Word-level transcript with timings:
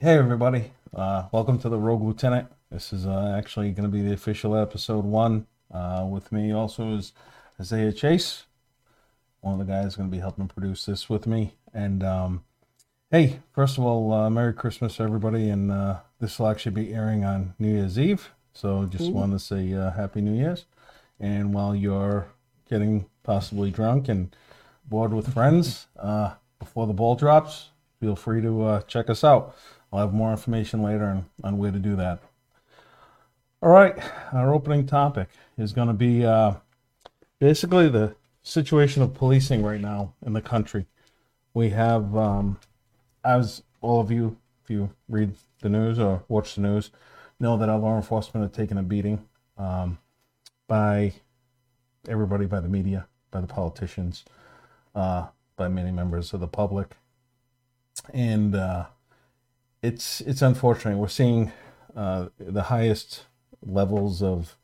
Hey, 0.00 0.16
everybody. 0.16 0.70
Uh, 0.94 1.24
welcome 1.32 1.58
to 1.58 1.68
the 1.68 1.76
Rogue 1.76 2.04
Lieutenant. 2.04 2.46
This 2.70 2.92
is 2.92 3.04
uh, 3.04 3.34
actually 3.36 3.72
going 3.72 3.82
to 3.82 3.92
be 3.92 4.00
the 4.00 4.12
official 4.12 4.54
episode 4.54 5.04
one. 5.04 5.48
Uh, 5.74 6.06
with 6.08 6.30
me 6.30 6.52
also 6.52 6.94
is 6.94 7.12
Isaiah 7.60 7.92
Chase. 7.92 8.44
One 9.40 9.60
of 9.60 9.66
the 9.66 9.72
guys 9.72 9.96
going 9.96 10.08
to 10.08 10.16
be 10.16 10.20
helping 10.20 10.46
produce 10.46 10.86
this 10.86 11.10
with 11.10 11.26
me. 11.26 11.54
And 11.74 12.04
um, 12.04 12.44
hey, 13.10 13.40
first 13.52 13.76
of 13.76 13.82
all, 13.82 14.12
uh, 14.12 14.30
Merry 14.30 14.52
Christmas, 14.52 15.00
everybody. 15.00 15.50
And 15.50 15.72
uh, 15.72 15.96
this 16.20 16.38
will 16.38 16.46
actually 16.46 16.76
be 16.80 16.94
airing 16.94 17.24
on 17.24 17.54
New 17.58 17.74
Year's 17.74 17.98
Eve. 17.98 18.30
So 18.52 18.84
just 18.84 19.10
wanted 19.10 19.32
to 19.32 19.44
say 19.44 19.74
uh, 19.74 19.90
Happy 19.90 20.20
New 20.20 20.40
Year's. 20.40 20.66
And 21.18 21.52
while 21.52 21.74
you're 21.74 22.28
getting 22.70 23.06
possibly 23.24 23.72
drunk 23.72 24.08
and 24.08 24.36
bored 24.84 25.12
with 25.12 25.34
friends 25.34 25.88
uh, 25.98 26.34
before 26.60 26.86
the 26.86 26.92
ball 26.92 27.16
drops, 27.16 27.70
feel 27.98 28.14
free 28.14 28.40
to 28.42 28.62
uh, 28.62 28.82
check 28.82 29.10
us 29.10 29.24
out. 29.24 29.56
I'll 29.92 30.00
have 30.00 30.12
more 30.12 30.30
information 30.30 30.82
later 30.82 31.04
on, 31.04 31.26
on 31.42 31.58
where 31.58 31.70
to 31.70 31.78
do 31.78 31.96
that. 31.96 32.20
All 33.62 33.70
right, 33.70 33.98
our 34.32 34.54
opening 34.54 34.86
topic 34.86 35.28
is 35.56 35.72
going 35.72 35.88
to 35.88 35.94
be 35.94 36.24
uh, 36.24 36.54
basically 37.40 37.88
the 37.88 38.14
situation 38.42 39.02
of 39.02 39.14
policing 39.14 39.62
right 39.62 39.80
now 39.80 40.14
in 40.24 40.32
the 40.32 40.40
country. 40.40 40.86
We 41.54 41.70
have, 41.70 42.16
um, 42.16 42.58
as 43.24 43.62
all 43.80 44.00
of 44.00 44.10
you, 44.10 44.36
if 44.62 44.70
you 44.70 44.90
read 45.08 45.32
the 45.60 45.68
news 45.68 45.98
or 45.98 46.22
watch 46.28 46.54
the 46.54 46.60
news, 46.60 46.90
know 47.40 47.56
that 47.56 47.68
our 47.68 47.78
law 47.78 47.96
enforcement 47.96 48.44
are 48.44 48.54
taking 48.54 48.78
a 48.78 48.82
beating 48.82 49.26
um, 49.56 49.98
by 50.66 51.14
everybody, 52.08 52.46
by 52.46 52.60
the 52.60 52.68
media, 52.68 53.06
by 53.30 53.40
the 53.40 53.46
politicians, 53.46 54.24
uh, 54.94 55.26
by 55.56 55.68
many 55.68 55.90
members 55.90 56.32
of 56.32 56.40
the 56.40 56.46
public, 56.46 56.96
and 58.12 58.54
uh, 58.54 58.86
it's 59.82 60.20
it's 60.22 60.42
unfortunate. 60.42 60.96
We're 60.98 61.08
seeing 61.08 61.52
uh, 61.96 62.28
the 62.38 62.64
highest 62.64 63.24
levels 63.64 64.22
of 64.22 64.56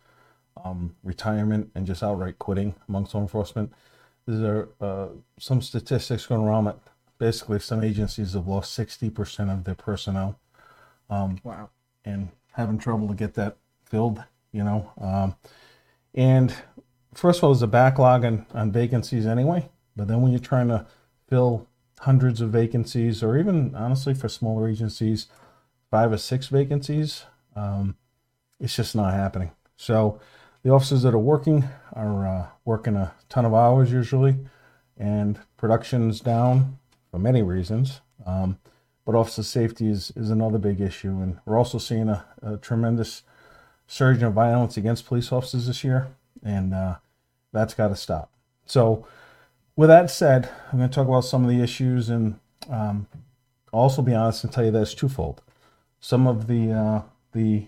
um, 0.62 0.96
retirement 1.02 1.70
and 1.74 1.86
just 1.86 2.02
outright 2.02 2.38
quitting 2.38 2.74
amongst 2.88 3.14
law 3.14 3.20
enforcement. 3.20 3.72
There 4.26 4.68
are 4.80 5.04
uh, 5.04 5.08
some 5.38 5.60
statistics 5.60 6.26
going 6.26 6.42
around 6.42 6.64
that 6.64 6.78
basically 7.18 7.58
some 7.58 7.82
agencies 7.84 8.32
have 8.32 8.46
lost 8.46 8.76
60% 8.78 9.52
of 9.52 9.64
their 9.64 9.74
personnel. 9.74 10.38
Um, 11.10 11.38
Wow. 11.44 11.68
and 12.04 12.28
having 12.52 12.78
trouble 12.78 13.08
to 13.08 13.14
get 13.14 13.34
that 13.34 13.56
filled, 13.84 14.22
you 14.52 14.64
know. 14.64 14.90
Um, 15.00 15.36
and 16.14 16.54
first 17.12 17.38
of 17.40 17.44
all, 17.44 17.50
there's 17.50 17.62
a 17.62 17.66
backlog 17.66 18.24
on, 18.24 18.46
on 18.54 18.72
vacancies 18.72 19.26
anyway. 19.26 19.68
But 19.96 20.08
then 20.08 20.22
when 20.22 20.32
you're 20.32 20.40
trying 20.40 20.68
to 20.68 20.86
fill 21.28 21.66
hundreds 22.00 22.40
of 22.40 22.50
vacancies, 22.50 23.22
or 23.22 23.38
even 23.38 23.74
honestly 23.74 24.14
for 24.14 24.28
smaller 24.28 24.68
agencies, 24.68 25.26
five 25.90 26.12
or 26.12 26.18
six 26.18 26.48
vacancies, 26.48 27.24
um, 27.56 27.96
it's 28.60 28.76
just 28.76 28.96
not 28.96 29.14
happening. 29.14 29.50
So 29.76 30.20
the 30.62 30.70
officers 30.70 31.02
that 31.02 31.14
are 31.14 31.18
working 31.18 31.64
are 31.92 32.26
uh, 32.26 32.46
working 32.64 32.96
a 32.96 33.12
ton 33.28 33.44
of 33.44 33.54
hours 33.54 33.92
usually, 33.92 34.36
and 34.96 35.38
production's 35.56 36.20
down 36.20 36.78
for 37.10 37.18
many 37.18 37.42
reasons. 37.42 38.00
Um, 38.26 38.58
but 39.04 39.14
officer 39.14 39.42
safety 39.42 39.88
is, 39.88 40.12
is 40.16 40.30
another 40.30 40.58
big 40.58 40.80
issue, 40.80 41.20
and 41.20 41.38
we're 41.44 41.58
also 41.58 41.78
seeing 41.78 42.08
a, 42.08 42.24
a 42.42 42.56
tremendous 42.56 43.22
surge 43.86 44.22
in 44.22 44.32
violence 44.32 44.76
against 44.76 45.06
police 45.06 45.30
officers 45.30 45.66
this 45.66 45.84
year, 45.84 46.08
and 46.42 46.72
uh, 46.72 46.96
that's 47.52 47.74
got 47.74 47.88
to 47.88 47.96
stop. 47.96 48.30
So, 48.64 49.06
with 49.76 49.88
that 49.88 50.10
said, 50.10 50.50
I'm 50.72 50.78
going 50.78 50.90
to 50.90 50.94
talk 50.94 51.08
about 51.08 51.24
some 51.24 51.44
of 51.44 51.50
the 51.50 51.62
issues, 51.62 52.08
and 52.08 52.38
um, 52.70 53.06
also 53.72 54.02
be 54.02 54.14
honest 54.14 54.44
and 54.44 54.52
tell 54.52 54.64
you 54.64 54.70
that 54.70 54.82
it's 54.82 54.94
twofold. 54.94 55.42
Some 56.00 56.26
of 56.26 56.46
the 56.46 56.72
uh, 56.72 57.02
the 57.32 57.66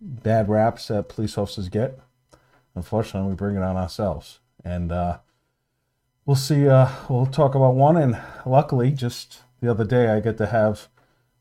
bad 0.00 0.48
raps 0.48 0.88
that 0.88 1.08
police 1.08 1.36
officers 1.38 1.68
get, 1.68 1.98
unfortunately, 2.74 3.30
we 3.30 3.34
bring 3.36 3.56
it 3.56 3.62
on 3.62 3.76
ourselves, 3.76 4.40
and 4.64 4.92
uh, 4.92 5.18
we'll 6.26 6.36
see. 6.36 6.68
Uh, 6.68 6.88
we'll 7.08 7.26
talk 7.26 7.54
about 7.54 7.74
one, 7.74 7.96
and 7.96 8.20
luckily, 8.46 8.92
just 8.92 9.42
the 9.60 9.70
other 9.70 9.84
day, 9.84 10.08
I 10.08 10.20
get 10.20 10.38
to 10.38 10.46
have 10.46 10.88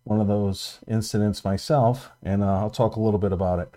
one 0.03 0.19
of 0.19 0.27
those 0.27 0.79
incidents 0.87 1.45
myself, 1.45 2.09
and 2.23 2.43
uh, 2.43 2.59
I'll 2.59 2.69
talk 2.69 2.95
a 2.95 2.99
little 2.99 3.19
bit 3.19 3.31
about 3.31 3.59
it. 3.59 3.73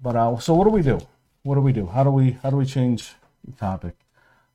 But 0.00 0.16
uh, 0.16 0.38
so, 0.38 0.54
what 0.54 0.64
do 0.64 0.70
we 0.70 0.82
do? 0.82 1.00
What 1.42 1.56
do 1.56 1.60
we 1.60 1.72
do? 1.72 1.86
How 1.86 2.04
do 2.04 2.10
we 2.10 2.32
how 2.42 2.50
do 2.50 2.56
we 2.56 2.66
change 2.66 3.14
the 3.44 3.52
topic 3.52 3.96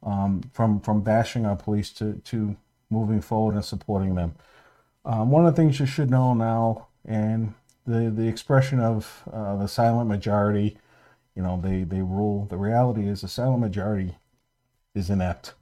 um, 0.05 0.41
from 0.53 0.79
from 0.79 1.01
bashing 1.01 1.45
our 1.45 1.55
police 1.55 1.89
to 1.93 2.13
to 2.25 2.55
moving 2.89 3.21
forward 3.21 3.55
and 3.55 3.65
supporting 3.65 4.15
them? 4.15 4.35
Um, 5.03 5.29
one 5.29 5.45
of 5.45 5.53
the 5.53 5.61
things 5.61 5.79
you 5.79 5.85
should 5.85 6.09
know 6.09 6.33
now, 6.33 6.87
and 7.03 7.53
the 7.85 8.09
the 8.09 8.27
expression 8.27 8.79
of 8.79 9.23
uh, 9.31 9.55
the 9.57 9.67
silent 9.67 10.07
majority, 10.07 10.77
you 11.35 11.43
know, 11.43 11.59
they 11.61 11.83
they 11.83 12.01
rule. 12.01 12.45
The 12.45 12.57
reality 12.57 13.07
is, 13.07 13.21
the 13.21 13.27
silent 13.27 13.59
majority 13.59 14.15
is 14.93 15.09
inept. 15.09 15.53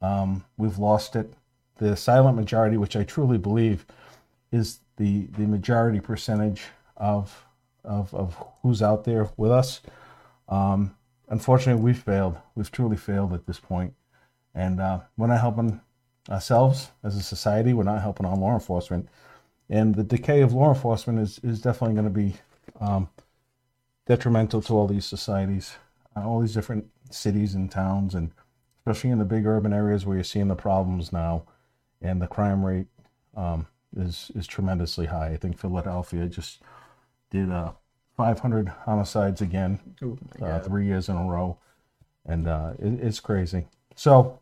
Um, 0.00 0.44
we've 0.56 0.78
lost 0.78 1.14
it. 1.16 1.34
The 1.76 1.96
silent 1.96 2.36
majority, 2.36 2.76
which 2.76 2.96
I 2.96 3.04
truly 3.04 3.38
believe 3.38 3.84
is 4.52 4.80
the 4.96 5.26
the 5.36 5.46
majority 5.46 6.00
percentage 6.00 6.62
of 6.96 7.44
of 7.84 8.14
of 8.14 8.36
who's 8.62 8.82
out 8.82 9.04
there 9.04 9.28
with 9.36 9.50
us. 9.50 9.80
Um, 10.48 10.96
unfortunately, 11.30 11.82
we've 11.82 11.98
failed. 11.98 12.36
We've 12.54 12.70
truly 12.70 12.96
failed 12.96 13.32
at 13.32 13.46
this 13.46 13.58
point, 13.58 13.94
and 14.54 14.80
uh, 14.80 15.00
we're 15.16 15.28
not 15.28 15.40
helping 15.40 15.80
ourselves 16.28 16.90
as 17.02 17.16
a 17.16 17.22
society. 17.22 17.72
We're 17.72 17.84
not 17.84 18.02
helping 18.02 18.26
our 18.26 18.36
law 18.36 18.52
enforcement, 18.52 19.08
and 19.70 19.94
the 19.94 20.04
decay 20.04 20.42
of 20.42 20.52
law 20.52 20.68
enforcement 20.74 21.20
is 21.20 21.40
is 21.42 21.62
definitely 21.62 21.94
going 21.94 22.04
to 22.04 22.10
be 22.10 22.34
um, 22.80 23.08
detrimental 24.06 24.60
to 24.62 24.74
all 24.74 24.86
these 24.86 25.06
societies, 25.06 25.76
uh, 26.16 26.28
all 26.28 26.40
these 26.40 26.54
different 26.54 26.86
cities 27.10 27.54
and 27.54 27.70
towns, 27.70 28.14
and 28.14 28.32
especially 28.80 29.10
in 29.10 29.18
the 29.18 29.24
big 29.24 29.46
urban 29.46 29.72
areas 29.72 30.04
where 30.04 30.16
you're 30.16 30.24
seeing 30.24 30.48
the 30.48 30.54
problems 30.56 31.12
now, 31.12 31.44
and 32.02 32.20
the 32.20 32.26
crime 32.26 32.64
rate 32.64 32.88
um, 33.36 33.66
is 33.96 34.30
is 34.34 34.46
tremendously 34.46 35.06
high. 35.06 35.28
I 35.28 35.36
think 35.36 35.58
Philadelphia 35.58 36.26
just 36.26 36.60
did 37.30 37.50
uh, 37.50 37.72
500 38.20 38.68
homicides 38.84 39.40
again, 39.40 39.80
Oh 40.02 40.18
uh, 40.42 40.60
three 40.60 40.84
years 40.84 41.08
in 41.08 41.16
a 41.16 41.24
row, 41.24 41.56
and 42.26 42.46
uh, 42.46 42.72
it, 42.78 43.00
it's 43.00 43.18
crazy. 43.18 43.66
So, 43.96 44.40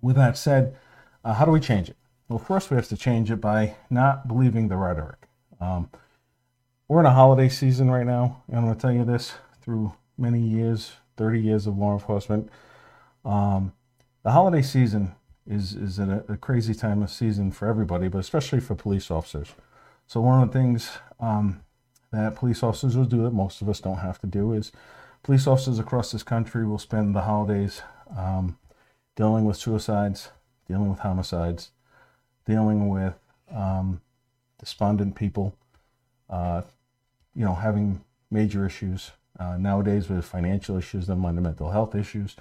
with 0.00 0.16
that 0.16 0.38
said, 0.38 0.74
uh, 1.22 1.34
how 1.34 1.44
do 1.44 1.50
we 1.50 1.60
change 1.60 1.90
it? 1.90 1.96
Well, 2.30 2.38
first 2.38 2.70
we 2.70 2.76
have 2.76 2.88
to 2.88 2.96
change 2.96 3.30
it 3.30 3.42
by 3.42 3.76
not 3.90 4.26
believing 4.26 4.68
the 4.68 4.78
rhetoric. 4.78 5.28
Um, 5.60 5.90
we're 6.88 7.00
in 7.00 7.04
a 7.04 7.12
holiday 7.12 7.50
season 7.50 7.90
right 7.90 8.06
now, 8.06 8.42
and 8.48 8.56
I'm 8.56 8.64
going 8.64 8.74
to 8.74 8.80
tell 8.80 8.92
you 8.92 9.04
this 9.04 9.34
through 9.60 9.92
many 10.16 10.40
years, 10.40 10.92
30 11.18 11.40
years 11.40 11.66
of 11.66 11.76
law 11.76 11.92
enforcement. 11.92 12.48
Um, 13.22 13.74
the 14.22 14.30
holiday 14.30 14.62
season 14.62 15.14
is 15.46 15.74
is 15.74 15.98
a, 15.98 16.24
a 16.26 16.38
crazy 16.38 16.72
time 16.72 17.02
of 17.02 17.10
season 17.10 17.52
for 17.52 17.68
everybody, 17.68 18.08
but 18.08 18.18
especially 18.18 18.60
for 18.60 18.74
police 18.74 19.10
officers. 19.10 19.52
So 20.06 20.22
one 20.22 20.42
of 20.42 20.50
the 20.50 20.58
things 20.58 20.90
um, 21.20 21.60
that 22.14 22.36
police 22.36 22.62
officers 22.62 22.96
will 22.96 23.04
do 23.04 23.22
that 23.22 23.32
most 23.32 23.60
of 23.60 23.68
us 23.68 23.80
don't 23.80 23.98
have 23.98 24.20
to 24.20 24.26
do 24.26 24.52
is 24.52 24.72
police 25.22 25.46
officers 25.46 25.78
across 25.78 26.12
this 26.12 26.22
country 26.22 26.66
will 26.66 26.78
spend 26.78 27.14
the 27.14 27.22
holidays 27.22 27.82
um, 28.16 28.58
dealing 29.16 29.44
with 29.44 29.56
suicides, 29.56 30.30
dealing 30.68 30.90
with 30.90 31.00
homicides, 31.00 31.70
dealing 32.46 32.88
with 32.88 33.14
um, 33.52 34.00
despondent 34.58 35.14
people, 35.14 35.54
uh, 36.30 36.62
you 37.34 37.44
know, 37.44 37.54
having 37.54 38.02
major 38.30 38.66
issues 38.66 39.12
uh, 39.38 39.56
nowadays 39.56 40.08
with 40.08 40.24
financial 40.24 40.76
issues 40.76 41.08
and 41.08 41.20
mental 41.20 41.70
health 41.70 41.94
issues. 41.94 42.36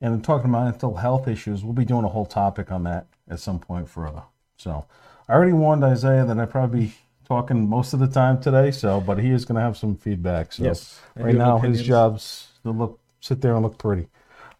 And 0.00 0.14
I'm 0.14 0.22
talking 0.22 0.50
about 0.50 0.64
mental 0.64 0.96
health 0.96 1.26
issues, 1.28 1.64
we'll 1.64 1.72
be 1.72 1.84
doing 1.84 2.04
a 2.04 2.08
whole 2.08 2.26
topic 2.26 2.70
on 2.70 2.84
that 2.84 3.06
at 3.28 3.40
some 3.40 3.58
point 3.58 3.88
further. 3.88 4.22
So 4.56 4.86
I 5.28 5.32
already 5.32 5.52
warned 5.52 5.84
Isaiah 5.84 6.24
that 6.24 6.38
I'd 6.38 6.50
probably 6.50 6.92
talking 7.26 7.68
most 7.68 7.92
of 7.92 8.00
the 8.00 8.06
time 8.06 8.40
today. 8.40 8.70
So, 8.70 9.00
but 9.00 9.18
he 9.18 9.30
is 9.30 9.44
going 9.44 9.56
to 9.56 9.62
have 9.62 9.76
some 9.76 9.96
feedback. 9.96 10.52
So 10.52 10.64
Yes. 10.64 11.00
Right 11.16 11.34
now 11.34 11.58
his 11.58 11.82
job's 11.82 12.48
to 12.62 12.70
look, 12.70 13.00
sit 13.20 13.40
there 13.40 13.54
and 13.54 13.62
look 13.62 13.78
pretty. 13.78 14.08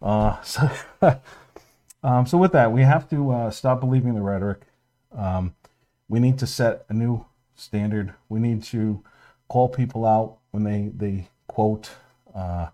Uh, 0.01 0.41
so, 0.43 0.69
um, 2.03 2.25
so 2.25 2.37
with 2.37 2.51
that, 2.51 2.71
we 2.71 2.81
have 2.81 3.09
to 3.09 3.31
uh, 3.31 3.51
stop 3.51 3.79
believing 3.79 4.13
the 4.13 4.21
rhetoric. 4.21 4.61
Um, 5.15 5.55
we 6.09 6.19
need 6.19 6.37
to 6.39 6.47
set 6.47 6.85
a 6.89 6.93
new 6.93 7.25
standard. 7.55 8.13
We 8.29 8.39
need 8.39 8.63
to 8.65 9.03
call 9.49 9.69
people 9.69 10.05
out 10.05 10.37
when 10.51 10.63
they 10.63 10.91
they 10.95 11.29
quote 11.47 11.91
uh, 12.35 12.67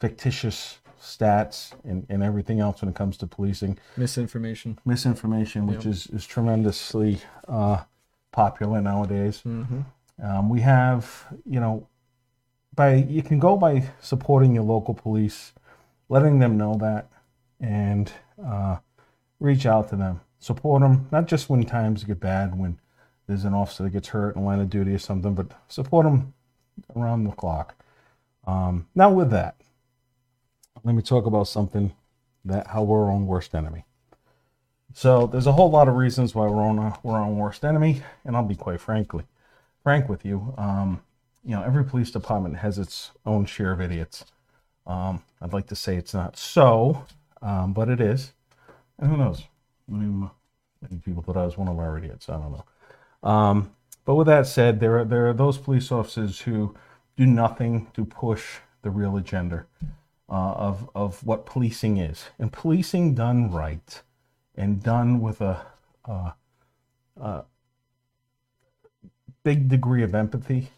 fictitious 0.00 0.78
stats 1.00 1.72
and, 1.84 2.04
and 2.08 2.22
everything 2.22 2.58
else 2.60 2.80
when 2.82 2.88
it 2.88 2.94
comes 2.96 3.16
to 3.18 3.26
policing 3.26 3.78
Misinformation. 3.96 4.78
misinformation, 4.84 5.66
which 5.66 5.84
Yep. 5.84 5.94
is 5.94 6.06
is 6.08 6.26
tremendously 6.26 7.20
uh, 7.48 7.84
popular 8.36 8.82
nowadays. 8.82 9.42
Mm-hmm. 9.46 9.80
Um, 10.22 10.48
we 10.50 10.60
have, 10.60 11.24
you 11.46 11.58
know, 11.58 11.88
by 12.74 12.96
you 12.96 13.22
can 13.22 13.38
go 13.38 13.56
by 13.56 13.88
supporting 14.00 14.54
your 14.54 14.64
local 14.64 14.92
police, 14.92 15.54
letting 16.10 16.38
them 16.38 16.58
know 16.58 16.76
that, 16.76 17.08
and 17.60 18.12
uh, 18.44 18.76
reach 19.40 19.64
out 19.64 19.88
to 19.88 19.96
them, 19.96 20.20
support 20.38 20.82
them. 20.82 21.08
Not 21.10 21.26
just 21.26 21.48
when 21.48 21.64
times 21.64 22.04
get 22.04 22.20
bad, 22.20 22.58
when 22.58 22.78
there's 23.26 23.44
an 23.44 23.54
officer 23.54 23.84
that 23.84 23.90
gets 23.90 24.08
hurt 24.08 24.36
in 24.36 24.44
line 24.44 24.60
of 24.60 24.68
duty 24.68 24.92
or 24.92 24.98
something, 24.98 25.34
but 25.34 25.52
support 25.68 26.04
them 26.04 26.34
around 26.94 27.24
the 27.24 27.32
clock. 27.32 27.74
Um, 28.46 28.86
now, 28.94 29.10
with 29.10 29.30
that, 29.30 29.56
let 30.84 30.94
me 30.94 31.02
talk 31.02 31.24
about 31.24 31.48
something 31.48 31.92
that 32.44 32.66
how 32.68 32.82
we're 32.82 33.04
our 33.04 33.10
own 33.10 33.26
worst 33.26 33.54
enemy. 33.54 33.86
So 34.96 35.26
there's 35.26 35.46
a 35.46 35.52
whole 35.52 35.68
lot 35.68 35.88
of 35.88 35.94
reasons 35.96 36.34
why 36.34 36.46
we're 36.46 36.62
on 36.62 36.78
a, 36.78 36.98
we're 37.02 37.18
own 37.18 37.36
worst 37.36 37.66
enemy, 37.66 38.00
and 38.24 38.34
I'll 38.34 38.42
be 38.42 38.54
quite 38.54 38.80
frankly 38.80 39.24
frank 39.82 40.08
with 40.08 40.24
you. 40.24 40.54
Um, 40.56 41.02
you 41.44 41.50
know, 41.50 41.62
every 41.62 41.84
police 41.84 42.10
department 42.10 42.56
has 42.56 42.78
its 42.78 43.10
own 43.26 43.44
share 43.44 43.72
of 43.72 43.82
idiots. 43.82 44.24
Um, 44.86 45.22
I'd 45.42 45.52
like 45.52 45.66
to 45.66 45.76
say 45.76 45.96
it's 45.96 46.14
not 46.14 46.38
so, 46.38 47.04
um, 47.42 47.74
but 47.74 47.90
it 47.90 48.00
is. 48.00 48.32
And 48.98 49.10
who 49.10 49.18
knows? 49.18 49.42
Mean, 49.86 50.30
maybe 50.80 50.96
people 51.04 51.22
thought 51.22 51.36
I 51.36 51.44
was 51.44 51.58
one 51.58 51.68
of 51.68 51.78
our 51.78 51.98
idiots. 51.98 52.30
I 52.30 52.38
don't 52.38 52.52
know. 52.52 52.64
Um, 53.22 53.72
but 54.06 54.14
with 54.14 54.28
that 54.28 54.46
said, 54.46 54.80
there 54.80 55.00
are 55.00 55.04
there 55.04 55.28
are 55.28 55.34
those 55.34 55.58
police 55.58 55.92
officers 55.92 56.40
who 56.40 56.74
do 57.18 57.26
nothing 57.26 57.88
to 57.92 58.06
push 58.06 58.60
the 58.80 58.88
real 58.88 59.18
agenda 59.18 59.66
uh, 60.30 60.52
of 60.52 60.88
of 60.94 61.22
what 61.22 61.44
policing 61.44 61.98
is, 61.98 62.24
and 62.38 62.50
policing 62.50 63.14
done 63.14 63.50
right 63.50 64.00
and 64.56 64.82
done 64.82 65.20
with 65.20 65.40
a, 65.40 65.66
a, 66.04 66.32
a 67.20 67.44
big 69.42 69.68
degree 69.68 70.02
of 70.02 70.14
empathy 70.14 70.70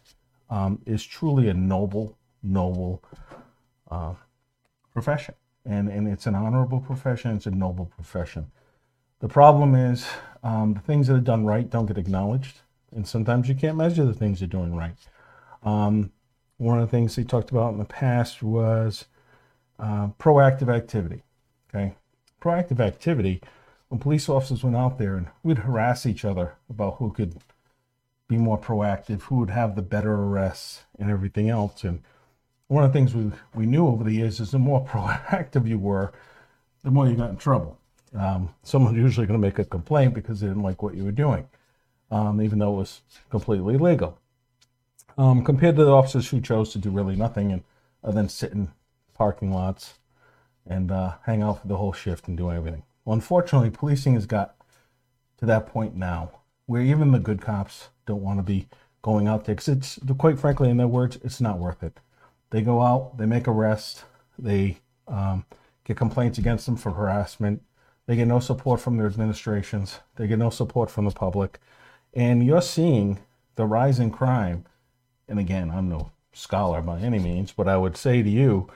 um, 0.49 0.81
is 0.85 1.03
truly 1.05 1.47
a 1.49 1.53
noble, 1.53 2.17
noble 2.43 3.03
uh, 3.89 4.13
profession. 4.93 5.35
And, 5.65 5.89
and 5.89 6.07
it's 6.07 6.25
an 6.25 6.35
honorable 6.35 6.79
profession, 6.79 7.35
it's 7.35 7.45
a 7.45 7.51
noble 7.51 7.85
profession. 7.85 8.51
The 9.19 9.27
problem 9.27 9.75
is 9.75 10.07
um, 10.43 10.73
the 10.73 10.79
things 10.79 11.07
that 11.07 11.15
are 11.15 11.19
done 11.19 11.45
right 11.45 11.69
don't 11.69 11.85
get 11.85 11.97
acknowledged, 11.97 12.61
and 12.95 13.07
sometimes 13.07 13.49
you 13.49 13.55
can't 13.55 13.77
measure 13.77 14.05
the 14.05 14.13
things 14.13 14.39
you're 14.39 14.47
doing 14.47 14.73
right. 14.73 14.95
Um, 15.63 16.11
one 16.57 16.79
of 16.79 16.87
the 16.87 16.91
things 16.91 17.15
he 17.15 17.23
talked 17.23 17.51
about 17.51 17.73
in 17.73 17.79
the 17.79 17.85
past 17.85 18.41
was 18.41 19.05
uh, 19.77 20.07
proactive 20.19 20.73
activity. 20.73 21.23
Okay, 21.69 21.95
proactive 22.41 22.79
activity. 22.79 23.41
When 23.89 23.99
police 23.99 24.29
officers 24.29 24.63
went 24.63 24.75
out 24.75 24.97
there 24.97 25.15
and 25.15 25.27
we'd 25.43 25.59
harass 25.59 26.05
each 26.05 26.23
other 26.23 26.55
about 26.69 26.97
who 26.97 27.11
could 27.11 27.35
be 28.27 28.37
more 28.37 28.59
proactive, 28.59 29.23
who 29.23 29.39
would 29.39 29.49
have 29.49 29.75
the 29.75 29.81
better 29.81 30.13
arrests, 30.13 30.83
and 30.97 31.09
everything 31.09 31.49
else. 31.49 31.83
And 31.83 32.01
one 32.67 32.83
of 32.83 32.93
the 32.93 32.99
things 32.99 33.15
we, 33.15 33.31
we 33.55 33.65
knew 33.65 33.87
over 33.87 34.03
the 34.03 34.13
years 34.13 34.39
is 34.39 34.51
the 34.51 34.59
more 34.59 34.85
proactive 34.89 35.67
you 35.67 35.79
were, 35.79 36.13
the 36.83 36.91
more 36.91 37.07
you 37.07 37.15
got 37.15 37.31
in 37.31 37.37
trouble. 37.37 37.77
Um, 38.15 38.53
someone's 38.63 38.97
usually 38.97 39.27
going 39.27 39.39
to 39.39 39.45
make 39.45 39.59
a 39.59 39.65
complaint 39.65 40.13
because 40.13 40.39
they 40.39 40.47
didn't 40.47 40.63
like 40.63 40.81
what 40.81 40.95
you 40.95 41.03
were 41.03 41.11
doing, 41.11 41.47
um, 42.11 42.41
even 42.41 42.59
though 42.59 42.73
it 42.75 42.77
was 42.77 43.01
completely 43.29 43.77
legal. 43.77 44.19
Um, 45.17 45.43
compared 45.43 45.75
to 45.75 45.83
the 45.83 45.91
officers 45.91 46.29
who 46.29 46.39
chose 46.39 46.71
to 46.73 46.77
do 46.77 46.91
really 46.91 47.15
nothing 47.15 47.51
and 47.51 47.63
uh, 48.03 48.11
then 48.11 48.29
sit 48.29 48.53
in 48.53 48.71
parking 49.15 49.51
lots 49.51 49.95
and 50.65 50.91
uh, 50.91 51.15
hang 51.25 51.41
out 51.41 51.61
for 51.61 51.67
the 51.67 51.77
whole 51.77 51.91
shift 51.91 52.27
and 52.27 52.37
do 52.37 52.51
everything. 52.51 52.83
Well, 53.05 53.13
unfortunately, 53.13 53.69
policing 53.69 54.13
has 54.13 54.25
got 54.25 54.55
to 55.37 55.45
that 55.45 55.67
point 55.67 55.95
now 55.95 56.31
where 56.65 56.81
even 56.81 57.11
the 57.11 57.19
good 57.19 57.41
cops 57.41 57.89
don't 58.05 58.21
want 58.21 58.39
to 58.39 58.43
be 58.43 58.67
going 59.01 59.27
out 59.27 59.45
there 59.45 59.55
because 59.55 59.69
it's 59.69 59.99
quite 60.17 60.39
frankly, 60.39 60.69
in 60.69 60.77
their 60.77 60.87
words, 60.87 61.17
it's 61.23 61.41
not 61.41 61.57
worth 61.57 61.81
it. 61.83 61.99
They 62.51 62.61
go 62.61 62.81
out, 62.81 63.17
they 63.17 63.25
make 63.25 63.47
arrests, 63.47 64.03
they 64.37 64.79
um, 65.07 65.45
get 65.83 65.97
complaints 65.97 66.37
against 66.37 66.65
them 66.65 66.75
for 66.75 66.91
harassment. 66.91 67.61
They 68.05 68.15
get 68.15 68.27
no 68.27 68.39
support 68.39 68.81
from 68.81 68.97
their 68.97 69.05
administrations. 69.05 69.99
They 70.15 70.27
get 70.27 70.39
no 70.39 70.49
support 70.49 70.89
from 70.89 71.05
the 71.05 71.11
public. 71.11 71.59
And 72.13 72.43
you're 72.45 72.61
seeing 72.61 73.19
the 73.55 73.65
rise 73.65 73.99
in 73.99 74.09
crime. 74.09 74.65
And 75.27 75.37
again, 75.37 75.69
I'm 75.69 75.89
no 75.89 76.11
scholar 76.31 76.81
by 76.81 76.99
any 76.99 77.19
means, 77.19 77.51
but 77.51 77.67
I 77.67 77.77
would 77.77 77.97
say 77.97 78.23
to 78.23 78.29
you 78.29 78.67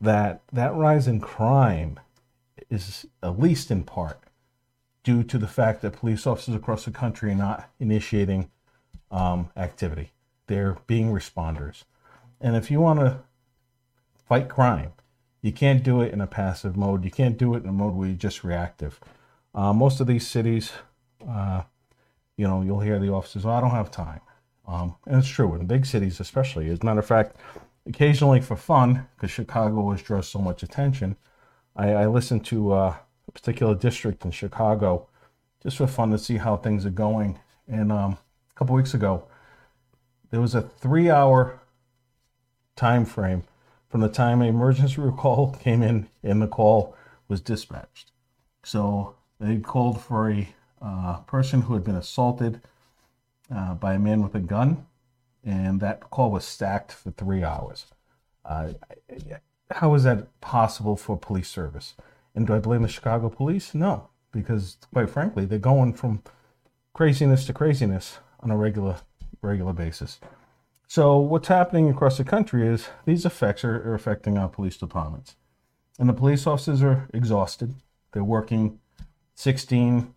that 0.00 0.42
that 0.52 0.74
rise 0.74 1.06
in 1.08 1.20
crime 1.20 1.98
is 2.70 3.06
at 3.22 3.38
least 3.38 3.70
in 3.70 3.84
part 3.84 4.20
due 5.02 5.22
to 5.22 5.38
the 5.38 5.48
fact 5.48 5.82
that 5.82 5.92
police 5.92 6.26
officers 6.26 6.54
across 6.54 6.84
the 6.84 6.90
country 6.90 7.32
are 7.32 7.36
not 7.36 7.70
initiating 7.78 8.50
um, 9.10 9.50
activity. 9.56 10.12
They're 10.46 10.76
being 10.86 11.12
responders. 11.12 11.84
And 12.40 12.56
if 12.56 12.70
you 12.70 12.80
want 12.80 13.00
to 13.00 13.20
fight 14.26 14.48
crime, 14.48 14.92
you 15.42 15.52
can't 15.52 15.82
do 15.82 16.00
it 16.00 16.12
in 16.12 16.20
a 16.20 16.26
passive 16.26 16.76
mode. 16.76 17.04
You 17.04 17.10
can't 17.10 17.36
do 17.36 17.54
it 17.54 17.62
in 17.62 17.68
a 17.68 17.72
mode 17.72 17.94
where 17.94 18.08
you're 18.08 18.16
just 18.16 18.44
reactive. 18.44 18.98
Uh, 19.54 19.72
most 19.72 20.00
of 20.00 20.06
these 20.06 20.26
cities, 20.26 20.72
uh, 21.28 21.62
you 22.36 22.48
know, 22.48 22.62
you'll 22.62 22.80
hear 22.80 22.98
the 22.98 23.12
officers, 23.12 23.44
oh, 23.44 23.50
I 23.50 23.60
don't 23.60 23.70
have 23.70 23.90
time. 23.90 24.20
Um, 24.66 24.94
and 25.06 25.18
it's 25.18 25.28
true 25.28 25.54
in 25.54 25.66
big 25.66 25.84
cities, 25.84 26.18
especially. 26.18 26.70
As 26.70 26.80
a 26.80 26.84
matter 26.84 27.00
of 27.00 27.06
fact, 27.06 27.36
occasionally 27.86 28.40
for 28.40 28.56
fun, 28.56 29.06
because 29.14 29.30
Chicago 29.30 29.76
always 29.76 30.02
draws 30.02 30.26
so 30.26 30.38
much 30.38 30.62
attention, 30.62 31.16
I, 31.76 31.90
I 31.92 32.06
listen 32.06 32.40
to 32.40 32.72
uh, 32.72 32.96
a 33.28 33.32
particular 33.32 33.74
district 33.74 34.24
in 34.24 34.30
Chicago 34.30 35.08
just 35.62 35.78
for 35.78 35.86
fun 35.86 36.10
to 36.10 36.18
see 36.18 36.36
how 36.36 36.56
things 36.56 36.84
are 36.84 36.90
going. 36.90 37.38
And 37.66 37.90
um, 37.90 38.18
a 38.50 38.54
couple 38.54 38.76
weeks 38.76 38.94
ago, 38.94 39.24
there 40.30 40.40
was 40.40 40.54
a 40.54 40.62
three 40.62 41.10
hour 41.10 41.60
time 42.76 43.04
frame 43.04 43.44
from 43.88 44.00
the 44.00 44.08
time 44.08 44.42
an 44.42 44.48
emergency 44.48 45.00
call 45.16 45.52
came 45.52 45.82
in 45.82 46.08
and 46.22 46.42
the 46.42 46.48
call 46.48 46.96
was 47.28 47.40
dispatched. 47.40 48.10
So 48.64 49.14
they 49.40 49.58
called 49.58 50.00
for 50.00 50.30
a 50.30 50.48
uh, 50.82 51.18
person 51.20 51.62
who 51.62 51.74
had 51.74 51.84
been 51.84 51.96
assaulted 51.96 52.60
uh, 53.54 53.74
by 53.74 53.94
a 53.94 53.98
man 53.98 54.22
with 54.22 54.34
a 54.34 54.40
gun, 54.40 54.86
and 55.44 55.80
that 55.80 56.10
call 56.10 56.30
was 56.30 56.44
stacked 56.44 56.92
for 56.92 57.10
three 57.10 57.42
hours. 57.42 57.86
Uh, 58.44 58.70
how 59.70 59.94
is 59.94 60.04
that 60.04 60.40
possible 60.40 60.96
for 60.96 61.16
police 61.16 61.48
service? 61.48 61.94
And 62.34 62.46
do 62.46 62.54
I 62.54 62.58
blame 62.58 62.82
the 62.82 62.88
Chicago 62.88 63.28
police? 63.28 63.74
No, 63.74 64.08
because 64.32 64.76
quite 64.92 65.10
frankly, 65.10 65.44
they're 65.44 65.58
going 65.58 65.94
from 65.94 66.22
craziness 66.92 67.46
to 67.46 67.52
craziness 67.52 68.18
on 68.40 68.50
a 68.50 68.56
regular 68.56 68.96
regular 69.42 69.72
basis. 69.72 70.20
So 70.86 71.18
what's 71.18 71.48
happening 71.48 71.90
across 71.90 72.18
the 72.18 72.24
country 72.24 72.66
is 72.66 72.88
these 73.04 73.24
effects 73.24 73.64
are, 73.64 73.76
are 73.88 73.94
affecting 73.94 74.38
our 74.38 74.48
police 74.48 74.76
departments. 74.76 75.36
And 75.98 76.08
the 76.08 76.14
police 76.14 76.46
officers 76.46 76.82
are 76.82 77.08
exhausted. 77.12 77.74
They're 78.12 78.24
working 78.24 78.80
16, 79.34 80.14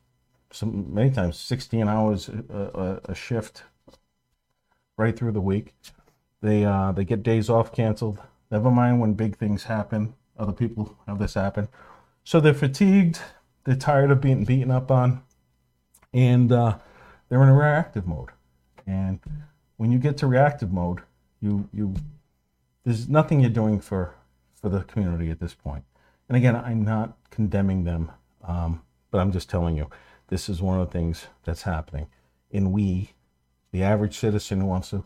some 0.51 0.93
many 0.93 1.11
times 1.11 1.37
16 1.37 1.87
hours 1.87 2.29
a, 2.29 2.53
a, 2.53 3.11
a 3.11 3.15
shift 3.15 3.63
right 4.97 5.15
through 5.15 5.31
the 5.31 5.41
week. 5.41 5.73
They 6.41 6.65
uh, 6.65 6.91
they 6.91 7.03
get 7.03 7.23
days 7.23 7.49
off 7.49 7.73
canceled. 7.73 8.19
Never 8.49 8.71
mind 8.71 8.99
when 8.99 9.13
big 9.13 9.37
things 9.37 9.63
happen. 9.63 10.13
Other 10.37 10.53
people 10.53 10.97
have 11.07 11.19
this 11.19 11.33
happen. 11.33 11.67
So 12.23 12.39
they're 12.39 12.53
fatigued. 12.53 13.19
They're 13.63 13.75
tired 13.75 14.11
of 14.11 14.21
being 14.21 14.45
beaten 14.45 14.71
up 14.71 14.91
on, 14.91 15.21
and 16.13 16.51
uh, 16.51 16.77
they're 17.27 17.43
in 17.43 17.49
a 17.49 17.53
reactive 17.53 18.07
mode. 18.07 18.29
And 18.85 19.19
when 19.75 19.91
you 19.91 19.99
get 19.99 20.17
to 20.17 20.27
reactive 20.27 20.71
mode, 20.71 21.01
you 21.41 21.67
you 21.73 21.95
there's 22.85 23.09
nothing 23.09 23.41
you're 23.41 23.49
doing 23.49 23.81
for 23.81 24.15
for 24.55 24.69
the 24.69 24.83
community 24.83 25.29
at 25.29 25.39
this 25.39 25.53
point. 25.53 25.83
And 26.29 26.37
again, 26.37 26.55
I'm 26.55 26.83
not 26.83 27.17
condemning 27.29 27.83
them, 27.83 28.11
um, 28.43 28.81
but 29.11 29.19
I'm 29.19 29.31
just 29.31 29.49
telling 29.49 29.75
you 29.75 29.89
this 30.27 30.49
is 30.49 30.61
one 30.61 30.79
of 30.79 30.87
the 30.87 30.91
things 30.91 31.27
that's 31.43 31.63
happening. 31.63 32.07
And 32.51 32.71
we, 32.71 33.11
the 33.71 33.83
average 33.83 34.17
citizen 34.17 34.61
who 34.61 34.67
wants 34.67 34.89
to 34.89 35.05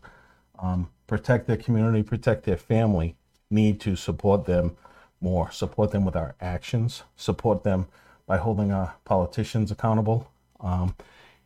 um, 0.59 0.89
protect 1.07 1.47
their 1.47 1.57
community, 1.57 2.03
protect 2.03 2.43
their 2.43 2.57
family, 2.57 3.15
need 3.51 3.79
to 3.81 3.95
support 3.95 4.45
them 4.45 4.75
more, 5.19 5.51
support 5.51 5.91
them 5.91 6.05
with 6.05 6.15
our 6.15 6.35
actions, 6.41 7.03
support 7.15 7.63
them 7.63 7.87
by 8.25 8.37
holding 8.37 8.71
our 8.71 8.95
politicians 9.05 9.71
accountable, 9.71 10.31
um, 10.61 10.95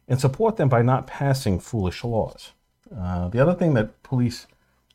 and 0.07 0.19
support 0.19 0.57
them 0.57 0.69
by 0.69 0.81
not 0.81 1.07
passing 1.07 1.59
foolish 1.59 2.03
laws. 2.03 2.51
Uh, 2.95 3.27
the 3.27 3.39
other 3.39 3.53
thing 3.53 3.73
that 3.73 4.01
police 4.03 4.47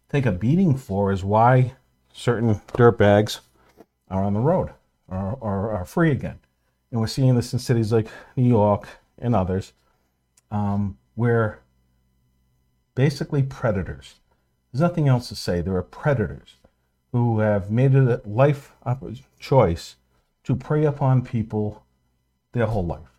take 0.09 0.27
a 0.27 0.33
beating 0.33 0.77
for 0.77 1.13
is 1.13 1.25
why 1.25 1.75
certain 2.13 2.55
dirtbags 2.73 3.41
are 4.09 4.25
on 4.25 4.35
the 4.35 4.41
road 4.41 4.71
or, 5.09 5.39
are 5.43 5.85
free 5.85 6.11
again. 6.11 6.39
And 6.91 7.01
we're 7.01 7.07
seeing 7.07 7.35
this 7.35 7.53
in 7.53 7.59
cities 7.59 7.93
like 7.93 8.09
New 8.37 8.49
York 8.49 8.89
and 9.19 9.35
others, 9.35 9.73
um, 10.51 10.99
where 11.15 11.61
basically 12.95 13.43
predators, 13.43 14.15
there's 14.73 14.81
nothing 14.81 15.09
else 15.09 15.29
to 15.29 15.37
say, 15.37 15.61
there 15.61 15.77
are 15.77 15.83
predators 15.83 16.57
who 17.13 17.41
have 17.41 17.71
made 17.71 17.95
it 17.95 18.09
a 18.09 18.29
life 18.29 18.73
choice 19.39 19.97
to 20.45 20.55
prey 20.57 20.85
upon 20.85 21.23
people 21.23 21.85
their 22.53 22.67
whole 22.67 22.87
life. 22.87 23.19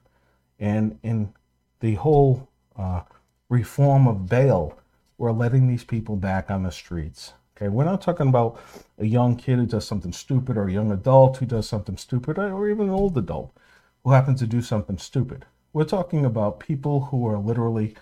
And 0.60 1.00
in 1.04 1.34
the 1.80 1.96
whole 1.96 2.50
uh, 2.78 3.02
reform 3.50 4.08
of 4.08 4.28
bail, 4.30 4.78
we're 5.18 5.32
letting 5.32 5.68
these 5.68 5.84
people 5.84 6.16
back 6.16 6.50
on 6.50 6.64
the 6.64 6.72
streets. 6.72 7.34
Okay, 7.56 7.70
we're 7.70 7.86
not 7.86 8.02
talking 8.02 8.28
about 8.28 8.60
a 8.98 9.06
young 9.06 9.36
kid 9.36 9.60
who 9.60 9.66
does 9.66 9.86
something 9.86 10.14
stupid 10.14 10.58
or 10.58 10.68
a 10.68 10.72
young 10.72 10.92
adult 10.92 11.38
who 11.38 11.46
does 11.46 11.68
something 11.68 11.98
stupid 11.98 12.40
or 12.40 12.70
even 12.70 12.88
an 12.88 12.94
old 12.94 13.18
adult 13.18 13.56
who 14.04 14.12
happens 14.12 14.40
to 14.40 14.48
do 14.48 14.62
something 14.62 14.98
stupid. 14.98 15.46
We're 15.74 15.84
talking 15.84 16.26
about 16.26 16.60
people 16.60 17.06
who 17.06 17.28
are 17.28 17.38
literally 17.38 17.96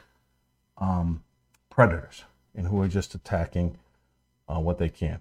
um, 0.78 1.24
predators 1.70 2.24
and 2.56 2.68
who 2.68 2.82
are 2.82 2.88
just 2.88 3.16
attacking 3.16 3.78
uh, 4.48 4.60
what 4.60 4.78
they 4.78 4.90
can. 4.90 5.20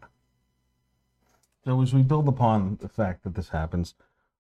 So 1.69 1.83
as 1.83 1.93
we 1.93 2.01
build 2.01 2.29
upon 2.29 2.79
the 2.81 2.89
fact 2.89 3.25
that 3.25 3.35
this 3.35 3.51
happens, 3.51 3.93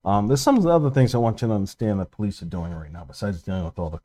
um, 0.03 0.29
there's 0.29 0.41
some 0.41 0.67
other 0.67 0.89
things 0.89 1.15
I 1.15 1.19
want 1.19 1.43
you 1.43 1.49
to 1.49 1.53
understand 1.53 2.01
that 2.01 2.11
police 2.11 2.41
are 2.41 2.47
doing 2.47 2.73
right 2.73 2.91
now, 2.91 3.05
besides 3.05 3.43
dealing 3.43 3.67
with 3.67 3.79
all 3.79 3.91
the 3.91 4.01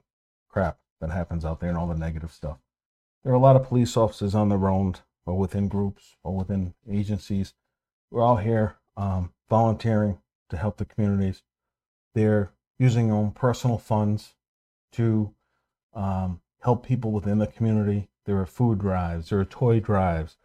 crap 0.49 0.79
that 0.99 1.09
happens 1.09 1.45
out 1.45 1.61
there 1.61 1.69
and 1.69 1.77
all 1.77 1.87
the 1.87 1.95
negative 1.95 2.33
stuff. 2.33 2.57
There 3.23 3.31
are 3.31 3.37
a 3.37 3.39
lot 3.39 3.55
of 3.55 3.65
police 3.65 3.95
officers 3.95 4.35
on 4.35 4.49
their 4.49 4.67
own, 4.67 4.95
or 5.25 5.37
within 5.37 5.69
groups, 5.69 6.17
or 6.21 6.35
within 6.35 6.73
agencies. 6.85 7.53
We're 8.11 8.23
all 8.23 8.35
here 8.35 8.75
um, 8.97 9.31
volunteering 9.49 10.17
to 10.49 10.57
help 10.57 10.75
the 10.75 10.83
communities. 10.83 11.43
They're 12.13 12.51
using 12.77 13.07
their 13.07 13.15
own 13.15 13.31
personal 13.31 13.77
funds 13.77 14.33
to 14.91 15.33
um, 15.93 16.41
help 16.61 16.85
people 16.85 17.13
within 17.13 17.37
the 17.37 17.47
community. 17.47 18.09
There 18.25 18.41
are 18.41 18.45
food 18.45 18.79
drives, 18.79 19.29
there 19.29 19.39
are 19.39 19.45
toy 19.45 19.79
drives. 19.79 20.35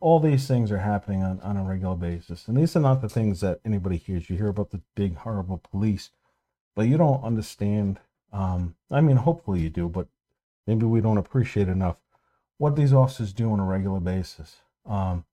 All 0.00 0.20
these 0.20 0.46
things 0.46 0.70
are 0.70 0.78
happening 0.78 1.22
on, 1.22 1.40
on 1.40 1.56
a 1.56 1.64
regular 1.64 1.96
basis. 1.96 2.46
And 2.46 2.56
these 2.56 2.76
are 2.76 2.80
not 2.80 3.00
the 3.00 3.08
things 3.08 3.40
that 3.40 3.60
anybody 3.64 3.96
hears. 3.96 4.30
You 4.30 4.36
hear 4.36 4.48
about 4.48 4.70
the 4.70 4.82
big, 4.94 5.16
horrible 5.16 5.58
police, 5.58 6.10
but 6.76 6.86
you 6.86 6.96
don't 6.96 7.24
understand. 7.24 7.98
Um, 8.32 8.76
I 8.90 9.00
mean, 9.00 9.16
hopefully 9.16 9.60
you 9.60 9.70
do, 9.70 9.88
but 9.88 10.06
maybe 10.66 10.86
we 10.86 11.00
don't 11.00 11.18
appreciate 11.18 11.68
enough 11.68 11.96
what 12.58 12.76
these 12.76 12.92
officers 12.92 13.32
do 13.32 13.50
on 13.50 13.60
a 13.60 13.64
regular 13.64 14.00
basis. 14.00 14.56
Um, 14.84 15.24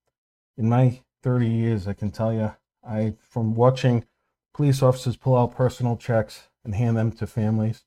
in 0.58 0.70
my 0.70 1.02
30 1.24 1.48
years, 1.48 1.88
I 1.88 1.94
can 1.94 2.12
tell 2.12 2.34
you, 2.34 2.54
I 2.88 3.16
from 3.20 3.56
watching 3.56 4.06
police 4.54 4.82
officers 4.82 5.18
pull 5.18 5.36
out 5.36 5.56
personal 5.56 5.98
checks 5.98 6.48
and 6.64 6.76
hand 6.76 6.96
them 6.96 7.12
to 7.14 7.28
families 7.28 7.84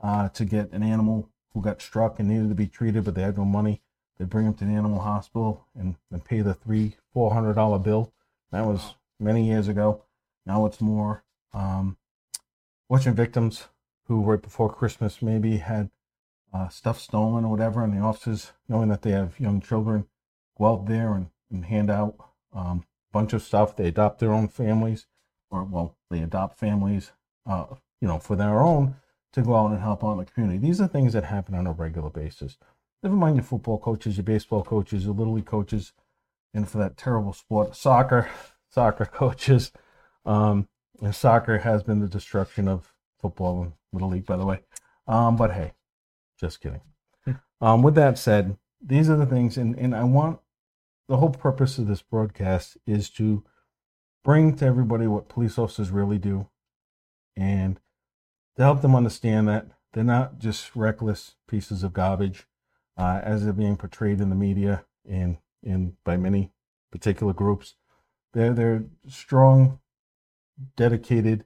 uh, 0.00 0.28
to 0.30 0.44
get 0.44 0.70
an 0.72 0.82
animal 0.82 1.30
who 1.54 1.62
got 1.62 1.80
struck 1.80 2.18
and 2.18 2.28
needed 2.28 2.48
to 2.48 2.54
be 2.54 2.66
treated, 2.66 3.04
but 3.04 3.14
they 3.14 3.22
had 3.22 3.38
no 3.38 3.44
money. 3.44 3.80
They 4.22 4.28
bring 4.28 4.44
them 4.44 4.54
to 4.54 4.64
the 4.64 4.70
animal 4.70 5.00
hospital 5.00 5.66
and, 5.76 5.96
and 6.12 6.24
pay 6.24 6.42
the 6.42 6.54
three, 6.54 6.94
four 7.12 7.34
hundred 7.34 7.54
dollar 7.54 7.80
bill. 7.80 8.12
That 8.52 8.64
was 8.64 8.94
many 9.18 9.44
years 9.44 9.66
ago. 9.66 10.04
Now 10.46 10.64
it's 10.64 10.80
more. 10.80 11.24
Um, 11.52 11.96
watching 12.88 13.14
victims 13.14 13.64
who 14.06 14.22
right 14.22 14.40
before 14.40 14.72
Christmas 14.72 15.22
maybe 15.22 15.56
had 15.56 15.90
uh, 16.54 16.68
stuff 16.68 17.00
stolen 17.00 17.44
or 17.44 17.50
whatever, 17.50 17.82
and 17.82 17.92
the 17.92 18.00
officers, 18.00 18.52
knowing 18.68 18.90
that 18.90 19.02
they 19.02 19.10
have 19.10 19.40
young 19.40 19.60
children, 19.60 20.06
go 20.56 20.66
out 20.66 20.86
there 20.86 21.14
and, 21.14 21.30
and 21.50 21.64
hand 21.64 21.90
out 21.90 22.14
a 22.54 22.58
um, 22.58 22.84
bunch 23.12 23.32
of 23.32 23.42
stuff. 23.42 23.74
They 23.74 23.88
adopt 23.88 24.20
their 24.20 24.32
own 24.32 24.46
families, 24.46 25.06
or 25.50 25.64
well, 25.64 25.96
they 26.10 26.20
adopt 26.20 26.60
families, 26.60 27.10
uh, 27.44 27.64
you 28.00 28.06
know, 28.06 28.20
for 28.20 28.36
their 28.36 28.60
own 28.60 28.94
to 29.32 29.42
go 29.42 29.56
out 29.56 29.72
and 29.72 29.80
help 29.80 30.04
out 30.04 30.12
in 30.12 30.18
the 30.18 30.26
community. 30.26 30.60
These 30.60 30.80
are 30.80 30.86
things 30.86 31.12
that 31.14 31.24
happen 31.24 31.56
on 31.56 31.66
a 31.66 31.72
regular 31.72 32.10
basis. 32.10 32.56
Never 33.02 33.16
mind 33.16 33.36
your 33.36 33.44
football 33.44 33.78
coaches, 33.78 34.16
your 34.16 34.24
baseball 34.24 34.62
coaches, 34.62 35.04
your 35.04 35.14
little 35.14 35.32
league 35.32 35.46
coaches, 35.46 35.92
and 36.54 36.68
for 36.68 36.78
that 36.78 36.96
terrible 36.96 37.32
sport, 37.32 37.74
soccer, 37.74 38.30
soccer 38.70 39.04
coaches. 39.04 39.72
Um, 40.24 40.68
and 41.00 41.14
soccer 41.14 41.58
has 41.58 41.82
been 41.82 41.98
the 41.98 42.06
destruction 42.06 42.68
of 42.68 42.94
football 43.20 43.62
and 43.62 43.72
little 43.92 44.08
league, 44.08 44.26
by 44.26 44.36
the 44.36 44.46
way. 44.46 44.60
Um, 45.08 45.36
but 45.36 45.52
hey, 45.52 45.72
just 46.38 46.60
kidding. 46.60 46.82
um, 47.60 47.82
with 47.82 47.96
that 47.96 48.18
said, 48.18 48.56
these 48.80 49.10
are 49.10 49.16
the 49.16 49.26
things, 49.26 49.56
and, 49.56 49.76
and 49.76 49.94
I 49.94 50.04
want 50.04 50.38
the 51.08 51.16
whole 51.16 51.30
purpose 51.30 51.78
of 51.78 51.88
this 51.88 52.02
broadcast 52.02 52.76
is 52.86 53.10
to 53.10 53.44
bring 54.24 54.54
to 54.56 54.64
everybody 54.64 55.06
what 55.08 55.28
police 55.28 55.58
officers 55.58 55.90
really 55.90 56.18
do 56.18 56.48
and 57.36 57.80
to 58.56 58.62
help 58.62 58.82
them 58.82 58.94
understand 58.94 59.48
that 59.48 59.66
they're 59.92 60.04
not 60.04 60.38
just 60.38 60.74
reckless 60.76 61.34
pieces 61.48 61.82
of 61.82 61.92
garbage 61.92 62.46
uh, 62.96 63.20
as 63.22 63.44
they're 63.44 63.52
being 63.52 63.76
portrayed 63.76 64.20
in 64.20 64.30
the 64.30 64.36
media 64.36 64.84
and 65.08 65.38
in 65.62 65.96
by 66.04 66.16
many 66.16 66.52
particular 66.90 67.32
groups. 67.32 67.74
They're 68.32 68.52
they're 68.52 68.84
strong, 69.08 69.80
dedicated, 70.76 71.44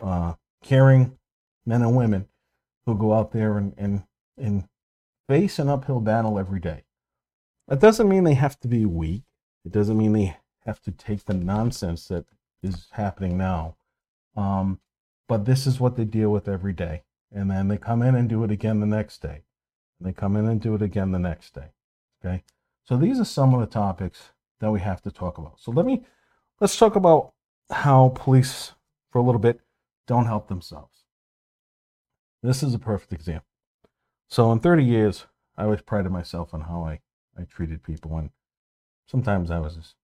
uh, 0.00 0.34
caring 0.62 1.18
men 1.66 1.82
and 1.82 1.96
women 1.96 2.28
who 2.86 2.96
go 2.96 3.12
out 3.12 3.32
there 3.32 3.58
and, 3.58 3.74
and 3.76 4.04
and 4.36 4.68
face 5.28 5.58
an 5.58 5.68
uphill 5.68 6.00
battle 6.00 6.38
every 6.38 6.60
day. 6.60 6.84
That 7.68 7.80
doesn't 7.80 8.08
mean 8.08 8.24
they 8.24 8.34
have 8.34 8.58
to 8.60 8.68
be 8.68 8.84
weak. 8.84 9.22
It 9.64 9.72
doesn't 9.72 9.96
mean 9.96 10.12
they 10.12 10.36
have 10.66 10.80
to 10.82 10.90
take 10.90 11.24
the 11.24 11.34
nonsense 11.34 12.08
that 12.08 12.26
is 12.62 12.88
happening 12.92 13.36
now. 13.38 13.76
Um, 14.36 14.80
but 15.28 15.44
this 15.44 15.66
is 15.66 15.80
what 15.80 15.96
they 15.96 16.04
deal 16.04 16.30
with 16.30 16.48
every 16.48 16.72
day. 16.72 17.04
And 17.30 17.50
then 17.50 17.68
they 17.68 17.78
come 17.78 18.02
in 18.02 18.14
and 18.14 18.28
do 18.28 18.44
it 18.44 18.50
again 18.50 18.80
the 18.80 18.86
next 18.86 19.22
day. 19.22 19.42
And 20.02 20.08
they 20.08 20.18
come 20.18 20.36
in 20.36 20.48
and 20.48 20.60
do 20.60 20.74
it 20.74 20.82
again 20.82 21.12
the 21.12 21.18
next 21.20 21.54
day. 21.54 21.68
Okay. 22.24 22.42
So 22.82 22.96
these 22.96 23.20
are 23.20 23.24
some 23.24 23.54
of 23.54 23.60
the 23.60 23.66
topics 23.66 24.30
that 24.58 24.72
we 24.72 24.80
have 24.80 25.00
to 25.02 25.12
talk 25.12 25.38
about. 25.38 25.60
So 25.60 25.70
let 25.70 25.86
me 25.86 26.02
let's 26.60 26.76
talk 26.76 26.96
about 26.96 27.34
how 27.70 28.12
police 28.16 28.72
for 29.10 29.20
a 29.20 29.22
little 29.22 29.40
bit 29.40 29.60
don't 30.08 30.26
help 30.26 30.48
themselves. 30.48 31.04
This 32.42 32.64
is 32.64 32.74
a 32.74 32.80
perfect 32.80 33.12
example. 33.12 33.46
So 34.26 34.50
in 34.50 34.58
30 34.58 34.82
years, 34.82 35.26
I 35.56 35.64
always 35.64 35.82
prided 35.82 36.10
myself 36.10 36.52
on 36.52 36.62
how 36.62 36.82
I, 36.82 36.98
I 37.38 37.44
treated 37.44 37.84
people 37.84 38.16
and 38.16 38.30
sometimes 39.06 39.52
I 39.52 39.60
was 39.60 39.94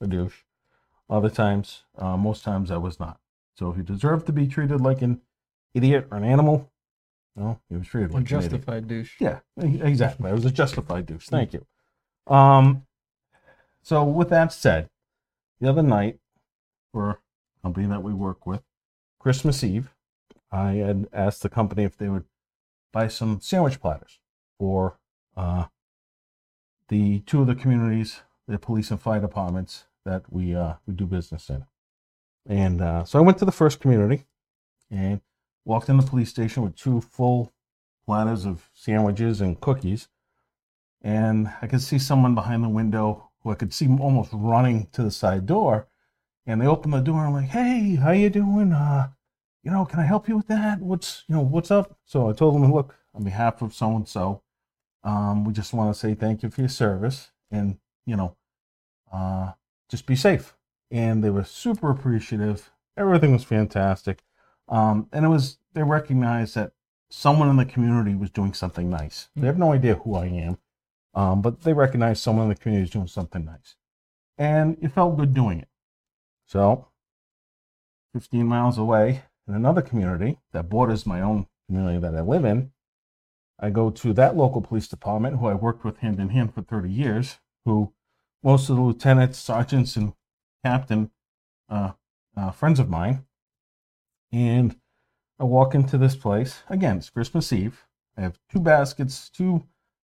a 0.00 0.06
douche. 0.06 0.42
Other 1.10 1.30
times, 1.30 1.82
uh, 1.98 2.16
most 2.16 2.44
times 2.44 2.70
I 2.70 2.76
was 2.76 3.00
not. 3.00 3.18
So 3.58 3.68
if 3.70 3.76
you 3.76 3.82
deserve 3.82 4.24
to 4.26 4.32
be 4.32 4.46
treated 4.46 4.80
like 4.80 5.02
an 5.02 5.22
idiot 5.74 6.06
or 6.12 6.18
an 6.18 6.24
animal, 6.24 6.70
well, 7.36 7.60
he 7.68 7.76
was 7.76 7.86
treated 7.86 8.12
like 8.12 8.22
a 8.22 8.26
justified 8.26 8.86
douche. 8.86 9.14
Yeah, 9.20 9.40
exactly. 9.56 10.30
It 10.30 10.34
was 10.34 10.44
a 10.44 10.50
justified 10.50 11.06
douche. 11.06 11.26
Thank 11.26 11.52
you. 11.52 11.66
Um, 12.26 12.86
so 13.82 14.04
with 14.04 14.30
that 14.30 14.52
said, 14.52 14.88
the 15.60 15.68
other 15.68 15.82
night, 15.82 16.18
for 16.92 17.10
a 17.10 17.18
company 17.62 17.86
that 17.86 18.02
we 18.02 18.12
work 18.14 18.46
with, 18.46 18.62
Christmas 19.18 19.64
Eve, 19.64 19.94
I 20.52 20.74
had 20.74 21.08
asked 21.12 21.42
the 21.42 21.48
company 21.48 21.82
if 21.82 21.96
they 21.96 22.08
would 22.08 22.24
buy 22.92 23.08
some 23.08 23.40
sandwich 23.40 23.80
platters 23.80 24.20
for 24.58 24.98
uh, 25.36 25.66
the 26.88 27.20
two 27.20 27.40
of 27.40 27.46
the 27.46 27.54
communities, 27.54 28.20
the 28.46 28.58
police 28.58 28.90
and 28.90 29.00
fire 29.00 29.20
departments 29.20 29.86
that 30.04 30.22
we 30.30 30.54
uh, 30.54 30.74
we 30.86 30.94
do 30.94 31.06
business 31.06 31.50
in. 31.50 31.64
And 32.46 32.80
uh, 32.80 33.04
so 33.04 33.18
I 33.18 33.22
went 33.22 33.38
to 33.38 33.44
the 33.44 33.52
first 33.52 33.80
community 33.80 34.26
and 34.90 35.20
walked 35.64 35.88
in 35.88 35.96
the 35.96 36.02
police 36.02 36.30
station 36.30 36.62
with 36.62 36.76
two 36.76 37.00
full 37.00 37.52
platters 38.06 38.44
of 38.44 38.68
sandwiches 38.74 39.40
and 39.40 39.60
cookies. 39.60 40.08
And 41.02 41.52
I 41.60 41.66
could 41.66 41.82
see 41.82 41.98
someone 41.98 42.34
behind 42.34 42.64
the 42.64 42.68
window 42.68 43.30
who 43.42 43.50
I 43.50 43.54
could 43.54 43.72
see 43.72 43.88
almost 43.88 44.30
running 44.32 44.88
to 44.92 45.02
the 45.02 45.10
side 45.10 45.46
door. 45.46 45.88
And 46.46 46.60
they 46.60 46.66
opened 46.66 46.94
the 46.94 47.00
door. 47.00 47.18
And 47.24 47.28
I'm 47.28 47.34
like, 47.34 47.50
"Hey, 47.50 47.96
how 47.96 48.10
you 48.12 48.30
doing? 48.30 48.72
Uh, 48.72 49.10
you 49.62 49.70
know, 49.70 49.84
can 49.84 50.00
I 50.00 50.04
help 50.04 50.28
you 50.28 50.36
with 50.36 50.48
that? 50.48 50.80
What's 50.80 51.24
you 51.28 51.34
know, 51.34 51.42
what's 51.42 51.70
up?" 51.70 51.98
So 52.04 52.28
I 52.28 52.32
told 52.32 52.54
them, 52.54 52.72
"Look, 52.72 52.96
on 53.14 53.24
behalf 53.24 53.62
of 53.62 53.74
so 53.74 53.96
and 53.96 54.08
so, 54.08 54.42
we 55.46 55.52
just 55.52 55.72
want 55.72 55.94
to 55.94 55.98
say 55.98 56.14
thank 56.14 56.42
you 56.42 56.50
for 56.50 56.60
your 56.62 56.68
service, 56.68 57.32
and 57.50 57.78
you 58.06 58.16
know, 58.16 58.36
uh, 59.12 59.52
just 59.88 60.06
be 60.06 60.16
safe." 60.16 60.54
and 60.94 61.24
they 61.24 61.30
were 61.30 61.44
super 61.44 61.90
appreciative. 61.90 62.70
Everything 62.96 63.32
was 63.32 63.42
fantastic. 63.42 64.22
Um, 64.68 65.08
and 65.12 65.24
it 65.24 65.28
was, 65.28 65.58
they 65.74 65.82
recognized 65.82 66.54
that 66.54 66.72
someone 67.10 67.48
in 67.48 67.56
the 67.56 67.64
community 67.64 68.14
was 68.14 68.30
doing 68.30 68.54
something 68.54 68.90
nice. 68.90 69.28
They 69.36 69.46
have 69.46 69.58
no 69.58 69.72
idea 69.72 69.96
who 69.96 70.14
I 70.16 70.26
am, 70.26 70.58
um, 71.14 71.42
but 71.42 71.62
they 71.62 71.72
recognized 71.72 72.22
someone 72.22 72.44
in 72.44 72.48
the 72.48 72.54
community 72.56 72.82
was 72.82 72.90
doing 72.90 73.06
something 73.06 73.44
nice. 73.44 73.76
And 74.36 74.76
it 74.80 74.92
felt 74.92 75.16
good 75.16 75.32
doing 75.32 75.60
it. 75.60 75.68
So, 76.46 76.88
15 78.14 78.46
miles 78.46 78.78
away 78.78 79.22
in 79.46 79.54
another 79.54 79.82
community 79.82 80.38
that 80.52 80.68
borders 80.68 81.06
my 81.06 81.20
own 81.20 81.46
community 81.66 81.98
that 81.98 82.14
I 82.14 82.20
live 82.20 82.44
in, 82.44 82.72
I 83.58 83.70
go 83.70 83.90
to 83.90 84.12
that 84.14 84.36
local 84.36 84.60
police 84.60 84.88
department 84.88 85.38
who 85.38 85.46
I 85.46 85.54
worked 85.54 85.84
with 85.84 85.98
hand 85.98 86.18
in 86.18 86.30
hand 86.30 86.54
for 86.54 86.62
30 86.62 86.90
years, 86.90 87.38
who 87.64 87.92
most 88.42 88.68
of 88.68 88.76
the 88.76 88.82
lieutenants, 88.82 89.38
sergeants, 89.38 89.96
and 89.96 90.12
captain, 90.64 91.10
uh, 91.68 91.92
uh, 92.36 92.50
friends 92.50 92.78
of 92.78 92.90
mine, 92.90 93.24
and 94.34 94.74
I 95.38 95.44
walk 95.44 95.76
into 95.76 95.96
this 95.96 96.16
place. 96.16 96.64
Again, 96.68 96.98
it's 96.98 97.08
Christmas 97.08 97.52
Eve. 97.52 97.86
I 98.18 98.22
have 98.22 98.38
two 98.50 98.58
baskets, 98.58 99.28
two 99.28 99.62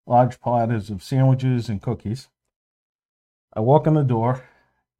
large 0.07 0.39
platters 0.41 0.89
of 0.89 1.03
sandwiches 1.03 1.69
and 1.69 1.81
cookies. 1.81 2.27
I 3.53 3.59
walk 3.59 3.85
in 3.85 3.93
the 3.93 4.03
door 4.03 4.43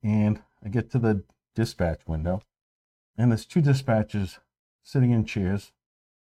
and 0.03 0.41
I 0.63 0.69
get 0.69 0.91
to 0.91 0.99
the 0.99 1.23
dispatch 1.55 2.01
window, 2.05 2.41
and 3.17 3.31
there's 3.31 3.45
two 3.45 3.61
dispatchers 3.61 4.37
sitting 4.83 5.11
in 5.11 5.25
chairs, 5.25 5.71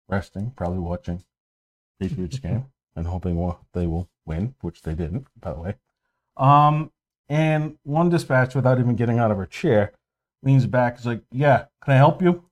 resting, 0.08 0.51
probably 0.55 0.79
watching 0.79 1.24
Patriots 2.00 2.39
game 2.39 2.65
and 2.96 3.05
hoping 3.05 3.53
they 3.74 3.86
will 3.86 4.10
win, 4.25 4.55
which 4.62 4.81
they 4.81 4.96
didn't, 4.96 5.27
by 5.39 5.53
the 5.53 5.60
way. 5.60 5.75
Um, 6.38 6.91
and 7.27 7.77
one 7.84 8.10
dispatch, 8.10 8.55
without 8.55 8.79
even 8.79 8.96
getting 8.96 9.19
out 9.19 9.29
of 9.29 9.38
her 9.38 9.46
chair, 9.46 9.93
leans 10.41 10.65
back. 10.65 10.98
Is 10.98 11.05
like, 11.05 11.22
"Yeah, 11.31 11.65
can 11.84 11.93
I 11.93 11.98
help 11.98 12.22
you?" 12.22 12.48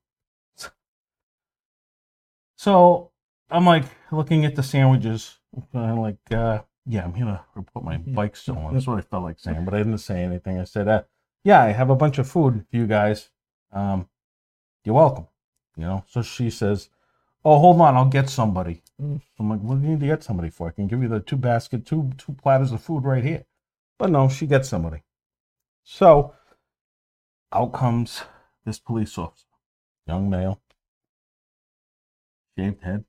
So 2.58 3.12
I'm 3.50 3.66
like 3.66 3.86
looking 4.12 4.44
at 4.44 4.56
the 4.56 4.64
sandwiches, 4.64 5.38
kind 5.72 5.92
of 5.92 6.00
like, 6.00 6.18
uh, 6.32 6.64
yeah, 6.86 7.04
I'm 7.04 7.12
gonna 7.12 7.44
put 7.74 7.84
my 7.84 7.98
bike 7.98 8.36
still 8.36 8.58
on. 8.58 8.74
That's 8.74 8.88
what 8.88 8.98
I 8.98 9.02
felt 9.02 9.24
like 9.24 9.40
saying, 9.40 9.64
but 9.64 9.74
I 9.74 9.78
didn't 9.78 10.00
say 10.00 10.24
anything. 10.24 10.60
I 10.60 10.64
said, 10.64 10.88
uh, 10.88 11.04
yeah, 11.44 11.62
I 11.62 11.70
have 11.70 11.90
a 11.90 11.96
bunch 11.96 12.18
of 12.18 12.28
food 12.28 12.66
for 12.70 12.76
you 12.76 12.88
guys. 12.88 13.30
Um, 13.72 14.10
you're 14.84 14.96
welcome. 14.96 15.28
You 15.76 15.84
know. 15.84 16.04
So 16.10 16.22
she 16.22 16.50
says, 16.50 16.90
oh, 17.46 17.60
hold 17.60 17.80
on, 17.80 17.96
I'll 17.96 18.06
get 18.06 18.30
somebody. 18.30 18.82
Mm. 19.02 19.22
I'm 19.40 19.50
like, 19.50 19.60
what 19.60 19.80
do 19.80 19.84
you 19.84 19.94
need 19.94 20.00
to 20.00 20.08
get 20.08 20.24
somebody 20.24 20.50
for? 20.50 20.68
I 20.68 20.72
can 20.72 20.88
give 20.88 21.02
you 21.02 21.08
the 21.08 21.20
two 21.20 21.38
basket, 21.38 21.86
two 21.86 22.12
two 22.18 22.34
platters 22.34 22.72
of 22.72 22.82
food 22.82 23.04
right 23.04 23.24
here. 23.24 23.46
But 24.00 24.10
no, 24.10 24.30
she 24.30 24.48
gets 24.48 24.68
somebody. 24.68 25.04
So 25.84 26.34
out 27.54 27.72
comes 27.74 28.24
this 28.66 28.80
police 28.80 29.18
officer, 29.18 29.46
young 30.08 30.30
male, 30.30 30.60
shaved 32.58 32.82
head, 32.84 33.06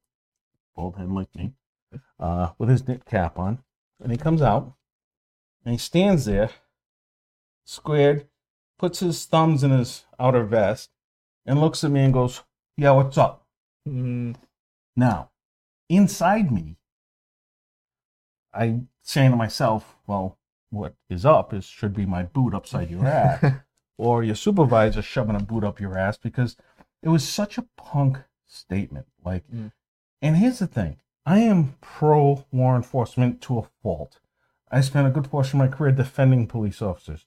bald 0.76 0.97
head 0.97 1.11
like 1.11 1.35
me, 1.35 1.52
uh, 2.21 2.50
with 2.59 2.69
his 2.69 2.87
knit 2.87 3.05
cap 3.05 3.38
on. 3.38 3.59
And 4.00 4.12
he 4.12 4.19
comes 4.19 4.43
out 4.43 4.75
and 5.64 5.73
he 5.73 5.78
stands 5.78 6.25
there, 6.26 6.50
squared, 7.64 8.28
puts 8.78 9.00
his 9.00 9.25
thumbs 9.25 9.64
in 9.64 9.71
his 9.71 10.05
outer 10.19 10.45
vest, 10.45 10.90
and 11.47 11.61
looks 11.61 11.83
at 11.83 11.90
me 11.90 12.00
and 12.05 12.12
goes, 12.12 12.43
Yeah, 12.76 12.93
what's 12.93 13.19
up? 13.19 13.47
Mm, 13.88 14.37
Now, 14.95 15.31
inside 15.88 16.52
me, 16.52 16.76
I'm 18.52 18.88
saying 19.02 19.31
to 19.31 19.37
myself, 19.37 19.97
well, 20.07 20.38
what 20.71 20.95
is 21.09 21.25
up 21.25 21.55
is 21.55 21.64
should 21.64 21.95
be 21.95 22.07
my 22.07 22.23
boot 22.23 22.55
upside 22.55 22.90
your 22.90 23.07
ass, 23.07 23.52
or 23.99 24.23
your 24.23 24.35
supervisor 24.35 25.02
shoving 25.02 25.37
a 25.37 25.40
boot 25.40 25.64
up 25.64 25.81
your 25.81 25.97
ass 25.97 26.19
because 26.19 26.57
it 27.02 27.09
was 27.09 27.26
such 27.26 27.57
a 27.59 27.67
punk 27.76 28.19
statement. 28.49 29.07
Like, 29.25 29.49
Mm. 29.50 29.73
and 30.21 30.37
here's 30.37 30.59
the 30.59 30.67
thing: 30.67 30.97
I 31.25 31.38
am 31.38 31.76
pro 31.81 32.45
law 32.52 32.75
enforcement 32.75 33.40
to 33.43 33.59
a 33.59 33.62
fault. 33.83 34.19
I 34.71 34.81
spent 34.81 35.07
a 35.07 35.11
good 35.11 35.31
portion 35.31 35.61
of 35.61 35.71
my 35.71 35.75
career 35.76 35.93
defending 35.93 36.47
police 36.47 36.83
officers. 36.83 37.26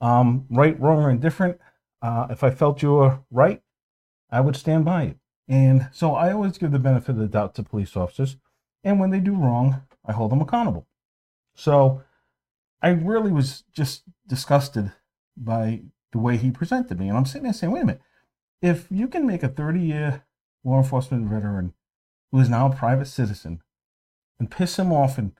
Um, 0.00 0.46
right, 0.50 0.78
wrong, 0.78 1.02
or 1.02 1.10
indifferent. 1.10 1.58
Uh, 2.02 2.26
if 2.30 2.44
I 2.44 2.50
felt 2.50 2.82
you 2.82 2.92
were 2.92 3.20
right, 3.30 3.62
I 4.30 4.40
would 4.40 4.56
stand 4.56 4.84
by 4.84 5.02
you. 5.04 5.14
And 5.48 5.88
so 5.92 6.14
I 6.14 6.32
always 6.32 6.58
give 6.58 6.72
the 6.72 6.78
benefit 6.78 7.10
of 7.10 7.16
the 7.18 7.28
doubt 7.28 7.54
to 7.54 7.62
police 7.62 7.96
officers. 7.96 8.36
And 8.84 9.00
when 9.00 9.10
they 9.10 9.20
do 9.20 9.34
wrong, 9.34 9.82
I 10.04 10.12
hold 10.12 10.30
them 10.30 10.40
accountable. 10.42 10.86
So 11.54 12.02
I 12.82 12.90
really 12.90 13.32
was 13.32 13.64
just 13.72 14.02
disgusted 14.26 14.92
by 15.36 15.82
the 16.12 16.18
way 16.18 16.36
he 16.36 16.50
presented 16.50 16.98
me. 17.00 17.08
And 17.08 17.16
I'm 17.16 17.24
sitting 17.26 17.44
there 17.44 17.52
saying, 17.52 17.72
wait 17.72 17.82
a 17.82 17.86
minute, 17.86 18.02
if 18.60 18.86
you 18.90 19.08
can 19.08 19.26
make 19.26 19.42
a 19.42 19.48
30 19.48 19.80
year 19.80 20.24
law 20.66 20.78
enforcement 20.78 21.26
veteran 21.28 21.72
who 22.32 22.40
is 22.40 22.48
now 22.50 22.66
a 22.70 22.74
private 22.74 23.06
citizen 23.06 23.62
and 24.38 24.50
piss 24.50 24.78
him 24.78 24.92
off 24.92 25.18
in 25.18 25.32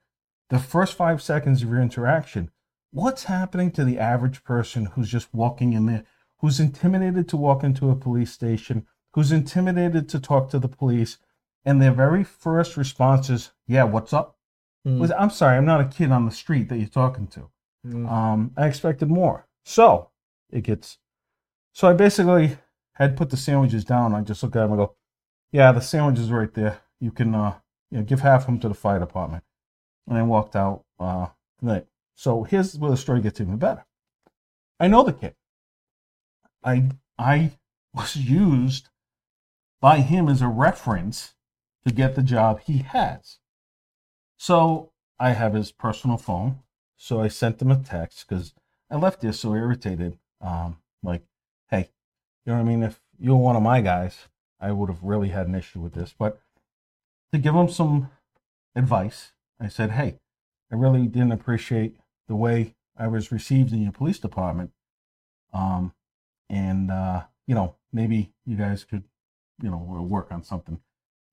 the 0.49 0.59
first 0.59 0.95
five 0.97 1.21
seconds 1.21 1.62
of 1.62 1.68
your 1.68 1.80
interaction, 1.83 2.50
what's 2.92 3.25
happening 3.25 3.71
to 3.73 3.85
the 3.85 3.99
average 3.99 4.45
person 4.45 4.87
who's 4.87 5.11
just 5.11 5.35
walking 5.35 5.73
in 5.73 5.87
there, 5.87 6.04
who's 6.38 6.61
intimidated 6.61 7.28
to 7.28 7.37
walk 7.37 7.64
into 7.64 7.90
a 7.90 7.97
police 7.97 8.33
station, 8.33 8.87
who's 9.14 9.33
intimidated 9.33 10.09
to 10.09 10.21
talk 10.21 10.49
to 10.50 10.59
the 10.61 10.68
police, 10.68 11.18
and 11.64 11.83
their 11.83 11.92
very 11.92 12.23
first 12.23 12.76
response 12.76 13.28
is, 13.28 13.50
Yeah, 13.66 13.85
what's 13.85 14.12
up? 14.12 14.37
mm, 14.87 15.00
Was 15.00 15.11
I'm 15.11 15.30
sorry, 15.30 15.56
I'm 15.56 15.64
not 15.64 15.80
a 15.80 15.85
kid 15.87 16.12
on 16.12 16.25
the 16.25 16.30
street 16.30 16.68
that 16.68 16.78
you're 16.78 16.87
talking 16.88 17.26
to. 17.28 17.50
mm, 17.85 18.09
Um, 18.09 18.52
I 18.56 18.66
expected 18.68 19.11
more. 19.11 19.49
So 19.64 20.11
it 20.50 20.61
gets. 20.62 20.99
So 21.73 21.88
I 21.88 21.92
basically 21.92 22.56
had 22.92 23.16
put 23.16 23.30
the 23.30 23.37
sandwiches 23.37 23.85
down. 23.85 24.14
I 24.14 24.21
just 24.21 24.42
look 24.45 24.54
at 24.54 24.61
them 24.61 24.71
and 24.71 24.78
go, 24.78 24.95
"Yeah, 25.53 25.73
the 25.73 25.81
sandwiches 25.81 26.31
right 26.31 26.53
there. 26.53 26.81
You 27.00 27.11
can, 27.11 27.35
uh, 27.35 27.59
you 27.91 27.99
know, 27.99 28.05
give 28.05 28.21
half 28.21 28.43
of 28.43 28.47
them 28.47 28.61
to 28.61 28.69
the 28.69 28.75
fire 28.75 28.99
department." 28.99 29.45
And 30.07 30.19
I 30.19 30.23
walked 30.23 30.57
out. 30.57 30.85
Uh. 30.99 31.29
So 32.17 32.45
here's 32.45 32.76
where 32.79 32.90
the 32.90 32.97
story 32.97 33.20
gets 33.20 33.40
even 33.40 33.59
better. 33.59 33.85
I 34.81 34.88
know 34.88 35.05
the 35.05 35.12
kid. 35.12 35.35
I 36.64 36.90
I 37.18 37.53
was 37.94 38.16
used 38.16 38.88
by 39.81 39.99
him 39.99 40.29
as 40.29 40.42
a 40.42 40.49
reference 40.49 41.35
to 41.87 41.92
get 41.92 42.14
the 42.14 42.23
job 42.23 42.61
he 42.61 42.79
has. 42.79 43.38
So 44.38 44.92
I 45.18 45.31
have 45.31 45.55
his 45.55 45.73
personal 45.73 46.16
phone. 46.16 46.61
So 46.97 47.20
I 47.20 47.29
sent 47.29 47.61
him 47.61 47.70
a 47.70 47.77
text 47.77 48.27
because 48.27 48.55
I 48.90 48.97
left 48.97 49.20
there 49.20 49.33
so 49.33 49.55
irritated. 49.55 50.18
Um, 50.40 50.79
like, 51.03 51.23
hey, 51.70 51.90
you 52.44 52.53
know 52.53 52.55
what 52.55 52.64
I 52.66 52.68
mean? 52.68 52.83
If 52.83 53.01
you're 53.18 53.37
one 53.37 53.57
of 53.57 53.62
my 53.62 53.83
guys, 53.83 54.29
I 54.61 54.73
would 54.73 54.88
have 54.88 55.03
really 55.03 55.29
had 55.29 55.47
an 55.47 55.55
issue 55.55 55.81
with 55.81 55.95
this. 55.95 56.14
But 56.19 56.40
to 57.33 57.38
give 57.38 57.55
him 57.55 57.69
some 57.69 58.11
advice, 58.75 59.33
I 59.61 59.69
said, 59.69 59.92
hey, 59.92 60.19
I 60.71 60.75
really 60.75 61.07
didn't 61.07 61.33
appreciate 61.33 61.97
the 62.29 62.37
way 62.37 62.75
I 62.97 63.09
was 63.09 63.33
received 63.33 63.73
in 63.73 63.83
your 63.83 63.92
police 63.92 64.19
department. 64.19 64.73
Um, 65.53 65.92
and, 66.49 66.90
uh, 66.90 67.25
you 67.47 67.55
know, 67.55 67.77
maybe 67.92 68.33
you 68.45 68.57
guys 68.57 68.85
could, 68.85 69.05
you 69.62 69.71
know, 69.71 69.79
work 69.79 70.31
on 70.31 70.42
something, 70.42 70.81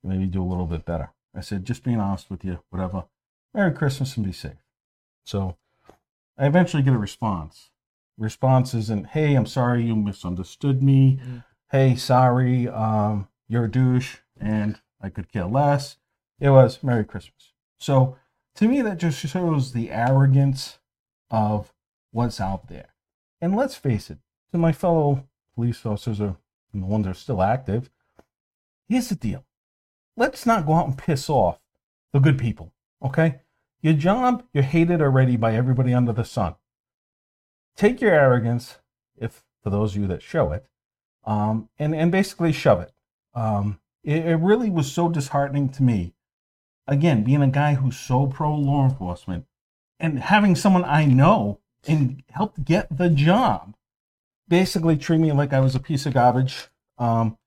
maybe 0.03 0.25
do 0.25 0.41
a 0.41 0.45
little 0.45 0.65
bit 0.65 0.85
better. 0.85 1.11
I 1.35 1.41
said, 1.41 1.65
just 1.65 1.83
being 1.83 1.99
honest 1.99 2.29
with 2.29 2.45
you, 2.45 2.59
whatever. 2.69 3.05
Merry 3.53 3.71
Christmas 3.71 4.15
and 4.17 4.25
be 4.25 4.31
safe. 4.31 4.63
So 5.25 5.57
I 6.37 6.47
eventually 6.47 6.83
get 6.83 6.93
a 6.93 6.97
response. 6.97 7.69
Response 8.17 8.73
isn't, 8.73 9.07
hey, 9.07 9.35
I'm 9.35 9.45
sorry 9.45 9.83
you 9.83 9.95
misunderstood 9.95 10.83
me. 10.83 11.19
Mm. 11.23 11.43
Hey, 11.73 11.95
sorry, 11.95 12.67
um, 12.67 13.29
you're 13.47 13.65
a 13.65 13.71
douche 13.71 14.17
and 14.39 14.79
I 15.01 15.09
could 15.09 15.31
care 15.31 15.45
less. 15.45 15.97
It 16.39 16.51
was 16.51 16.83
Merry 16.83 17.03
Christmas. 17.03 17.53
So 17.79 18.15
to 18.57 18.67
me, 18.67 18.83
that 18.83 18.99
just 18.99 19.17
shows 19.17 19.73
the 19.73 19.89
arrogance 19.89 20.77
of 21.31 21.73
what's 22.11 22.39
out 22.39 22.67
there. 22.67 22.89
And 23.41 23.55
let's 23.55 23.75
face 23.75 24.11
it, 24.11 24.19
to 24.51 24.59
my 24.59 24.71
fellow 24.71 25.27
police 25.55 25.83
officers 25.83 26.21
or 26.21 26.37
the 26.75 26.85
ones 26.85 27.05
that 27.05 27.09
are 27.09 27.15
still 27.15 27.41
active, 27.41 27.89
here's 28.87 29.09
the 29.09 29.15
deal. 29.15 29.43
Let's 30.15 30.45
not 30.45 30.67
go 30.67 30.73
out 30.73 30.85
and 30.85 30.95
piss 30.95 31.27
off 31.27 31.59
the 32.11 32.19
good 32.19 32.37
people, 32.37 32.71
okay? 33.03 33.39
Your 33.81 33.95
job, 33.95 34.43
you're 34.53 34.61
hated 34.61 35.01
already 35.01 35.37
by 35.37 35.55
everybody 35.55 35.91
under 35.91 36.13
the 36.13 36.23
sun. 36.23 36.53
Take 37.75 37.99
your 37.99 38.13
arrogance, 38.13 38.77
if 39.17 39.43
for 39.63 39.71
those 39.71 39.95
of 39.95 40.03
you 40.03 40.07
that 40.09 40.21
show 40.21 40.51
it, 40.51 40.67
um, 41.25 41.69
and, 41.79 41.95
and 41.95 42.11
basically 42.11 42.51
shove 42.51 42.81
it. 42.81 42.91
Um, 43.33 43.79
it. 44.03 44.25
It 44.25 44.35
really 44.35 44.69
was 44.69 44.91
so 44.91 45.09
disheartening 45.09 45.69
to 45.69 45.83
me. 45.83 46.13
Again, 46.87 47.23
being 47.23 47.41
a 47.41 47.47
guy 47.47 47.75
who's 47.75 47.97
so 47.97 48.27
pro 48.27 48.53
law 48.55 48.83
enforcement 48.85 49.45
and 49.99 50.19
having 50.19 50.55
someone 50.55 50.83
I 50.83 51.05
know 51.05 51.59
and 51.87 52.21
helped 52.29 52.65
get 52.65 52.97
the 52.97 53.09
job 53.09 53.75
basically 54.49 54.97
treat 54.97 55.19
me 55.19 55.31
like 55.31 55.53
I 55.53 55.61
was 55.61 55.75
a 55.75 55.79
piece 55.79 56.05
of 56.05 56.13
garbage. 56.13 56.67
Um, 56.97 57.37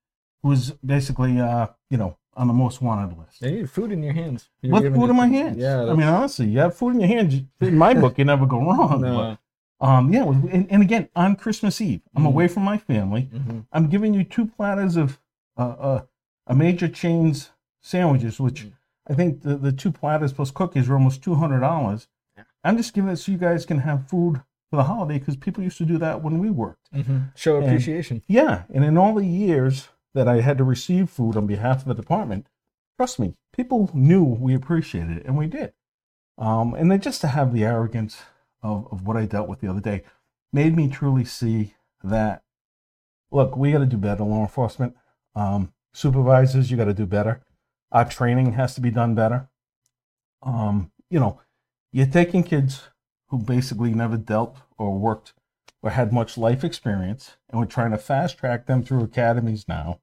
who 0.42 0.48
was 0.50 0.72
basically, 0.84 1.38
uh, 1.38 1.66
you 1.90 1.96
know, 1.98 2.16
on 2.34 2.46
the 2.46 2.52
most 2.52 2.82
wanted 2.82 3.16
list. 3.18 3.40
You 3.42 3.58
had 3.58 3.70
food 3.70 3.92
in 3.92 4.02
your 4.02 4.12
hands. 4.12 4.50
You're 4.60 4.72
What 4.72 4.82
food 4.82 5.04
it- 5.04 5.10
in 5.10 5.16
my 5.16 5.26
hands? 5.28 5.56
Yeah, 5.56 5.84
I 5.84 5.94
mean, 5.94 6.06
honestly, 6.06 6.46
you 6.46 6.58
have 6.60 6.76
food 6.76 6.94
in 6.94 7.00
your 7.00 7.08
hands. 7.08 7.42
In 7.60 7.76
my 7.78 7.94
book, 7.94 8.18
you 8.18 8.24
never 8.24 8.46
go 8.46 8.58
wrong. 8.58 9.00
no. 9.02 9.38
Um, 9.80 10.12
yeah, 10.12 10.24
and, 10.24 10.66
and 10.70 10.82
again, 10.82 11.08
on 11.14 11.36
Christmas 11.36 11.80
Eve, 11.80 12.00
I'm 12.14 12.22
Mhm. 12.24 12.28
away 12.28 12.48
from 12.48 12.62
my 12.64 12.78
family. 12.78 13.28
Mhm. 13.32 13.66
I'm 13.72 13.88
giving 13.88 14.14
you 14.14 14.24
two 14.24 14.46
platters 14.46 14.96
of 14.96 15.18
uh, 15.58 15.62
uh, 15.78 16.02
a 16.46 16.54
major 16.54 16.86
chain's 16.88 17.50
sandwiches, 17.80 18.38
which 18.38 18.66
Mm. 18.66 18.72
I 19.08 19.14
think 19.14 19.42
the, 19.42 19.56
the 19.56 19.72
two 19.72 19.90
platters 19.92 20.32
plus 20.32 20.50
cookies 20.50 20.88
are 20.90 20.94
almost 20.94 21.22
two 21.22 21.34
hundred 21.36 21.60
dollars. 21.60 22.08
Yeah. 22.36 22.44
I'm 22.64 22.76
just 22.76 22.92
giving 22.94 23.10
it 23.10 23.16
so 23.16 23.32
you 23.32 23.38
guys 23.38 23.64
can 23.66 23.78
have 23.80 24.06
food 24.08 24.42
for 24.70 24.76
the 24.76 24.84
holiday 24.84 25.18
because 25.18 25.36
people 25.36 25.62
used 25.64 25.78
to 25.78 25.84
do 25.86 25.96
that 25.98 26.22
when 26.22 26.38
we 26.38 26.50
worked. 26.50 26.92
Mhm. 26.92 27.34
Show 27.36 27.56
And- 27.56 27.66
appreciation. 27.66 28.22
Yeah, 28.26 28.64
and 28.72 28.84
in 28.84 28.98
all 28.98 29.14
the 29.14 29.24
years 29.26 29.88
that 30.14 30.26
I 30.28 30.40
had 30.40 30.58
to 30.58 30.64
receive 30.64 31.08
food 31.10 31.36
on 31.36 31.46
behalf 31.46 31.82
of 31.82 31.84
the 31.88 31.94
department, 31.94 32.48
trust 32.96 33.18
me, 33.18 33.34
people 33.52 33.88
knew 33.94 34.22
we 34.24 34.54
appreciated 34.54 35.18
it, 35.18 35.26
and 35.26 35.36
we 35.36 35.46
did. 35.46 35.72
Um, 36.38 36.74
and 36.74 36.90
then 36.90 37.00
just 37.00 37.20
to 37.22 37.28
have 37.28 37.52
the 37.54 37.64
arrogance 37.64 38.22
of, 38.66 38.88
of 38.92 39.06
what 39.06 39.16
I 39.16 39.26
dealt 39.26 39.48
with 39.48 39.60
the 39.60 39.68
other 39.68 39.80
day 39.80 40.02
made 40.52 40.76
me 40.76 40.88
truly 40.88 41.24
see 41.24 41.74
that, 42.02 42.42
look, 43.30 43.56
we 43.56 43.72
got 43.72 43.78
to 43.78 43.86
do 43.86 43.96
better, 43.96 44.24
law 44.24 44.42
enforcement. 44.42 44.94
Um, 45.34 45.72
supervisors, 45.92 46.70
you 46.70 46.76
got 46.76 46.84
to 46.84 46.94
do 46.94 47.06
better. 47.06 47.42
Our 47.92 48.08
training 48.08 48.52
has 48.52 48.74
to 48.74 48.80
be 48.80 48.90
done 48.90 49.14
better. 49.14 49.48
Um, 50.42 50.90
you 51.10 51.20
know, 51.20 51.40
you're 51.92 52.06
taking 52.06 52.42
kids 52.42 52.88
who 53.28 53.38
basically 53.38 53.94
never 53.94 54.16
dealt 54.16 54.56
or 54.78 54.96
worked 54.98 55.34
or 55.82 55.90
had 55.90 56.12
much 56.12 56.38
life 56.38 56.64
experience, 56.64 57.36
and 57.48 57.60
we're 57.60 57.66
trying 57.66 57.90
to 57.90 57.98
fast 57.98 58.38
track 58.38 58.66
them 58.66 58.82
through 58.82 59.04
academies 59.04 59.66
now. 59.68 60.00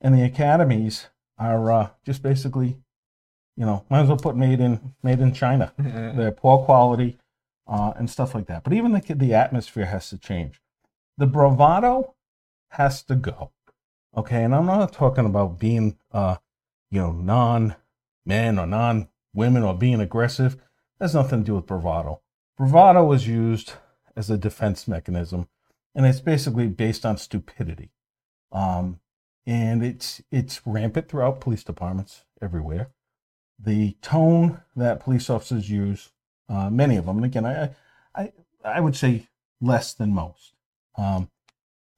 And 0.00 0.14
the 0.14 0.24
academies 0.24 1.08
are 1.36 1.70
uh, 1.70 1.90
just 2.04 2.22
basically, 2.22 2.78
you 3.56 3.66
know, 3.66 3.84
might 3.90 4.02
as 4.02 4.08
well 4.08 4.16
put 4.16 4.36
made 4.36 4.60
in 4.60 4.94
made 5.02 5.20
in 5.20 5.34
China. 5.34 5.72
They're 5.78 6.32
poor 6.32 6.64
quality 6.64 7.18
uh, 7.70 7.92
and 7.96 8.10
stuff 8.10 8.34
like 8.34 8.46
that. 8.48 8.64
But 8.64 8.74
even 8.74 8.92
the 8.92 9.14
the 9.14 9.32
atmosphere 9.32 9.86
has 9.86 10.10
to 10.10 10.18
change. 10.18 10.60
The 11.16 11.26
bravado 11.26 12.14
has 12.70 13.02
to 13.04 13.14
go. 13.14 13.52
Okay, 14.14 14.44
and 14.44 14.54
I'm 14.54 14.66
not 14.66 14.92
talking 14.92 15.24
about 15.24 15.58
being 15.58 15.96
uh, 16.12 16.36
you 16.90 17.00
know, 17.00 17.12
non 17.12 17.76
men 18.26 18.58
or 18.58 18.66
non 18.66 19.08
women 19.32 19.62
or 19.62 19.74
being 19.74 20.00
aggressive. 20.00 20.56
Has 21.00 21.14
nothing 21.14 21.40
to 21.40 21.46
do 21.46 21.54
with 21.54 21.66
bravado. 21.66 22.20
Bravado 22.58 23.10
is 23.12 23.26
used 23.26 23.72
as 24.16 24.28
a 24.28 24.36
defense 24.36 24.86
mechanism, 24.86 25.48
and 25.94 26.04
it's 26.04 26.20
basically 26.20 26.66
based 26.66 27.06
on 27.06 27.16
stupidity. 27.16 27.90
Um, 28.52 29.00
and 29.46 29.82
it's 29.82 30.20
it's 30.30 30.66
rampant 30.66 31.08
throughout 31.08 31.40
police 31.40 31.64
departments 31.64 32.24
everywhere. 32.42 32.90
The 33.58 33.96
tone 34.02 34.60
that 34.76 35.00
police 35.00 35.30
officers 35.30 35.70
use, 35.70 36.10
uh, 36.50 36.68
many 36.68 36.96
of 36.96 37.06
them, 37.06 37.16
and 37.16 37.24
again, 37.24 37.46
I, 37.46 37.70
I 38.14 38.32
I 38.64 38.80
would 38.80 38.96
say 38.96 39.28
less 39.60 39.94
than 39.94 40.12
most, 40.12 40.54
um, 40.96 41.30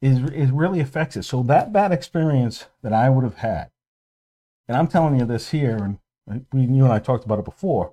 is 0.00 0.18
it 0.18 0.52
really 0.52 0.80
affects 0.80 1.16
it. 1.16 1.24
So 1.24 1.42
that 1.44 1.72
bad 1.72 1.90
experience 1.92 2.66
that 2.82 2.92
I 2.92 3.08
would 3.08 3.24
have 3.24 3.38
had, 3.38 3.70
and 4.68 4.76
I'm 4.76 4.88
telling 4.88 5.18
you 5.18 5.24
this 5.24 5.50
here, 5.50 5.76
and 5.76 6.46
we, 6.52 6.60
you 6.62 6.84
and 6.84 6.92
I 6.92 6.98
talked 6.98 7.24
about 7.24 7.38
it 7.38 7.44
before. 7.44 7.92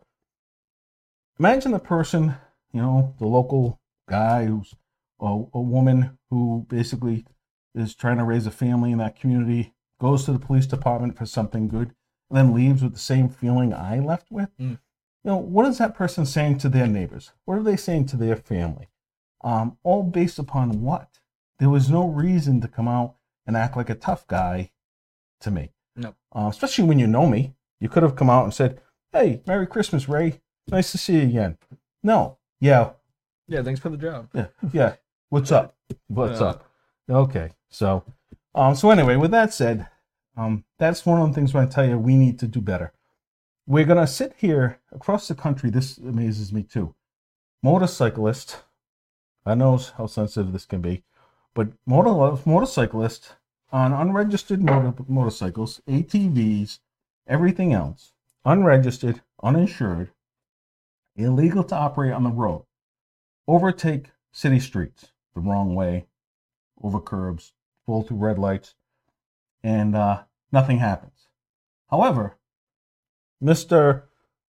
Imagine 1.40 1.72
the 1.72 1.80
person, 1.80 2.36
you 2.74 2.82
know, 2.82 3.16
the 3.18 3.26
local 3.26 3.80
guy 4.10 4.46
who's 4.46 4.76
a, 5.22 5.44
a 5.54 5.62
woman 5.62 6.18
who 6.30 6.66
basically 6.70 7.26
is 7.74 7.96
trying 7.96 8.18
to 8.18 8.24
raise 8.24 8.46
a 8.46 8.52
family 8.52 8.92
in 8.92 8.98
that 8.98 9.20
community, 9.20 9.74
goes 10.02 10.26
to 10.26 10.34
the 10.34 10.40
police 10.40 10.66
department 10.66 11.18
for 11.18 11.26
something 11.26 11.68
good, 11.68 11.94
and 12.30 12.38
then 12.38 12.54
leaves 12.54 12.84
with 12.84 12.94
the 12.94 13.00
same 13.00 13.30
feeling 13.30 13.74
I 13.74 14.00
left 14.00 14.32
with. 14.32 14.50
Mm. 14.60 14.80
You 15.24 15.32
know, 15.32 15.38
what 15.38 15.66
is 15.66 15.78
that 15.80 15.96
person 15.96 16.26
saying 16.26 16.60
to 16.60 16.70
their 16.70 16.88
neighbors? 16.88 17.32
What 17.46 17.58
are 17.58 17.64
they 17.64 17.76
saying 17.76 18.06
to 18.08 18.18
their 18.18 18.36
family? 18.36 18.88
Um, 19.42 19.78
all 19.84 20.04
based 20.04 20.40
upon 20.40 20.82
what? 20.82 21.20
There 21.60 21.70
was 21.70 21.90
no 21.90 22.08
reason 22.08 22.62
to 22.62 22.68
come 22.68 22.88
out 22.88 23.16
and 23.46 23.58
act 23.58 23.76
like 23.76 23.90
a 23.90 23.96
tough 23.96 24.26
guy 24.28 24.72
to 25.42 25.52
me. 25.52 25.72
No. 25.96 26.16
Uh, 26.34 26.48
especially 26.50 26.86
when 26.86 27.00
you 27.00 27.08
know 27.08 27.26
me. 27.28 27.54
You 27.82 27.90
could 27.90 28.04
have 28.04 28.16
come 28.16 28.30
out 28.30 28.44
and 28.44 28.54
said, 28.54 28.82
Hey, 29.12 29.42
Merry 29.48 29.66
Christmas, 29.68 30.08
Ray. 30.08 30.42
Nice 30.70 30.92
to 30.92 30.98
see 30.98 31.16
you 31.16 31.24
again. 31.24 31.58
No. 32.04 32.38
Yeah. 32.60 32.92
Yeah, 33.48 33.64
thanks 33.64 33.80
for 33.80 33.90
the 33.90 33.98
job. 33.98 34.30
Yeah. 34.34 34.48
Yeah. 34.72 34.96
What's 35.30 35.52
up? 35.52 35.76
What's 36.08 36.40
Yeah. 36.40 36.48
up? 36.48 36.66
Okay. 37.10 37.52
So, 37.70 38.04
um, 38.54 38.76
so 38.76 38.92
anyway, 38.92 39.16
with 39.16 39.32
that 39.32 39.54
said, 39.54 39.88
um, 40.38 40.64
that's 40.78 41.06
one 41.06 41.20
of 41.22 41.28
the 41.28 41.34
things 41.34 41.54
when 41.54 41.64
I 41.66 41.68
tell 41.70 41.86
you 41.88 41.98
we 41.98 42.16
need 42.16 42.40
to 42.40 42.48
do 42.48 42.62
better. 42.62 42.94
We're 43.70 43.86
gonna 43.86 44.08
sit 44.08 44.34
here 44.36 44.80
across 44.92 45.28
the 45.28 45.36
country. 45.36 45.70
This 45.70 46.00
amazes 46.00 46.52
me 46.52 46.64
too. 46.64 46.96
Motorcyclists, 47.62 48.64
I 49.46 49.54
know 49.54 49.78
how 49.96 50.08
sensitive 50.08 50.54
this 50.54 50.66
can 50.66 50.82
be, 50.82 51.04
but 51.54 51.68
motor 51.86 52.42
motorcyclists 52.50 53.34
on 53.72 53.94
unregistered 53.94 54.64
motor, 54.64 54.96
motorcycles, 55.08 55.82
ATVs, 55.88 56.80
everything 57.28 57.72
else, 57.72 58.14
unregistered, 58.44 59.22
uninsured, 59.44 60.10
illegal 61.16 61.64
to 61.66 61.76
operate 61.76 62.14
on 62.14 62.24
the 62.24 62.32
road, 62.32 62.66
overtake 63.48 64.08
city 64.32 64.60
streets 64.60 65.12
the 65.36 65.42
wrong 65.42 65.76
way, 65.76 66.08
over 66.82 67.00
curbs, 67.00 67.54
pull 67.86 68.02
through 68.02 68.18
red 68.18 68.40
lights, 68.40 68.74
and 69.62 69.96
uh, 69.96 70.24
nothing 70.52 70.80
happens. 70.80 71.28
However, 71.92 72.39
Mr. 73.44 74.04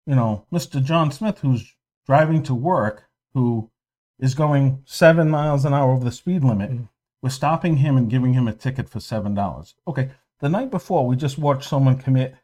You 0.05 0.15
know, 0.15 0.45
Mr. 0.51 0.83
John 0.83 1.11
Smith, 1.11 1.39
who's 1.39 1.75
driving 2.05 2.43
to 2.43 2.53
work, 2.53 3.05
who 3.33 3.71
is 4.19 4.35
going 4.35 4.83
seven 4.85 5.29
miles 5.29 5.65
an 5.65 5.73
hour 5.73 5.91
over 5.91 6.05
the 6.05 6.11
speed 6.11 6.43
limit, 6.43 6.71
Mm. 6.71 6.89
we're 7.21 7.29
stopping 7.29 7.77
him 7.77 7.97
and 7.97 8.09
giving 8.09 8.33
him 8.33 8.47
a 8.47 8.53
ticket 8.53 8.87
for 8.89 8.99
seven 8.99 9.33
dollars. 9.33 9.75
Okay, 9.87 10.11
the 10.39 10.49
night 10.49 10.69
before 10.71 11.07
we 11.07 11.15
just 11.15 11.37
watched 11.37 11.67
someone 11.67 11.97
commit 11.97 12.35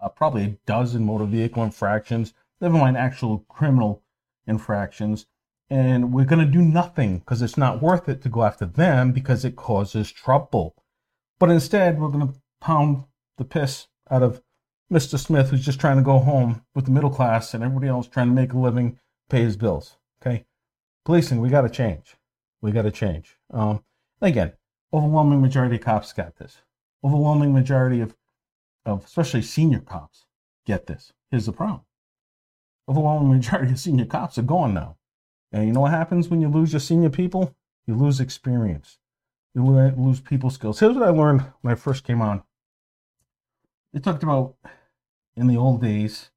uh, 0.00 0.08
probably 0.10 0.44
a 0.44 0.56
dozen 0.66 1.06
motor 1.06 1.24
vehicle 1.24 1.62
infractions, 1.64 2.34
never 2.60 2.76
mind 2.76 2.96
actual 2.96 3.38
criminal 3.48 4.02
infractions, 4.46 5.26
and 5.70 6.12
we're 6.12 6.26
going 6.26 6.44
to 6.44 6.52
do 6.52 6.60
nothing 6.60 7.18
because 7.20 7.40
it's 7.40 7.56
not 7.56 7.80
worth 7.80 8.08
it 8.08 8.20
to 8.22 8.28
go 8.28 8.44
after 8.44 8.66
them 8.66 9.12
because 9.12 9.44
it 9.44 9.56
causes 9.56 10.12
trouble. 10.12 10.74
But 11.38 11.50
instead, 11.50 11.98
we're 11.98 12.08
going 12.08 12.28
to 12.28 12.34
pound 12.60 13.04
the 13.38 13.44
piss 13.46 13.88
out 14.10 14.22
of 14.22 14.42
Mr. 14.94 15.18
Smith, 15.18 15.50
who's 15.50 15.64
just 15.64 15.80
trying 15.80 15.96
to 15.96 16.04
go 16.04 16.20
home 16.20 16.64
with 16.76 16.84
the 16.84 16.90
middle 16.92 17.10
class 17.10 17.52
and 17.52 17.64
everybody 17.64 17.88
else 17.88 18.06
trying 18.06 18.28
to 18.28 18.32
make 18.32 18.52
a 18.52 18.58
living, 18.58 18.96
pay 19.28 19.42
his 19.42 19.56
bills. 19.56 19.96
Okay, 20.22 20.44
policing, 21.04 21.40
we 21.40 21.48
got 21.48 21.62
to 21.62 21.68
change. 21.68 22.14
We 22.62 22.70
got 22.70 22.82
to 22.82 22.92
change. 22.92 23.36
Um, 23.50 23.82
again, 24.20 24.52
overwhelming 24.92 25.42
majority 25.42 25.74
of 25.74 25.80
cops 25.80 26.12
got 26.12 26.36
this. 26.36 26.58
Overwhelming 27.02 27.52
majority 27.52 28.00
of, 28.00 28.14
of 28.86 29.04
especially 29.04 29.42
senior 29.42 29.80
cops 29.80 30.26
get 30.64 30.86
this. 30.86 31.12
Here's 31.28 31.46
the 31.46 31.52
problem. 31.52 31.80
Overwhelming 32.88 33.30
majority 33.36 33.72
of 33.72 33.80
senior 33.80 34.06
cops 34.06 34.38
are 34.38 34.42
gone 34.42 34.74
now. 34.74 34.96
And 35.50 35.66
you 35.66 35.72
know 35.72 35.80
what 35.80 35.90
happens 35.90 36.28
when 36.28 36.40
you 36.40 36.48
lose 36.48 36.72
your 36.72 36.78
senior 36.78 37.10
people? 37.10 37.52
You 37.84 37.96
lose 37.96 38.20
experience. 38.20 38.98
You 39.56 39.64
lose 39.64 40.20
people 40.20 40.50
skills. 40.50 40.78
Here's 40.78 40.94
what 40.94 41.08
I 41.08 41.10
learned 41.10 41.44
when 41.62 41.72
I 41.72 41.74
first 41.74 42.04
came 42.04 42.22
on. 42.22 42.44
They 43.92 43.98
talked 43.98 44.22
about 44.22 44.54
in 45.36 45.46
the 45.46 45.56
old 45.56 45.80
days. 45.80 46.30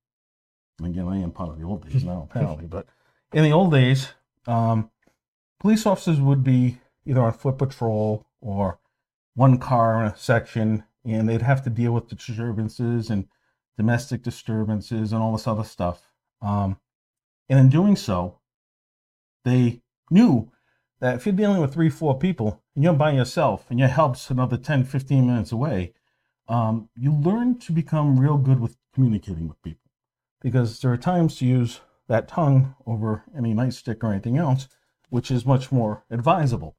Again, 0.83 1.07
I 1.07 1.17
am 1.17 1.31
part 1.31 1.49
of 1.49 1.59
the 1.59 1.65
old 1.65 1.87
days 1.89 2.03
now, 2.03 2.27
apparently. 2.29 2.65
But 2.67 2.85
in 3.33 3.43
the 3.43 3.51
old 3.51 3.71
days, 3.71 4.09
um, 4.45 4.91
police 5.59 5.85
officers 5.85 6.19
would 6.19 6.43
be 6.43 6.79
either 7.05 7.21
on 7.21 7.33
foot 7.33 7.57
patrol 7.57 8.25
or 8.41 8.79
one 9.33 9.57
car 9.57 10.03
in 10.03 10.11
a 10.11 10.17
section, 10.17 10.83
and 11.03 11.27
they'd 11.27 11.41
have 11.41 11.63
to 11.63 11.69
deal 11.69 11.93
with 11.93 12.09
disturbances 12.09 13.09
and 13.09 13.27
domestic 13.77 14.23
disturbances 14.23 15.13
and 15.13 15.21
all 15.21 15.31
this 15.31 15.47
other 15.47 15.63
stuff. 15.63 16.11
Um, 16.41 16.77
and 17.49 17.59
in 17.59 17.69
doing 17.69 17.95
so, 17.95 18.39
they 19.45 19.81
knew 20.09 20.51
that 20.99 21.15
if 21.15 21.25
you're 21.25 21.35
dealing 21.35 21.61
with 21.61 21.73
three, 21.73 21.89
four 21.89 22.17
people 22.17 22.61
and 22.75 22.83
you're 22.83 22.93
by 22.93 23.11
yourself 23.11 23.65
and 23.69 23.79
your 23.79 23.87
help's 23.87 24.29
another 24.29 24.57
10, 24.57 24.83
15 24.83 25.27
minutes 25.27 25.51
away, 25.51 25.93
um, 26.47 26.89
you 26.95 27.13
learn 27.13 27.59
to 27.59 27.71
become 27.71 28.19
real 28.19 28.37
good 28.37 28.59
with 28.59 28.77
communicating 28.93 29.47
with 29.47 29.61
people 29.61 29.91
because 30.41 30.79
there 30.79 30.91
are 30.91 30.97
times 30.97 31.37
to 31.37 31.45
use 31.45 31.81
that 32.07 32.27
tongue 32.27 32.75
over 32.85 33.23
any 33.35 33.53
nightstick 33.53 34.03
or 34.03 34.11
anything 34.11 34.37
else, 34.37 34.67
which 35.09 35.29
is 35.29 35.45
much 35.45 35.71
more 35.71 36.03
advisable. 36.09 36.75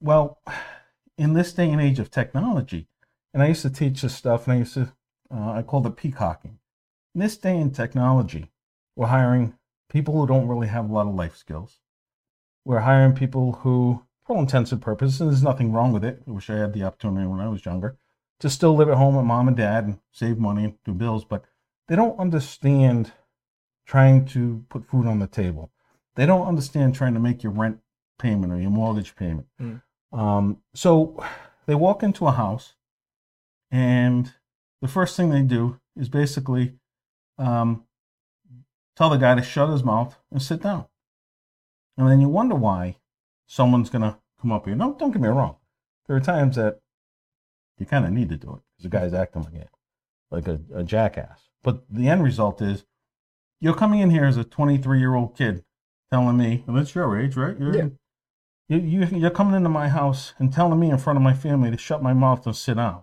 Well, 0.00 0.38
in 1.16 1.32
this 1.32 1.52
day 1.52 1.70
and 1.70 1.80
age 1.80 1.98
of 1.98 2.10
technology, 2.10 2.88
and 3.32 3.42
I 3.42 3.48
used 3.48 3.62
to 3.62 3.70
teach 3.70 4.02
this 4.02 4.14
stuff, 4.14 4.46
and 4.46 4.54
I 4.54 4.58
used 4.58 4.74
to, 4.74 4.92
uh, 5.34 5.52
I 5.52 5.62
called 5.62 5.86
it 5.86 5.96
peacocking. 5.96 6.58
In 7.14 7.20
this 7.20 7.36
day 7.36 7.56
in 7.56 7.70
technology, 7.70 8.50
we're 8.96 9.06
hiring 9.06 9.54
people 9.88 10.14
who 10.14 10.26
don't 10.26 10.48
really 10.48 10.68
have 10.68 10.88
a 10.88 10.92
lot 10.92 11.06
of 11.06 11.14
life 11.14 11.36
skills. 11.36 11.78
We're 12.64 12.80
hiring 12.80 13.14
people 13.14 13.52
who, 13.52 14.02
for 14.24 14.36
all 14.36 14.42
intents 14.42 14.72
and 14.72 14.82
purposes, 14.82 15.20
and 15.20 15.30
there's 15.30 15.42
nothing 15.42 15.72
wrong 15.72 15.92
with 15.92 16.04
it. 16.04 16.22
I 16.26 16.30
wish 16.32 16.50
I 16.50 16.56
had 16.56 16.72
the 16.72 16.84
opportunity 16.84 17.26
when 17.26 17.40
I 17.40 17.48
was 17.48 17.64
younger 17.64 17.96
to 18.40 18.50
still 18.50 18.74
live 18.74 18.88
at 18.88 18.96
home 18.96 19.16
with 19.16 19.24
mom 19.24 19.48
and 19.48 19.56
dad 19.56 19.84
and 19.84 19.98
save 20.10 20.38
money 20.38 20.64
and 20.64 20.74
do 20.84 20.92
bills, 20.92 21.24
but 21.24 21.44
they 21.88 21.96
don't 21.96 22.18
understand 22.18 23.12
trying 23.86 24.24
to 24.24 24.64
put 24.68 24.86
food 24.86 25.06
on 25.06 25.18
the 25.18 25.26
table. 25.26 25.70
They 26.16 26.26
don't 26.26 26.46
understand 26.46 26.94
trying 26.94 27.14
to 27.14 27.20
make 27.20 27.42
your 27.42 27.52
rent 27.52 27.80
payment 28.18 28.52
or 28.52 28.60
your 28.60 28.70
mortgage 28.70 29.16
payment. 29.16 29.46
Mm. 29.60 29.82
Um, 30.12 30.58
so 30.74 31.22
they 31.66 31.74
walk 31.74 32.02
into 32.02 32.26
a 32.26 32.32
house, 32.32 32.74
and 33.70 34.32
the 34.80 34.88
first 34.88 35.16
thing 35.16 35.30
they 35.30 35.42
do 35.42 35.78
is 35.96 36.08
basically 36.08 36.74
um, 37.38 37.84
tell 38.96 39.10
the 39.10 39.16
guy 39.16 39.34
to 39.34 39.42
shut 39.42 39.70
his 39.70 39.84
mouth 39.84 40.16
and 40.30 40.42
sit 40.42 40.62
down. 40.62 40.86
And 41.96 42.08
then 42.08 42.20
you 42.20 42.28
wonder 42.28 42.54
why 42.54 42.96
someone's 43.46 43.90
going 43.90 44.02
to 44.02 44.16
come 44.40 44.52
up 44.52 44.66
here. 44.66 44.74
No, 44.74 44.94
don't 44.98 45.10
get 45.10 45.20
me 45.20 45.28
wrong. 45.28 45.56
There 46.06 46.16
are 46.16 46.20
times 46.20 46.56
that 46.56 46.80
you 47.80 47.86
kind 47.86 48.04
of 48.04 48.12
need 48.12 48.28
to 48.28 48.36
do 48.36 48.50
it 48.50 48.60
because 48.76 48.82
the 48.82 48.88
guy's 48.88 49.14
acting 49.14 49.42
like 49.42 49.54
a, 49.54 49.68
like 50.30 50.46
a, 50.48 50.78
a 50.78 50.84
jackass. 50.84 51.48
But 51.62 51.82
the 51.90 52.08
end 52.08 52.22
result 52.22 52.62
is 52.62 52.84
you're 53.60 53.74
coming 53.74 54.00
in 54.00 54.10
here 54.10 54.24
as 54.24 54.36
a 54.36 54.44
23 54.44 54.98
year 55.00 55.14
old 55.14 55.36
kid 55.36 55.64
telling 56.12 56.36
me, 56.36 56.62
well, 56.66 56.76
that's 56.76 56.94
your 56.94 57.18
age, 57.18 57.36
right? 57.36 57.58
You're, 57.58 57.74
Yeah. 57.76 57.88
you, 58.68 58.78
you, 58.78 59.06
you're 59.18 59.30
coming 59.30 59.54
into 59.54 59.68
my 59.68 59.88
house 59.88 60.34
and 60.38 60.52
telling 60.52 60.78
me 60.78 60.90
in 60.90 60.98
front 60.98 61.16
of 61.16 61.22
my 61.22 61.34
family 61.34 61.70
to 61.70 61.76
shut 61.78 62.02
my 62.02 62.12
mouth 62.12 62.46
and 62.46 62.54
sit 62.54 62.76
down. 62.76 63.02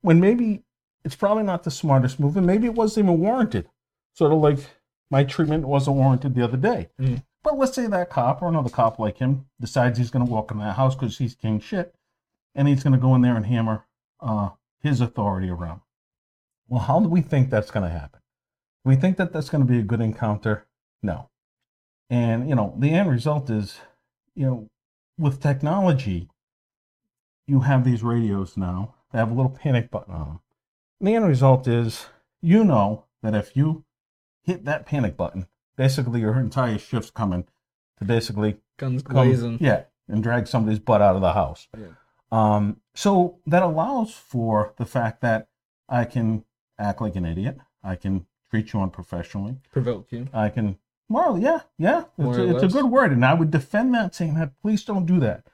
When 0.00 0.20
maybe 0.20 0.64
it's 1.04 1.16
probably 1.16 1.42
not 1.44 1.62
the 1.64 1.70
smartest 1.70 2.18
move, 2.20 2.36
and 2.36 2.46
maybe 2.46 2.66
it 2.66 2.74
wasn't 2.74 3.06
even 3.06 3.20
warranted. 3.20 3.68
Sort 4.14 4.32
of 4.32 4.38
like 4.38 4.58
my 5.10 5.24
treatment 5.24 5.66
wasn't 5.66 5.96
warranted 5.96 6.34
the 6.34 6.44
other 6.44 6.56
day. 6.56 6.88
Mm. 7.00 7.22
But 7.42 7.58
let's 7.58 7.74
say 7.74 7.86
that 7.86 8.10
cop 8.10 8.40
or 8.42 8.48
another 8.48 8.70
cop 8.70 8.98
like 8.98 9.18
him 9.18 9.46
decides 9.60 9.98
he's 9.98 10.10
going 10.10 10.24
to 10.24 10.30
walk 10.30 10.50
in 10.50 10.58
that 10.58 10.76
house 10.76 10.94
because 10.94 11.18
he's 11.18 11.34
king 11.34 11.60
shit, 11.60 11.94
and 12.54 12.68
he's 12.68 12.82
going 12.82 12.92
to 12.92 12.98
go 12.98 13.14
in 13.14 13.22
there 13.22 13.36
and 13.36 13.46
hammer 13.46 13.84
uh, 14.20 14.50
his 14.80 15.00
authority 15.00 15.48
around. 15.48 15.80
Well, 16.68 16.82
how 16.82 17.00
do 17.00 17.08
we 17.08 17.20
think 17.20 17.50
that's 17.50 17.70
going 17.70 17.84
to 17.84 17.92
happen? 17.92 18.20
Do 18.84 18.90
we 18.90 18.96
think 18.96 19.16
that 19.16 19.32
that's 19.32 19.50
going 19.50 19.66
to 19.66 19.70
be 19.70 19.78
a 19.78 19.82
good 19.82 20.00
encounter? 20.00 20.66
No. 21.02 21.30
And, 22.10 22.48
you 22.48 22.54
know, 22.54 22.74
the 22.78 22.90
end 22.90 23.10
result 23.10 23.50
is, 23.50 23.78
you 24.34 24.46
know, 24.46 24.68
with 25.18 25.40
technology, 25.40 26.28
you 27.46 27.60
have 27.60 27.84
these 27.84 28.02
radios 28.02 28.56
now 28.56 28.94
that 29.12 29.18
have 29.18 29.30
a 29.30 29.34
little 29.34 29.50
panic 29.50 29.90
button 29.90 30.14
on 30.14 30.20
them. 30.20 30.40
And 31.00 31.08
the 31.08 31.14
end 31.14 31.26
result 31.26 31.68
is 31.68 32.06
you 32.40 32.64
know 32.64 33.04
that 33.22 33.34
if 33.34 33.56
you 33.56 33.84
hit 34.42 34.64
that 34.64 34.86
panic 34.86 35.16
button, 35.16 35.46
basically 35.76 36.20
your 36.20 36.38
entire 36.38 36.78
shift's 36.78 37.10
coming 37.10 37.46
to 37.98 38.04
basically 38.04 38.56
Guns 38.76 39.02
blazing. 39.02 39.58
yeah, 39.60 39.84
and 40.08 40.22
drag 40.22 40.46
somebody's 40.46 40.78
butt 40.78 41.02
out 41.02 41.16
of 41.16 41.22
the 41.22 41.32
house. 41.32 41.68
Yeah. 41.78 41.86
Um, 42.34 42.80
so 42.94 43.38
that 43.46 43.62
allows 43.62 44.12
for 44.12 44.74
the 44.76 44.84
fact 44.84 45.20
that 45.20 45.48
I 45.88 46.04
can 46.04 46.44
act 46.78 47.00
like 47.00 47.14
an 47.14 47.24
idiot. 47.24 47.58
I 47.82 47.94
can 47.94 48.26
treat 48.50 48.72
you 48.72 48.80
unprofessionally. 48.80 49.58
Provoke 49.70 50.10
you. 50.10 50.26
I 50.32 50.48
can, 50.48 50.78
well, 51.08 51.38
yeah, 51.38 51.60
yeah, 51.78 52.04
it's, 52.18 52.38
a, 52.38 52.54
it's 52.56 52.62
a 52.64 52.76
good 52.76 52.90
word. 52.90 53.12
And 53.12 53.24
I 53.24 53.34
would 53.34 53.52
defend 53.52 53.94
that 53.94 54.16
saying 54.16 54.34
that 54.34 54.60
police 54.62 54.84
don't 54.84 55.06
do 55.06 55.20
that. 55.20 55.46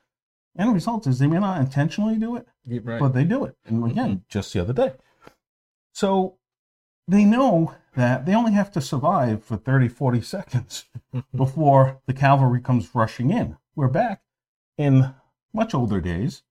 And 0.57 0.71
the 0.71 0.73
result 0.73 1.07
is 1.07 1.19
they 1.19 1.27
may 1.27 1.39
not 1.39 1.61
intentionally 1.61 2.17
do 2.17 2.35
it, 2.37 2.47
Yeah, 2.65 2.81
right. 2.83 2.99
but 2.99 3.13
they 3.13 3.25
do 3.25 3.45
it. 3.45 3.57
And 3.67 3.85
again, 3.85 4.25
just 4.29 4.53
the 4.55 4.61
other 4.61 4.73
day. 4.73 4.93
So 5.93 6.39
they 7.07 7.25
know 7.25 7.75
that 7.95 8.25
they 8.25 8.35
only 8.35 8.53
have 8.53 8.71
to 8.73 8.81
survive 8.81 9.45
for 9.45 9.59
30, 9.59 9.89
40 9.89 10.23
seconds 10.23 10.87
before 11.37 12.01
the 12.07 12.15
cavalry 12.15 12.63
comes 12.63 12.95
rushing 12.95 13.31
in. 13.31 13.59
We're 13.77 13.89
back 13.89 14.23
in 14.79 15.15
much 15.53 15.75
older 15.75 16.01
days. 16.01 16.43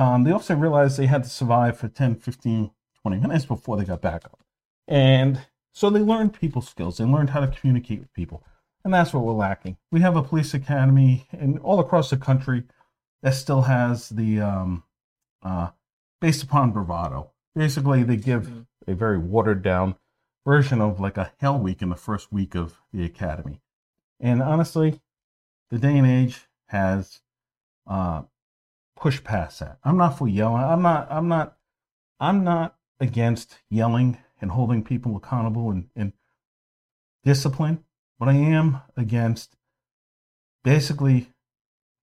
Um, 0.00 0.24
they 0.24 0.30
also 0.30 0.54
realized 0.54 0.96
they 0.96 1.06
had 1.06 1.24
to 1.24 1.28
survive 1.28 1.76
for 1.76 1.86
10, 1.88 2.14
15, 2.14 2.70
20 3.02 3.20
minutes 3.20 3.44
before 3.44 3.76
they 3.76 3.84
got 3.84 4.00
back 4.00 4.24
up. 4.24 4.40
And 4.88 5.42
so 5.72 5.90
they 5.90 6.00
learned 6.00 6.32
people 6.32 6.62
skills. 6.62 6.96
They 6.96 7.04
learned 7.04 7.30
how 7.30 7.40
to 7.40 7.46
communicate 7.48 8.00
with 8.00 8.14
people. 8.14 8.42
And 8.82 8.94
that's 8.94 9.12
what 9.12 9.24
we're 9.24 9.34
lacking. 9.34 9.76
We 9.92 10.00
have 10.00 10.16
a 10.16 10.22
police 10.22 10.54
academy 10.54 11.26
and 11.32 11.58
all 11.58 11.80
across 11.80 12.08
the 12.08 12.16
country 12.16 12.64
that 13.22 13.34
still 13.34 13.60
has 13.62 14.08
the 14.08 14.40
um, 14.40 14.84
uh, 15.42 15.68
based 16.18 16.42
upon 16.44 16.72
bravado. 16.72 17.32
Basically, 17.54 18.02
they 18.02 18.16
give 18.16 18.46
Mhm. 18.46 18.66
a 18.86 18.94
very 18.94 19.18
watered 19.18 19.62
down 19.62 19.96
version 20.46 20.80
of 20.80 20.98
like 20.98 21.18
a 21.18 21.30
hell 21.40 21.58
week 21.58 21.82
in 21.82 21.90
the 21.90 21.94
first 21.94 22.32
week 22.32 22.54
of 22.54 22.80
the 22.90 23.04
academy. 23.04 23.60
And 24.18 24.40
honestly, 24.40 25.02
the 25.68 25.78
day 25.78 25.98
and 25.98 26.06
age 26.06 26.48
has 26.68 27.20
uh, 27.86 28.22
pushed 29.00 29.24
past 29.24 29.60
that. 29.60 29.78
I'm 29.82 29.96
not 29.96 30.18
for 30.18 30.28
yelling. 30.28 30.62
I'm 30.62 30.82
not. 30.82 31.08
I'm 31.10 31.28
not. 31.28 31.56
I'm 32.20 32.44
not 32.44 32.76
against 33.00 33.58
yelling 33.70 34.18
and 34.40 34.50
holding 34.50 34.84
people 34.84 35.16
accountable 35.16 35.70
and, 35.70 35.88
and 35.96 36.12
discipline, 37.24 37.82
but 38.18 38.28
I 38.28 38.34
am 38.34 38.82
against 38.96 39.56
basically 40.62 41.32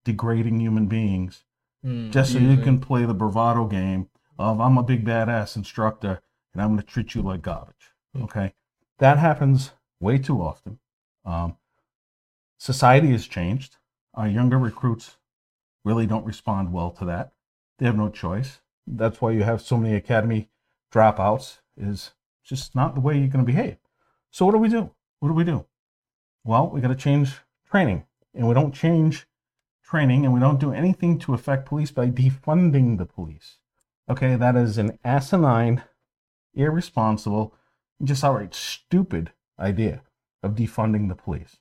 degrading 0.04 0.60
human 0.60 0.88
beings 0.88 1.44
Mm, 1.86 2.12
just 2.12 2.34
so 2.34 2.40
you 2.40 2.58
can 2.58 2.80
play 2.80 3.06
the 3.06 3.14
bravado 3.14 3.66
game 3.66 4.10
of 4.40 4.60
I'm 4.60 4.78
a 4.78 4.84
big 4.84 5.06
badass 5.06 5.56
instructor 5.56 6.22
and 6.54 6.62
I'm 6.62 6.70
going 6.70 6.80
to 6.80 6.86
treat 6.86 7.14
you 7.14 7.22
like 7.22 7.42
garbage. 7.42 7.94
Hmm. 8.14 8.24
Okay, 8.24 8.54
that 9.00 9.18
happens 9.18 9.72
way 10.00 10.18
too 10.18 10.42
often. 10.42 10.80
Um, 11.24 11.58
society 12.58 13.12
has 13.12 13.28
changed. 13.28 13.78
Our 14.14 14.28
younger 14.28 14.58
recruits 14.58 15.18
really 15.88 16.06
don't 16.06 16.26
respond 16.26 16.74
well 16.74 16.92
to 16.92 17.06
that. 17.06 17.32
They 17.80 17.86
have 17.86 17.98
no 17.98 18.10
choice. 18.10 18.60
That's 18.86 19.22
why 19.22 19.32
you 19.32 19.44
have 19.44 19.62
so 19.62 19.78
many 19.78 19.96
academy 19.96 20.50
dropouts. 20.94 21.60
Is 21.76 22.12
just 22.44 22.76
not 22.76 22.96
the 22.96 23.02
way 23.02 23.18
you're 23.18 23.28
going 23.28 23.46
to 23.46 23.52
behave. 23.52 23.78
So 24.32 24.46
what 24.46 24.54
do 24.54 24.58
we 24.58 24.70
do? 24.70 24.92
What 25.20 25.30
do 25.30 25.34
we 25.34 25.44
do? 25.44 25.66
Well, 26.44 26.70
we 26.70 26.82
got 26.82 26.88
to 26.88 26.96
change 26.96 27.36
training, 27.70 28.06
and 28.34 28.48
we 28.48 28.54
don't 28.54 28.74
change 28.74 29.28
training 29.88 30.26
and 30.26 30.34
we 30.34 30.40
don't 30.40 30.60
do 30.60 30.74
anything 30.74 31.18
to 31.18 31.34
affect 31.34 31.66
police 31.66 31.92
by 31.92 32.10
defunding 32.10 32.98
the 32.98 33.06
police. 33.06 33.58
Okay, 34.10 34.36
that 34.36 34.56
is 34.56 34.78
an 34.78 35.00
asinine, 35.04 35.84
irresponsible, 36.54 37.54
just 38.04 38.24
outright 38.24 38.54
stupid 38.54 39.32
idea 39.60 40.02
of 40.44 40.56
defunding 40.56 41.08
the 41.08 41.16
police. 41.16 41.58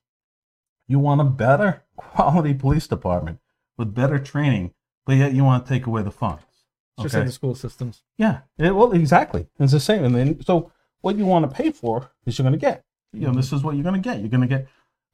You 0.88 0.98
want 0.98 1.20
a 1.20 1.24
better 1.24 1.84
quality 1.96 2.54
police 2.54 2.86
department 2.88 3.38
with 3.76 3.94
better 3.94 4.18
training, 4.18 4.72
but 5.04 5.16
yet 5.16 5.32
you 5.32 5.44
want 5.44 5.64
to 5.64 5.72
take 5.72 5.86
away 5.86 6.02
the 6.02 6.10
funds. 6.10 6.42
Okay? 6.98 7.04
Just 7.04 7.14
in 7.14 7.26
the 7.26 7.32
school 7.32 7.54
systems. 7.54 8.02
Yeah, 8.16 8.40
it, 8.58 8.74
well, 8.74 8.92
exactly. 8.92 9.48
It's 9.58 9.72
the 9.72 9.80
same. 9.80 10.04
And 10.04 10.14
then, 10.14 10.42
so 10.42 10.72
what 11.02 11.16
you 11.16 11.26
want 11.26 11.48
to 11.48 11.54
pay 11.54 11.70
for 11.70 12.10
is 12.24 12.38
you're 12.38 12.44
going 12.44 12.58
to 12.58 12.58
get. 12.58 12.84
You 13.12 13.26
know, 13.28 13.34
this 13.34 13.52
is 13.52 13.62
what 13.62 13.74
you're 13.74 13.84
going 13.84 14.00
to 14.00 14.08
get. 14.08 14.20
You're 14.20 14.28
going 14.28 14.42
to 14.42 14.46
get 14.46 14.66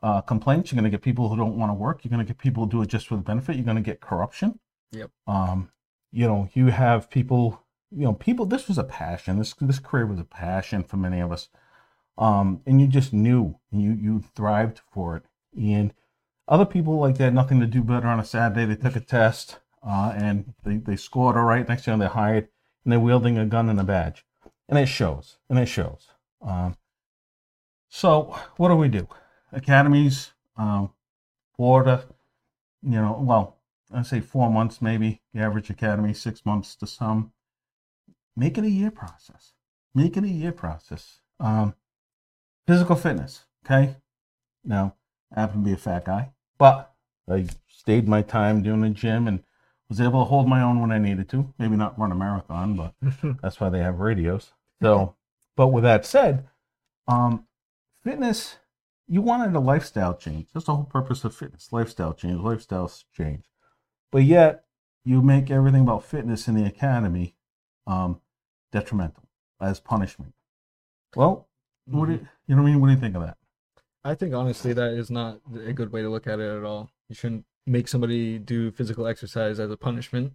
uh, 0.03 0.21
complaints. 0.21 0.71
You're 0.71 0.81
going 0.81 0.91
to 0.91 0.97
get 0.97 1.03
people 1.03 1.29
who 1.29 1.37
don't 1.37 1.57
want 1.57 1.71
to 1.71 1.75
work. 1.75 2.05
You're 2.05 2.11
going 2.11 2.25
to 2.25 2.27
get 2.27 2.39
people 2.39 2.65
who 2.65 2.71
do 2.71 2.83
it 2.83 2.89
just 2.89 3.07
for 3.07 3.17
the 3.17 3.23
benefit. 3.23 3.57
You're 3.57 3.65
going 3.65 3.77
to 3.77 3.83
get 3.83 4.01
corruption. 4.01 4.59
Yep. 4.93 5.11
Um, 5.27 5.71
you 6.13 6.27
know, 6.27 6.49
you 6.55 6.69
have 6.69 7.11
people. 7.11 7.61
You 7.91 8.05
know, 8.05 8.15
people. 8.15 8.47
This 8.47 8.69
was 8.69 8.79
a 8.79 8.85
passion. 8.85 9.39
This 9.39 9.55
this 9.61 9.79
career 9.79 10.07
was 10.07 10.19
a 10.19 10.25
passion 10.25 10.83
for 10.83 10.97
many 10.97 11.21
of 11.21 11.31
us. 11.31 11.49
Um, 12.19 12.61
and 12.67 12.81
you 12.81 12.87
just 12.87 13.13
knew, 13.13 13.59
and 13.71 13.83
you 13.83 13.93
you 13.93 14.25
thrived 14.35 14.81
for 14.91 15.17
it. 15.17 15.25
And 15.57 15.93
other 16.53 16.67
people 16.67 16.99
like 16.99 17.17
they 17.17 17.25
had 17.25 17.35
nothing 17.35 17.61
to 17.61 17.67
do 17.67 17.83
better 17.83 18.07
on 18.07 18.21
a 18.21 18.25
Saturday. 18.25 18.67
They 18.67 18.77
took 18.77 18.95
a 18.95 19.01
test, 19.01 19.59
uh, 19.83 20.13
and 20.15 20.53
they 20.65 20.77
they 20.77 20.97
scored 20.97 21.35
all 21.35 21.45
right. 21.45 21.67
Next 21.67 21.87
thing 21.87 21.99
they're 21.99 22.09
hired, 22.09 22.49
and 22.85 22.93
they're 22.93 23.01
wielding 23.01 23.39
a 23.39 23.47
gun 23.47 23.71
and 23.71 23.81
a 23.81 23.85
badge, 23.85 24.27
and 24.69 24.79
it 24.79 24.85
shows. 24.87 25.39
And 25.49 25.59
it 25.59 25.65
shows. 25.65 26.09
Um, 26.43 26.77
so 27.89 28.39
what 28.59 28.69
do 28.69 28.77
we 28.77 28.89
do? 28.89 29.09
Academies, 29.51 30.33
um, 30.59 30.93
Florida, 31.57 32.05
you 32.83 33.01
know, 33.01 33.19
well, 33.19 33.57
I 33.91 34.03
say 34.03 34.21
four 34.21 34.51
months 34.51 34.83
maybe. 34.83 35.23
The 35.33 35.41
average 35.41 35.71
academy, 35.71 36.13
six 36.13 36.45
months 36.45 36.77
to 36.77 36.87
some. 36.87 37.33
Make 38.37 38.59
it 38.59 38.65
a 38.65 38.71
year 38.71 38.91
process. 38.91 39.55
Make 39.95 40.19
it 40.19 40.25
a 40.25 40.29
year 40.29 40.53
process. 40.53 41.21
Um, 41.41 41.75
physical 42.67 42.97
fitness, 42.97 43.47
okay? 43.65 43.97
Now, 44.65 44.97
I 45.35 45.41
happen 45.41 45.63
to 45.63 45.67
be 45.67 45.73
a 45.73 45.79
fat 45.79 46.05
guy, 46.05 46.33
but 46.63 46.95
I 47.29 47.49
stayed 47.67 48.07
my 48.07 48.23
time 48.23 48.63
doing 48.63 48.83
the 48.83 48.91
gym 48.91 49.27
and 49.27 49.43
was 49.89 50.01
able 50.01 50.21
to 50.21 50.29
hold 50.29 50.49
my 50.49 50.63
own 50.63 50.81
when 50.81 50.93
I 50.93 50.99
needed 50.99 51.29
to. 51.31 51.53
Maybe 51.59 51.75
not 51.75 51.99
run 51.99 52.13
a 52.13 52.15
marathon, 52.15 52.77
but 52.77 52.95
that's 53.43 53.59
why 53.59 53.69
they 53.69 53.81
have 53.81 53.99
radios. 53.99 54.53
So, 54.81 55.17
but 55.57 55.69
with 55.69 55.83
that 55.83 56.07
said, 56.07 56.47
um, 57.09 57.47
fitness, 58.05 58.59
you 59.09 59.23
wanted 59.23 59.57
a 59.57 59.59
lifestyle 59.59 60.17
change. 60.17 60.51
That's 60.55 60.67
the 60.67 60.77
whole 60.77 60.85
purpose 60.85 61.25
of 61.25 61.35
fitness 61.35 61.73
lifestyle 61.73 62.13
change, 62.13 62.39
lifestyle 62.39 62.89
change. 63.13 63.43
But 64.13 64.23
yet, 64.23 64.65
you 65.05 65.21
make 65.21 65.51
everything 65.51 65.83
about 65.83 66.05
fitness 66.05 66.47
in 66.47 66.55
the 66.55 66.65
academy 66.65 67.35
um, 67.89 68.21
detrimental 68.71 69.25
as 69.61 69.81
punishment. 69.81 70.33
Well, 71.17 71.49
what 71.87 72.07
do 72.07 72.13
you, 72.13 72.29
you 72.47 72.55
know 72.55 72.63
what 72.63 72.69
I 72.69 72.71
mean? 72.71 72.81
What 72.81 72.87
do 72.87 72.93
you 72.93 73.01
think 73.01 73.17
of 73.17 73.23
that? 73.23 73.37
I 74.05 74.15
think 74.15 74.35
honestly 74.35 74.73
that 74.73 74.93
is 74.93 75.11
not 75.11 75.41
a 75.67 75.73
good 75.73 75.93
way 75.93 76.03
to 76.03 76.09
look 76.09 76.27
at 76.27 76.41
it 76.41 76.57
at 76.57 76.65
all. 76.65 76.91
You 77.09 77.15
shouldn't 77.15 77.45
make 77.67 77.89
somebody 77.89 78.39
do 78.39 78.71
physical 78.71 79.07
exercise 79.07 79.61
as 79.61 79.71
a 79.71 79.77
punishment. 79.77 80.33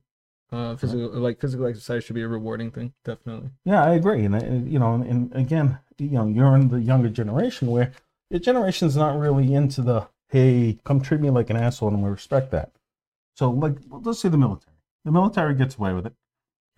Uh, 0.49 0.77
physical 0.77 1.09
like 1.19 1.41
physical 1.41 1.65
exercise 1.65 2.03
should 2.05 2.15
be 2.15 2.21
a 2.21 2.27
rewarding 2.27 2.71
thing, 2.71 2.93
definitely. 3.03 3.49
Yeah, 3.65 3.83
I 3.83 3.95
agree. 3.95 4.23
And, 4.23 4.35
and 4.35 4.71
you 4.71 4.79
know, 4.79 4.93
and, 4.93 5.05
and 5.05 5.35
again, 5.35 5.79
you 5.97 6.11
know, 6.11 6.27
you're 6.27 6.55
in 6.55 6.69
the 6.69 6.79
younger 6.79 7.09
generation 7.09 7.67
where 7.67 7.91
your 8.29 8.39
generation's 8.39 8.95
not 8.95 9.19
really 9.19 9.53
into 9.53 9.81
the 9.81 10.07
hey, 10.29 10.77
come 10.83 11.01
treat 11.01 11.21
me 11.21 11.29
like 11.29 11.49
an 11.49 11.57
asshole, 11.57 11.89
and 11.89 12.03
we 12.03 12.09
respect 12.09 12.51
that. 12.51 12.71
So, 13.35 13.49
like, 13.49 13.77
let's 13.89 14.19
say 14.19 14.29
the 14.29 14.37
military. 14.37 14.75
The 15.05 15.11
military 15.11 15.55
gets 15.55 15.77
away 15.77 15.93
with 15.93 16.05
it. 16.05 16.13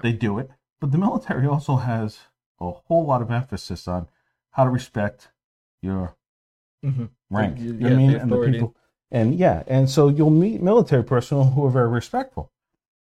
They 0.01 0.13
do 0.13 0.37
it, 0.39 0.51
but 0.79 0.91
the 0.91 0.97
military 0.97 1.47
also 1.47 1.77
has 1.77 2.19
a 2.59 2.71
whole 2.71 3.05
lot 3.05 3.21
of 3.21 3.31
emphasis 3.31 3.87
on 3.87 4.07
how 4.51 4.65
to 4.65 4.69
respect 4.69 5.29
your 5.81 6.15
Mm-hmm. 6.85 7.05
rank. 7.29 7.59
you 7.59 7.73
know 7.73 7.89
I 7.89 7.93
mean? 7.95 8.11
the 8.13 8.19
and 8.19 8.31
the 8.31 8.51
people, 8.51 8.75
and 9.11 9.35
yeah, 9.35 9.63
and 9.67 9.89
so 9.89 10.07
you'll 10.07 10.29
meet 10.29 10.61
military 10.61 11.03
personnel 11.03 11.45
who 11.45 11.65
are 11.65 11.71
very 11.71 11.89
respectful, 11.89 12.51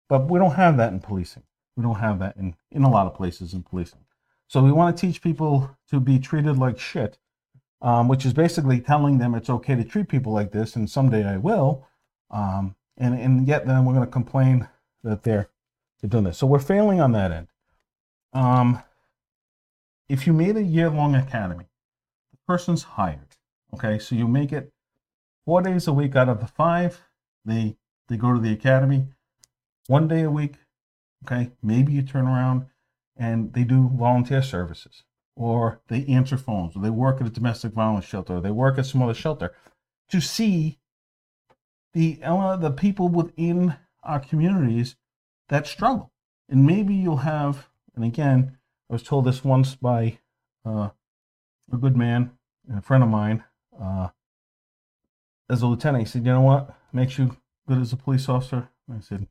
but 0.08 0.30
we 0.30 0.38
don't 0.38 0.54
have 0.54 0.76
that 0.76 0.92
in 0.92 1.00
policing. 1.00 1.42
We 1.76 1.82
don't 1.82 1.96
have 1.96 2.18
that 2.20 2.36
in 2.36 2.54
in 2.70 2.84
a 2.84 2.90
lot 2.90 3.06
of 3.06 3.14
places 3.14 3.54
in 3.54 3.62
policing. 3.62 4.00
So 4.48 4.62
we 4.62 4.70
want 4.70 4.96
to 4.96 5.00
teach 5.06 5.20
people 5.20 5.76
to 5.90 5.98
be 5.98 6.18
treated 6.18 6.56
like 6.56 6.78
shit, 6.78 7.18
um, 7.82 8.06
which 8.08 8.24
is 8.24 8.32
basically 8.32 8.80
telling 8.80 9.18
them 9.18 9.34
it's 9.34 9.50
okay 9.50 9.74
to 9.74 9.84
treat 9.84 10.08
people 10.08 10.32
like 10.32 10.52
this, 10.52 10.76
and 10.76 10.88
someday 10.88 11.24
I 11.26 11.36
will. 11.36 11.86
Um, 12.30 12.76
and 12.96 13.18
and 13.18 13.46
yet 13.46 13.66
then 13.66 13.84
we're 13.84 13.94
going 13.94 14.06
to 14.06 14.12
complain 14.12 14.68
that 15.02 15.22
they're 15.22 15.48
they're 16.00 16.10
doing 16.10 16.24
this. 16.24 16.38
So 16.38 16.46
we're 16.46 16.58
failing 16.58 17.00
on 17.00 17.12
that 17.12 17.32
end. 17.32 17.48
Um, 18.32 18.82
if 20.08 20.26
you 20.26 20.32
made 20.32 20.56
a 20.56 20.62
year 20.62 20.88
long 20.90 21.14
academy, 21.14 21.66
the 22.30 22.38
person's 22.46 22.82
hired. 22.82 23.25
Okay, 23.76 23.98
so 23.98 24.14
you 24.14 24.26
make 24.26 24.52
it 24.52 24.72
four 25.44 25.60
days 25.60 25.86
a 25.86 25.92
week 25.92 26.16
out 26.16 26.30
of 26.30 26.40
the 26.40 26.46
five. 26.46 27.02
They 27.44 27.76
they 28.08 28.16
go 28.16 28.32
to 28.32 28.40
the 28.40 28.52
academy 28.52 29.08
one 29.86 30.08
day 30.08 30.22
a 30.22 30.30
week. 30.30 30.54
Okay, 31.24 31.50
maybe 31.62 31.92
you 31.92 32.00
turn 32.00 32.26
around 32.26 32.64
and 33.18 33.52
they 33.52 33.64
do 33.64 33.90
volunteer 33.94 34.40
services, 34.40 35.02
or 35.36 35.82
they 35.88 36.06
answer 36.06 36.38
phones, 36.38 36.74
or 36.74 36.80
they 36.80 36.88
work 36.88 37.20
at 37.20 37.26
a 37.26 37.30
domestic 37.30 37.72
violence 37.72 38.06
shelter, 38.06 38.36
or 38.36 38.40
they 38.40 38.50
work 38.50 38.78
at 38.78 38.86
some 38.86 39.02
other 39.02 39.12
shelter 39.12 39.52
to 40.08 40.22
see 40.22 40.78
the 41.92 42.18
uh, 42.22 42.56
the 42.56 42.70
people 42.70 43.08
within 43.08 43.76
our 44.02 44.20
communities 44.20 44.96
that 45.50 45.66
struggle. 45.66 46.12
And 46.48 46.64
maybe 46.64 46.94
you'll 46.94 47.18
have, 47.18 47.68
and 47.94 48.06
again, 48.06 48.56
I 48.88 48.94
was 48.94 49.02
told 49.02 49.26
this 49.26 49.44
once 49.44 49.74
by 49.74 50.18
uh, 50.64 50.88
a 51.70 51.76
good 51.76 51.96
man 51.96 52.30
and 52.66 52.78
a 52.78 52.82
friend 52.82 53.02
of 53.02 53.10
mine. 53.10 53.44
Uh, 53.80 54.08
as 55.48 55.62
a 55.62 55.66
lieutenant, 55.66 56.04
he 56.04 56.10
said, 56.10 56.24
"You 56.24 56.32
know 56.32 56.40
what 56.40 56.74
makes 56.92 57.18
you 57.18 57.36
good 57.68 57.78
as 57.78 57.92
a 57.92 57.96
police 57.96 58.28
officer?" 58.28 58.68
I 58.92 59.00
said, 59.00 59.22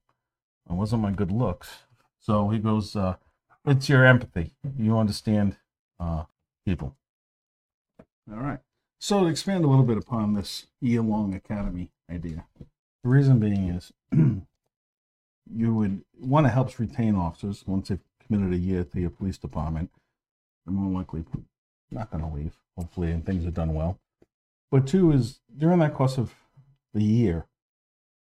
"It 0.69 0.73
wasn't 0.73 1.01
my 1.01 1.11
good 1.11 1.31
looks." 1.31 1.83
So 2.19 2.49
he 2.49 2.59
goes, 2.59 2.95
uh, 2.95 3.17
"It's 3.65 3.89
your 3.89 4.05
empathy. 4.05 4.53
You 4.77 4.97
understand 4.97 5.57
uh, 5.99 6.25
people." 6.65 6.95
All 8.31 8.39
right. 8.39 8.59
So 8.99 9.21
to 9.21 9.27
expand 9.27 9.63
a 9.63 9.67
little 9.67 9.85
bit 9.85 9.97
upon 9.97 10.33
this 10.33 10.67
year-long 10.81 11.35
academy 11.35 11.91
idea, 12.09 12.45
the 12.57 13.09
reason 13.09 13.39
being 13.39 13.69
is 13.69 13.93
you 14.11 15.75
would 15.75 16.03
want 16.19 16.47
to 16.47 16.51
help 16.51 16.77
retain 16.79 17.15
officers 17.15 17.63
once 17.67 17.89
they've 17.89 17.99
committed 18.25 18.53
a 18.53 18.57
year 18.57 18.83
to 18.83 18.99
your 18.99 19.11
police 19.11 19.37
department. 19.37 19.91
They're 20.65 20.73
more 20.73 20.91
likely 20.91 21.23
not 21.91 22.09
going 22.09 22.23
to 22.23 22.35
leave, 22.35 22.53
hopefully, 22.75 23.11
and 23.11 23.23
things 23.23 23.45
are 23.45 23.51
done 23.51 23.73
well. 23.73 23.99
But 24.71 24.87
two 24.87 25.11
is 25.11 25.39
during 25.55 25.79
that 25.79 25.93
course 25.93 26.17
of 26.17 26.33
the 26.93 27.03
year, 27.03 27.45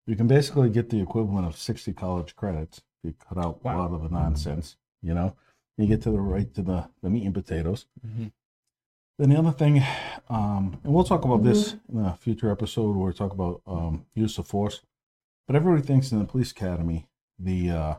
you 0.08 0.15
can 0.15 0.27
basically 0.27 0.69
get 0.69 0.89
the 0.89 1.01
equivalent 1.01 1.47
of 1.47 1.58
60 1.58 1.93
college 1.93 2.36
credits 2.36 2.82
if 3.04 3.10
you 3.10 3.15
cut 3.27 3.43
out 3.43 3.63
wow. 3.63 3.75
a 3.75 3.77
lot 3.80 3.93
of 3.93 4.04
the 4.04 4.10
nonsense, 4.10 4.75
you 5.01 5.13
know? 5.13 5.36
You 5.77 5.88
get 5.88 6.01
to 6.04 6.12
the 6.12 6.19
right 6.19 6.54
to 6.54 6.62
the, 6.62 6.89
the 7.01 7.10
meat 7.10 7.25
and 7.25 7.34
potatoes. 7.34 7.86
Mm-hmm. 8.06 8.27
Then 9.17 9.30
the 9.30 9.38
other 9.38 9.51
thing, 9.51 9.84
um, 10.30 10.80
and 10.84 10.93
we'll 10.93 11.04
talk 11.04 11.25
about 11.25 11.43
this 11.43 11.73
mm-hmm. 11.73 11.99
in 11.99 12.06
a 12.06 12.15
future 12.15 12.51
episode 12.51 12.95
where 12.95 13.08
we 13.08 13.13
talk 13.13 13.34
about 13.34 13.62
um, 13.67 14.06
use 14.13 14.38
of 14.38 14.47
force. 14.47 14.82
But 15.47 15.56
everybody 15.56 15.86
thinks 15.86 16.12
in 16.12 16.19
the 16.19 16.25
police 16.25 16.51
academy 16.51 17.08
the 17.38 17.69
uh, 17.69 17.95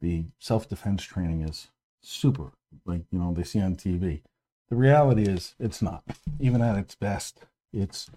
the 0.00 0.24
self 0.38 0.68
defense 0.68 1.04
training 1.04 1.42
is 1.42 1.68
super, 2.02 2.52
like 2.84 3.02
you 3.10 3.18
know 3.18 3.32
they 3.32 3.44
see 3.44 3.60
on 3.60 3.76
TV. 3.76 4.22
The 4.68 4.76
reality 4.76 5.22
is 5.22 5.54
it's 5.58 5.82
not. 5.82 6.02
Even 6.40 6.62
at 6.62 6.76
its 6.76 6.94
best, 6.94 7.44
it's 7.72 8.10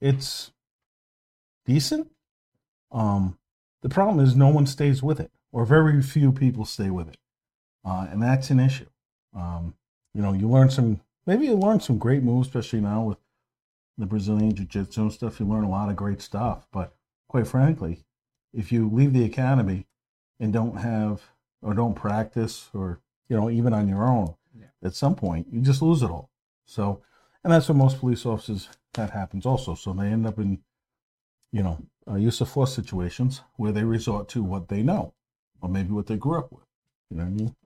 it's 0.00 0.52
decent. 1.66 2.10
Um, 2.90 3.38
the 3.82 3.88
problem 3.88 4.24
is 4.24 4.34
no 4.34 4.48
one 4.48 4.66
stays 4.66 5.02
with 5.02 5.20
it, 5.20 5.30
or 5.52 5.64
very 5.64 6.00
few 6.02 6.32
people 6.32 6.64
stay 6.64 6.90
with 6.90 7.08
it, 7.08 7.18
uh, 7.84 8.06
and 8.10 8.22
that's 8.22 8.50
an 8.50 8.60
issue. 8.60 8.86
Um, 9.34 9.74
you 10.14 10.22
know, 10.22 10.32
you 10.32 10.48
learn 10.48 10.70
some, 10.70 11.00
maybe 11.26 11.46
you 11.46 11.54
learn 11.54 11.80
some 11.80 11.98
great 11.98 12.22
moves, 12.22 12.48
especially 12.48 12.80
now 12.80 13.02
with 13.02 13.18
the 13.98 14.06
Brazilian 14.06 14.54
Jiu-Jitsu 14.54 15.02
and 15.02 15.12
stuff. 15.12 15.38
You 15.38 15.46
learn 15.46 15.64
a 15.64 15.70
lot 15.70 15.90
of 15.90 15.96
great 15.96 16.22
stuff, 16.22 16.66
but 16.72 16.94
quite 17.28 17.46
frankly, 17.46 18.04
if 18.52 18.72
you 18.72 18.88
leave 18.88 19.12
the 19.12 19.24
academy 19.24 19.86
and 20.40 20.52
don't 20.52 20.78
have 20.78 21.22
or 21.62 21.74
don't 21.74 21.94
practice 21.94 22.70
or 22.74 23.00
you 23.28 23.36
know 23.36 23.50
even 23.50 23.72
on 23.72 23.88
your 23.88 24.06
own 24.06 24.34
yeah. 24.58 24.66
at 24.82 24.94
some 24.94 25.14
point 25.14 25.46
you 25.50 25.60
just 25.60 25.82
lose 25.82 26.02
it 26.02 26.10
all 26.10 26.30
so 26.64 27.02
and 27.44 27.52
that's 27.52 27.68
what 27.68 27.76
most 27.76 28.00
police 28.00 28.26
officers 28.26 28.68
that 28.94 29.10
happens 29.10 29.46
also. 29.46 29.74
So 29.74 29.92
they 29.92 30.06
end 30.06 30.26
up 30.26 30.38
in 30.38 30.58
you 31.52 31.62
know 31.62 31.78
uh, 32.10 32.16
use 32.16 32.40
of 32.40 32.48
force 32.48 32.74
situations 32.74 33.42
where 33.56 33.72
they 33.72 33.84
resort 33.84 34.28
to 34.30 34.42
what 34.42 34.68
they 34.68 34.82
know 34.82 35.14
or 35.60 35.68
maybe 35.68 35.90
what 35.90 36.06
they 36.06 36.16
grew 36.16 36.38
up 36.38 36.52
with 36.52 36.64
you 37.10 37.16
know 37.16 37.24
what 37.24 37.30
i 37.30 37.34
mean? 37.34 37.56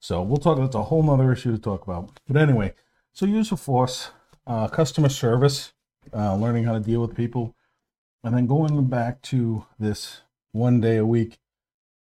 So 0.00 0.22
we'll 0.22 0.38
talk 0.38 0.58
that's 0.58 0.74
a 0.74 0.82
whole 0.84 1.02
nother 1.02 1.32
issue 1.32 1.52
to 1.52 1.58
talk 1.58 1.86
about. 1.86 2.18
But 2.26 2.36
anyway 2.36 2.74
so 3.12 3.26
use 3.26 3.52
of 3.52 3.60
force 3.60 4.10
uh, 4.46 4.68
customer 4.68 5.08
service 5.08 5.72
uh, 6.14 6.34
learning 6.36 6.64
how 6.64 6.74
to 6.74 6.80
deal 6.80 7.00
with 7.00 7.16
people 7.16 7.54
and 8.24 8.34
then 8.34 8.46
going 8.46 8.86
back 8.86 9.22
to 9.22 9.64
this 9.78 10.22
one 10.52 10.80
day 10.80 10.96
a 10.96 11.04
week 11.04 11.38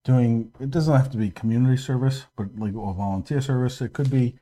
doing 0.04 0.52
it 0.60 0.70
doesn't 0.70 0.94
have 0.94 1.10
to 1.10 1.16
be 1.16 1.30
community 1.30 1.76
service 1.76 2.26
but 2.36 2.48
like 2.58 2.74
or 2.74 2.92
volunteer 2.94 3.40
service. 3.40 3.80
It 3.80 3.92
could 3.92 4.10
be 4.10 4.36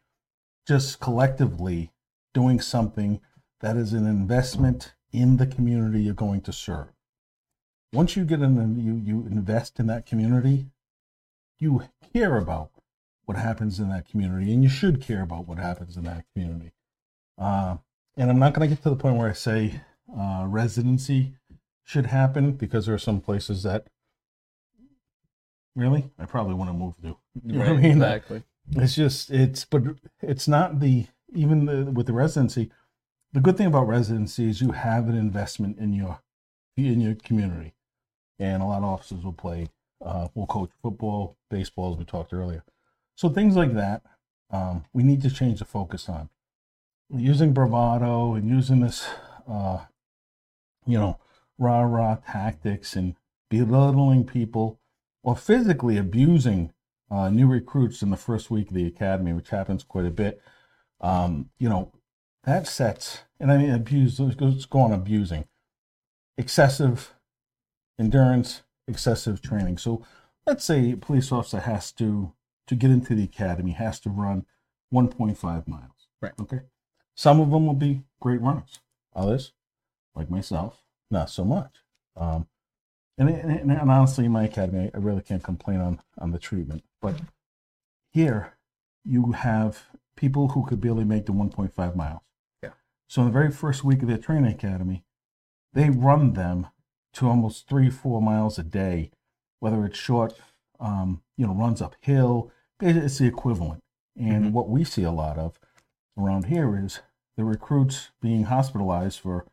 just 0.66 1.00
collectively 1.00 1.90
doing 2.32 2.60
something 2.60 3.20
that 3.60 3.76
is 3.76 3.92
an 3.92 4.06
investment 4.06 4.94
in 5.12 5.36
the 5.36 5.46
community 5.46 6.00
you're 6.00 6.14
going 6.14 6.40
to 6.40 6.52
serve 6.52 6.88
once 7.92 8.16
you 8.16 8.24
get 8.24 8.40
in 8.40 8.58
and 8.58 8.82
you 8.82 8.94
you 9.04 9.26
invest 9.26 9.78
in 9.78 9.86
that 9.86 10.06
community 10.06 10.66
you 11.58 11.82
care 12.12 12.36
about 12.36 12.70
what 13.24 13.36
happens 13.36 13.78
in 13.78 13.88
that 13.88 14.08
community 14.08 14.52
and 14.52 14.62
you 14.62 14.68
should 14.68 15.00
care 15.00 15.22
about 15.22 15.46
what 15.46 15.58
happens 15.58 15.96
in 15.96 16.04
that 16.04 16.24
community 16.32 16.72
uh, 17.38 17.76
and 18.16 18.30
i'm 18.30 18.38
not 18.38 18.54
going 18.54 18.68
to 18.68 18.74
get 18.74 18.82
to 18.82 18.90
the 18.90 18.96
point 18.96 19.16
where 19.16 19.28
i 19.28 19.34
say 19.34 19.80
uh, 20.18 20.44
residency 20.46 21.34
should 21.84 22.06
happen 22.06 22.52
because 22.52 22.86
there 22.86 22.94
are 22.94 22.98
some 22.98 23.20
places 23.20 23.62
that 23.62 23.86
really 25.74 26.10
I 26.18 26.26
probably 26.26 26.54
want 26.54 26.70
to 26.70 26.74
move 26.74 26.94
to. 27.02 27.16
You 27.44 27.60
right, 27.60 27.68
I 27.70 27.76
mean? 27.76 27.92
Exactly. 27.92 28.42
It's 28.72 28.94
just 28.94 29.30
it's 29.30 29.64
but 29.64 29.82
it's 30.20 30.46
not 30.46 30.80
the 30.80 31.06
even 31.34 31.66
the, 31.66 31.90
with 31.90 32.06
the 32.06 32.12
residency. 32.12 32.70
The 33.32 33.40
good 33.40 33.56
thing 33.56 33.66
about 33.66 33.88
residency 33.88 34.48
is 34.50 34.60
you 34.60 34.72
have 34.72 35.08
an 35.08 35.16
investment 35.16 35.78
in 35.78 35.92
your 35.92 36.20
in 36.76 37.00
your 37.00 37.14
community, 37.14 37.74
and 38.38 38.62
a 38.62 38.66
lot 38.66 38.78
of 38.78 38.84
officers 38.84 39.24
will 39.24 39.32
play 39.32 39.68
uh, 40.04 40.28
will 40.34 40.46
coach 40.46 40.70
football, 40.82 41.36
baseball, 41.50 41.92
as 41.92 41.98
we 41.98 42.04
talked 42.04 42.32
earlier. 42.32 42.64
So 43.14 43.28
things 43.28 43.56
like 43.56 43.74
that, 43.74 44.02
um, 44.50 44.84
we 44.92 45.02
need 45.02 45.22
to 45.22 45.30
change 45.30 45.58
the 45.58 45.64
focus 45.64 46.08
on 46.08 46.28
using 47.10 47.52
bravado 47.52 48.34
and 48.34 48.48
using 48.48 48.80
this, 48.80 49.06
uh, 49.48 49.78
you 50.86 50.98
know, 50.98 51.18
rah 51.58 51.82
rah 51.82 52.16
tactics 52.26 52.96
and 52.96 53.14
belittling 53.50 54.24
people 54.24 54.80
or 55.22 55.36
physically 55.36 55.98
abusing 55.98 56.72
uh, 57.10 57.28
new 57.28 57.46
recruits 57.46 58.02
in 58.02 58.10
the 58.10 58.16
first 58.16 58.50
week 58.50 58.68
of 58.68 58.74
the 58.74 58.86
academy, 58.86 59.32
which 59.32 59.50
happens 59.50 59.84
quite 59.84 60.06
a 60.06 60.10
bit. 60.10 60.40
Um, 61.02 61.50
you 61.58 61.68
know, 61.68 61.92
that 62.44 62.66
sets, 62.66 63.20
and 63.38 63.50
I 63.50 63.58
mean, 63.58 63.70
abuse, 63.70 64.18
let's 64.18 64.66
go 64.66 64.80
on 64.80 64.92
abusing, 64.92 65.46
excessive 66.38 67.14
endurance, 67.98 68.62
excessive 68.88 69.42
training. 69.42 69.78
So 69.78 70.04
let's 70.46 70.64
say 70.64 70.92
a 70.92 70.96
police 70.96 71.30
officer 71.32 71.60
has 71.60 71.92
to, 71.92 72.32
to 72.66 72.74
get 72.74 72.90
into 72.90 73.14
the 73.14 73.24
academy, 73.24 73.72
has 73.72 74.00
to 74.00 74.10
run 74.10 74.46
1.5 74.92 75.68
miles. 75.68 76.08
Right. 76.20 76.32
Okay. 76.40 76.60
Some 77.14 77.40
of 77.40 77.50
them 77.50 77.66
will 77.66 77.74
be 77.74 78.02
great 78.20 78.40
runners. 78.40 78.80
Others, 79.14 79.52
like 80.14 80.30
myself, 80.30 80.82
not 81.10 81.30
so 81.30 81.44
much. 81.44 81.76
Um, 82.16 82.46
and, 83.18 83.28
and, 83.28 83.70
and, 83.70 83.90
honestly, 83.90 84.24
in 84.24 84.32
my 84.32 84.44
academy, 84.44 84.90
I 84.94 84.98
really 84.98 85.20
can't 85.20 85.42
complain 85.42 85.80
on, 85.80 86.00
on 86.18 86.30
the 86.30 86.38
treatment. 86.38 86.82
But 87.00 87.20
here, 88.12 88.54
you 89.04 89.32
have 89.32 89.84
people 90.22 90.50
who 90.50 90.64
could 90.64 90.80
barely 90.80 91.04
make 91.04 91.26
the 91.26 91.32
1.5 91.32 91.96
miles. 91.96 92.20
Yeah. 92.62 92.70
So 93.08 93.22
in 93.22 93.26
the 93.26 93.32
very 93.32 93.50
first 93.50 93.82
week 93.82 94.02
of 94.02 94.08
their 94.08 94.18
training 94.18 94.52
academy, 94.52 95.02
they 95.72 95.90
run 95.90 96.35
them 96.35 96.68
to 97.14 97.28
almost 97.28 97.68
three, 97.68 97.90
four 97.90 98.22
miles 98.22 98.56
a 98.56 98.62
day, 98.62 99.11
whether 99.58 99.85
it's 99.85 99.98
short, 99.98 100.35
um, 100.78 101.22
you 101.37 101.44
know, 101.44 101.52
runs 101.52 101.82
uphill. 101.82 102.52
It's 102.80 103.18
the 103.18 103.26
equivalent. 103.26 103.80
And 104.16 104.44
mm-hmm. 104.44 104.52
what 104.52 104.68
we 104.68 104.85
see 104.85 105.02
a 105.02 105.11
lot 105.11 105.38
of 105.38 105.58
around 106.16 106.44
here 106.44 106.78
is 106.78 107.00
the 107.37 107.42
recruits 107.42 108.11
being 108.20 108.44
hospitalized 108.44 109.18
for 109.18 109.44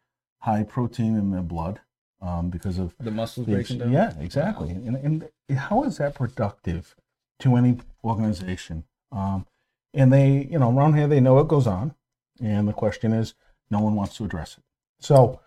high 0.42 0.62
protein 0.62 1.16
in 1.16 1.32
their 1.32 1.42
blood 1.42 1.80
um, 2.22 2.52
because 2.52 2.78
of 2.78 2.94
the 3.00 3.10
muscles 3.10 3.48
the, 3.48 3.54
breaking 3.54 3.80
down. 3.80 3.92
Yeah, 3.92 4.14
exactly. 4.20 4.70
And, 4.70 4.96
and 4.96 5.58
how 5.58 5.82
is 5.82 5.98
that 5.98 6.14
productive 6.14 6.96
to 7.40 7.56
any 7.56 7.80
organization? 8.04 8.84
Um, 9.12 9.48
and 9.94 10.12
they, 10.12 10.48
you 10.50 10.60
know, 10.60 10.76
around 10.76 10.96
here 10.96 11.08
they 11.08 11.20
know 11.20 11.36
what 11.36 11.48
goes 11.48 11.68
on, 11.68 11.94
and 12.42 12.68
the 12.68 12.74
question 12.74 13.14
is, 13.14 13.34
no 13.70 13.80
one 13.80 13.96
wants 13.96 14.16
to 14.18 14.26
address 14.26 14.58
it. 14.58 14.64
So, 15.00 15.40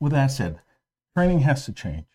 with 0.00 0.12
that 0.12 0.28
said, 0.28 0.60
training 1.16 1.40
has 1.40 1.64
to 1.66 1.72
change. 1.72 2.06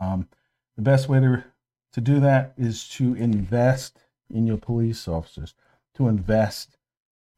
Um, 0.00 0.28
the 0.76 0.82
best 0.82 1.08
way 1.08 1.20
to 1.20 1.44
to 1.92 2.00
do 2.00 2.20
that 2.20 2.54
is 2.56 2.88
to 2.88 3.14
invest 3.14 3.98
in 4.30 4.46
your 4.46 4.56
police 4.56 5.06
officers, 5.06 5.54
to 5.94 6.08
invest 6.08 6.78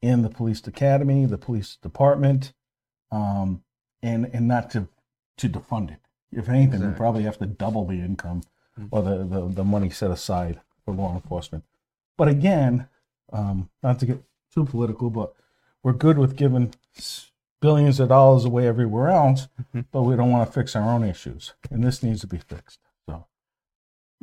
in 0.01 0.21
the 0.21 0.29
police 0.29 0.65
academy, 0.65 1.25
the 1.25 1.37
police 1.37 1.75
department, 1.75 2.53
um, 3.11 3.63
and 4.01 4.29
and 4.33 4.47
not 4.47 4.69
to 4.71 4.87
to 5.37 5.49
defund 5.49 5.91
it. 5.91 5.99
If 6.31 6.49
anything, 6.49 6.75
exactly. 6.75 6.89
we 6.89 6.95
probably 6.95 7.23
have 7.23 7.37
to 7.39 7.45
double 7.45 7.85
the 7.85 7.95
income 7.95 8.41
mm-hmm. 8.79 8.87
or 8.91 9.01
the, 9.03 9.23
the, 9.23 9.47
the 9.53 9.63
money 9.63 9.89
set 9.89 10.11
aside 10.11 10.59
for 10.83 10.93
law 10.93 11.13
enforcement. 11.13 11.63
But 12.17 12.27
again, 12.27 12.87
um, 13.31 13.69
not 13.83 13.99
to 13.99 14.05
get 14.05 14.23
too 14.53 14.65
political, 14.65 15.09
but 15.09 15.33
we're 15.83 15.93
good 15.93 16.17
with 16.17 16.35
giving 16.35 16.73
billions 17.61 17.99
of 17.99 18.09
dollars 18.09 18.45
away 18.45 18.67
everywhere 18.67 19.09
else, 19.09 19.47
mm-hmm. 19.59 19.81
but 19.91 20.03
we 20.03 20.15
don't 20.15 20.31
want 20.31 20.47
to 20.47 20.53
fix 20.53 20.75
our 20.75 20.89
own 20.89 21.03
issues, 21.03 21.53
and 21.69 21.83
this 21.83 22.03
needs 22.03 22.21
to 22.21 22.27
be 22.27 22.37
fixed. 22.37 22.79
So, 23.07 23.25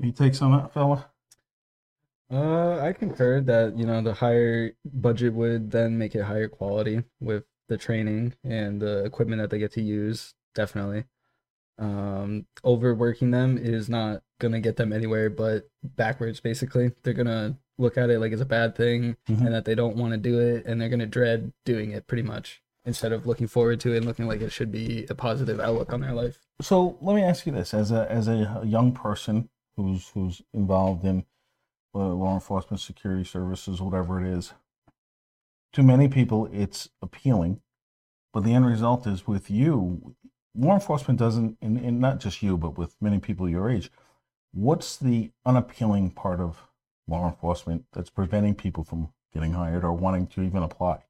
any 0.00 0.12
takes 0.12 0.42
on 0.42 0.53
that, 0.53 0.72
fella? 0.72 1.07
Uh, 2.32 2.80
I 2.80 2.92
concur 2.94 3.40
that 3.42 3.76
you 3.76 3.84
know 3.84 4.00
the 4.00 4.14
higher 4.14 4.72
budget 4.84 5.34
would 5.34 5.70
then 5.70 5.98
make 5.98 6.14
it 6.14 6.22
higher 6.22 6.48
quality 6.48 7.05
with 7.20 7.44
the 7.68 7.76
training 7.76 8.34
and 8.42 8.80
the 8.80 9.05
equipment 9.05 9.42
that 9.42 9.50
they 9.50 9.59
get 9.59 9.72
to 9.72 9.82
use. 9.82 10.34
Definitely, 10.55 11.05
um, 11.78 12.46
overworking 12.64 13.32
them 13.32 13.59
is 13.59 13.88
not 13.88 14.22
gonna 14.38 14.61
get 14.61 14.76
them 14.76 14.92
anywhere 14.92 15.28
but 15.28 15.68
backwards. 15.82 16.40
Basically, 16.40 16.92
they're 17.03 17.12
gonna 17.12 17.59
look 17.79 17.97
at 17.97 18.11
it 18.11 18.18
like 18.20 18.33
it's 18.33 18.43
a 18.43 18.47
bad 18.47 18.75
thing 18.77 19.16
Mhm. 19.29 19.47
and 19.47 19.55
that 19.55 19.64
they 19.64 19.75
don't 19.75 19.97
want 19.97 20.12
to 20.12 20.18
do 20.18 20.39
it 20.41 20.66
and 20.66 20.81
they're 20.81 20.89
gonna 20.89 21.07
dread 21.07 21.53
doing 21.64 21.91
it 21.91 22.07
pretty 22.07 22.23
much 22.23 22.62
instead 22.85 23.12
of 23.12 23.27
looking 23.27 23.47
forward 23.47 23.81
to 23.81 23.93
it 23.95 23.99
and 23.99 24.07
looking 24.07 24.27
like 24.27 24.41
it 24.41 24.51
should 24.51 24.70
be 24.73 25.07
a 25.09 25.14
positive 25.14 25.59
outlook 25.61 25.93
on 25.93 26.01
their 26.01 26.12
life. 26.12 26.39
So 26.61 26.99
let 27.01 27.14
me 27.14 27.23
ask 27.23 27.47
you 27.47 27.53
this: 27.53 27.73
as 27.75 27.91
a 27.91 28.11
as 28.11 28.29
a 28.29 28.62
young 28.64 28.93
person 28.93 29.49
who's 29.77 30.09
who's 30.11 30.43
involved 30.53 31.05
in 31.05 31.25
uh, 31.95 31.99
law 32.14 32.35
enforcement, 32.35 32.81
security 32.81 33.25
services, 33.25 33.81
whatever 33.81 34.20
it 34.20 34.27
is, 34.27 34.53
to 35.73 35.83
many 35.83 36.09
people 36.09 36.49
it's 36.53 36.89
appealing, 37.01 37.61
but 38.33 38.45
the 38.45 38.55
end 38.55 38.66
result 38.66 39.07
is 39.07 39.27
with 39.27 39.51
you, 39.51 40.14
law 40.55 40.75
enforcement 40.75 41.18
doesn't, 41.18 41.57
and, 41.61 41.79
and 41.79 42.01
not 42.01 42.18
just 42.20 42.43
you, 42.43 42.57
but 42.57 42.77
with 42.79 42.97
many 43.01 43.18
people 43.18 43.49
your 43.49 43.68
age. 43.70 43.91
What's 44.53 44.97
the 44.97 45.33
unappealing 45.47 46.11
part 46.11 46.41
of 46.41 46.66
law 47.09 47.28
enforcement 47.28 47.84
that's 47.92 48.11
preventing 48.11 48.55
people 48.55 48.84
from 48.84 49.12
getting 49.32 49.53
hired 49.53 49.84
or 49.84 49.92
wanting 49.92 50.26
to 50.28 50.42
even 50.42 50.62
apply? 50.62 51.05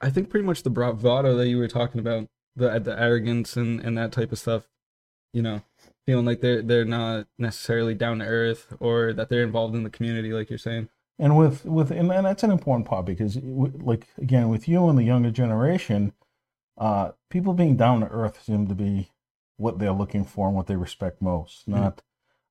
I 0.00 0.10
think 0.10 0.30
pretty 0.30 0.46
much 0.46 0.62
the 0.62 0.70
bravado 0.70 1.36
that 1.36 1.48
you 1.48 1.58
were 1.58 1.68
talking 1.68 2.00
about, 2.00 2.28
the 2.56 2.78
the 2.80 2.98
arrogance 3.00 3.56
and, 3.56 3.80
and 3.80 3.96
that 3.96 4.12
type 4.12 4.32
of 4.32 4.38
stuff, 4.38 4.64
you 5.32 5.42
know, 5.42 5.62
feeling 6.06 6.26
like 6.26 6.40
they're 6.40 6.62
they're 6.62 6.84
not 6.84 7.26
necessarily 7.38 7.94
down 7.94 8.18
to 8.18 8.24
earth 8.24 8.74
or 8.80 9.12
that 9.12 9.28
they're 9.28 9.44
involved 9.44 9.74
in 9.74 9.84
the 9.84 9.90
community, 9.90 10.32
like 10.32 10.50
you're 10.50 10.58
saying. 10.58 10.88
and 11.18 11.36
with 11.36 11.64
with 11.64 11.90
and, 11.90 12.10
that's 12.10 12.42
an 12.42 12.50
important 12.50 12.86
part 12.88 13.04
because 13.06 13.36
like 13.42 14.08
again 14.18 14.48
with 14.48 14.66
you 14.68 14.88
and 14.88 14.98
the 14.98 15.04
younger 15.04 15.30
generation 15.30 16.12
uh 16.78 17.10
people 17.30 17.52
being 17.52 17.76
down 17.76 18.00
to 18.00 18.06
earth 18.08 18.42
seem 18.42 18.66
to 18.66 18.74
be 18.74 19.10
what 19.58 19.78
they're 19.78 19.92
looking 19.92 20.24
for 20.24 20.46
and 20.48 20.56
what 20.56 20.66
they 20.66 20.74
respect 20.76 21.20
most 21.20 21.68
Mhm. 21.68 21.74
not 21.74 22.02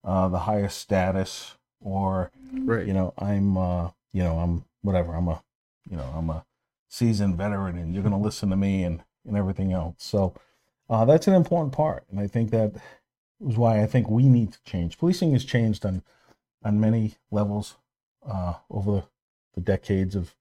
uh 0.04 0.28
the 0.30 0.40
highest 0.40 0.78
status 0.78 1.56
or 1.82 2.32
Right. 2.54 2.86
you 2.86 2.94
know 2.94 3.14
i'm 3.18 3.58
uh 3.58 3.90
you 4.14 4.24
know 4.24 4.38
i'm 4.38 4.66
whatever 4.82 5.14
i'm 5.14 5.28
a 5.28 5.42
you 5.90 5.98
know 5.98 6.14
i'm 6.16 6.30
a 6.30 6.46
seasoned 6.90 7.38
veteran 7.38 7.78
and 7.78 7.94
you're 7.94 8.04
going 8.04 8.12
to 8.14 8.20
listen 8.20 8.50
to 8.50 8.56
me 8.58 8.84
and 8.84 9.04
and 9.26 9.38
everything 9.38 9.72
else. 9.72 9.96
So 10.00 10.34
uh 10.90 11.06
that's 11.06 11.28
an 11.28 11.34
important 11.34 11.74
part. 11.74 12.06
And 12.10 12.20
i 12.20 12.28
think 12.28 12.52
that 12.52 12.74
is 13.48 13.56
why 13.58 13.82
i 13.82 13.86
think 13.86 14.10
we 14.10 14.28
need 14.28 14.54
to 14.54 14.64
change. 14.66 14.98
Policing 14.98 15.32
has 15.34 15.46
changed 15.46 15.86
on 15.86 16.04
on 16.64 16.80
many 16.80 17.16
levels 17.32 17.76
uh 18.28 18.56
over 18.70 19.04
the 19.56 19.62
decades 19.62 20.16
of 20.16 20.36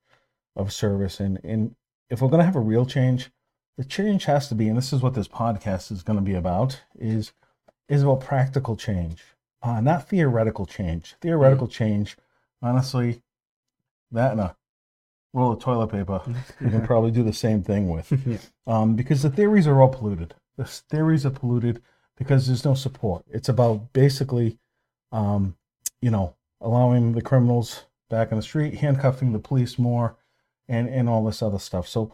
of 0.56 0.72
service. 0.72 1.20
And 1.20 1.38
and 1.44 1.76
if 2.08 2.20
we're 2.20 2.28
going 2.28 2.40
to 2.40 2.44
have 2.46 2.56
a 2.56 2.60
real 2.60 2.86
change 2.86 3.30
the 3.78 3.84
change 3.84 4.24
has 4.24 4.48
to 4.48 4.54
be 4.54 4.68
and 4.68 4.76
this 4.76 4.92
is 4.92 5.00
what 5.00 5.14
this 5.14 5.28
podcast 5.28 5.92
is 5.92 6.02
going 6.02 6.18
to 6.18 6.24
be 6.24 6.34
about 6.34 6.82
is 6.98 7.32
is 7.88 8.02
about 8.02 8.20
practical 8.20 8.76
change 8.76 9.22
uh, 9.62 9.80
not 9.80 10.08
theoretical 10.08 10.66
change. 10.66 11.14
Theoretical 11.20 11.68
change, 11.68 12.16
honestly, 12.62 13.22
that 14.10 14.32
and 14.32 14.40
a 14.40 14.56
roll 15.32 15.52
of 15.52 15.60
toilet 15.60 15.88
paper, 15.88 16.22
you 16.60 16.70
can 16.70 16.82
probably 16.86 17.10
do 17.10 17.22
the 17.22 17.32
same 17.32 17.62
thing 17.62 17.88
with. 17.88 18.12
Yeah. 18.26 18.38
Um, 18.66 18.94
because 18.94 19.22
the 19.22 19.30
theories 19.30 19.66
are 19.66 19.80
all 19.80 19.88
polluted. 19.88 20.34
The 20.56 20.64
theories 20.64 21.26
are 21.26 21.30
polluted 21.30 21.82
because 22.16 22.46
there's 22.46 22.64
no 22.64 22.74
support. 22.74 23.24
It's 23.28 23.48
about 23.48 23.92
basically, 23.92 24.58
um, 25.10 25.56
you 26.00 26.10
know, 26.10 26.36
allowing 26.60 27.12
the 27.12 27.22
criminals 27.22 27.84
back 28.08 28.30
in 28.30 28.36
the 28.36 28.42
street, 28.42 28.74
handcuffing 28.74 29.32
the 29.32 29.38
police 29.38 29.78
more, 29.78 30.16
and 30.68 30.88
and 30.88 31.08
all 31.08 31.24
this 31.24 31.42
other 31.42 31.58
stuff. 31.58 31.88
So 31.88 32.12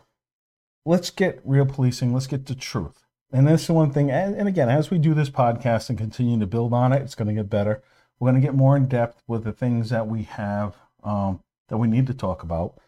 let's 0.85 1.11
get 1.11 1.41
real 1.45 1.67
policing. 1.67 2.15
Let's 2.15 2.27
get 2.27 2.47
the 2.47 2.55
truth. 2.55 3.06
And 3.33 3.47
that's 3.47 3.67
the 3.67 3.73
one 3.73 3.91
thing. 3.91 4.11
And, 4.11 4.35
and 4.35 4.49
again, 4.49 4.69
as 4.69 4.91
we 4.91 4.99
do 4.99 5.15
this 5.15 5.31
podcast 5.31 5.89
and 5.89 5.99
continue 5.99 6.39
to 6.39 6.47
build 6.47 6.73
on 6.73 6.93
it, 6.93 7.03
it's 7.03 7.15
going 7.15 7.29
to 7.29 7.35
get 7.35 7.51
better. 7.51 7.83
We're 8.19 8.31
going 8.31 8.41
to 8.41 8.47
get 8.47 8.55
more 8.55 8.77
in 8.77 8.87
depth 8.87 9.23
with 9.27 9.45
the 9.45 9.53
things 9.53 9.91
that 9.91 10.07
we 10.07 10.23
have 10.25 10.77
um, 11.05 11.41
that 11.69 11.77
we 11.77 11.89
need 11.89 12.07
to 12.07 12.15
talk 12.15 12.43
about, 12.43 12.79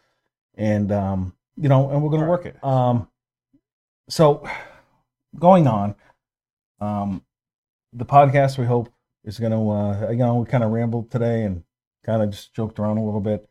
and 0.55 0.91
um, 0.91 1.35
you 1.55 1.69
know, 1.69 1.89
and 1.89 2.01
we're 2.01 2.09
going 2.09 2.23
to 2.23 2.27
work 2.27 2.45
it. 2.45 2.61
Um, 2.63 3.07
so, 4.07 4.47
going 5.37 5.67
on, 5.67 5.95
um, 6.81 7.23
the 7.93 8.05
podcast 8.05 8.57
we 8.57 8.65
hope 8.65 8.91
is 9.23 9.39
going 9.39 9.51
to, 9.51 9.69
uh, 9.69 10.09
you 10.09 10.17
know, 10.17 10.35
we 10.35 10.45
kind 10.47 10.63
of 10.63 10.71
rambled 10.71 11.11
today 11.11 11.43
and 11.43 11.63
kind 12.03 12.23
of 12.23 12.31
just 12.31 12.53
joked 12.55 12.79
around 12.79 12.97
a 12.97 13.05
little 13.05 13.21
bit. 13.21 13.47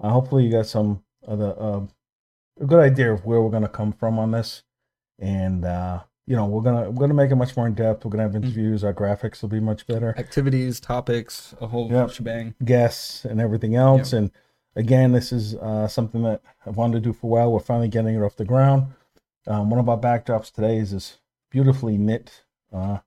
Uh, 0.00 0.10
hopefully, 0.10 0.44
you 0.44 0.52
got 0.52 0.66
some 0.66 1.02
other 1.26 1.54
uh, 1.58 1.80
a 2.60 2.64
good 2.64 2.80
idea 2.80 3.12
of 3.12 3.24
where 3.24 3.40
we're 3.42 3.50
going 3.50 3.62
to 3.62 3.68
come 3.68 3.92
from 3.92 4.18
on 4.18 4.30
this, 4.30 4.62
and 5.18 5.64
uh, 5.64 6.04
you 6.26 6.34
know, 6.36 6.46
we're 6.46 6.62
gonna 6.62 6.90
we're 6.90 7.00
gonna 7.00 7.14
make 7.14 7.30
it 7.30 7.36
much 7.36 7.56
more 7.56 7.66
in 7.66 7.74
depth. 7.74 8.04
We're 8.04 8.10
gonna 8.10 8.24
have 8.24 8.34
interviews. 8.36 8.82
Our 8.82 8.92
graphics 8.92 9.42
will 9.42 9.48
be 9.48 9.60
much 9.60 9.86
better. 9.86 10.14
Activities, 10.18 10.80
topics, 10.80 11.54
a 11.60 11.66
whole 11.68 11.90
Yep. 11.90 12.10
shebang. 12.10 12.54
guests 12.64 13.24
and 13.24 13.40
everything 13.40 13.76
else. 13.76 14.12
And 14.12 14.30
again, 14.74 15.12
this 15.12 15.30
is 15.32 15.54
uh, 15.56 15.86
something 15.88 16.22
that 16.24 16.42
I've 16.66 16.76
wanted 16.76 16.94
to 16.94 17.00
do 17.00 17.12
for 17.12 17.26
a 17.26 17.30
while. 17.30 17.52
We're 17.52 17.60
finally 17.60 17.88
getting 17.88 18.14
it 18.16 18.22
off 18.22 18.36
the 18.36 18.44
ground. 18.44 18.92
Um, 19.46 19.70
one 19.70 19.78
of 19.78 19.88
our 19.88 19.98
backdrops 19.98 20.52
today 20.52 20.78
is 20.78 20.90
this 20.90 21.18
beautifully 21.50 21.96
knit, 21.96 22.42
uh, 22.72 22.98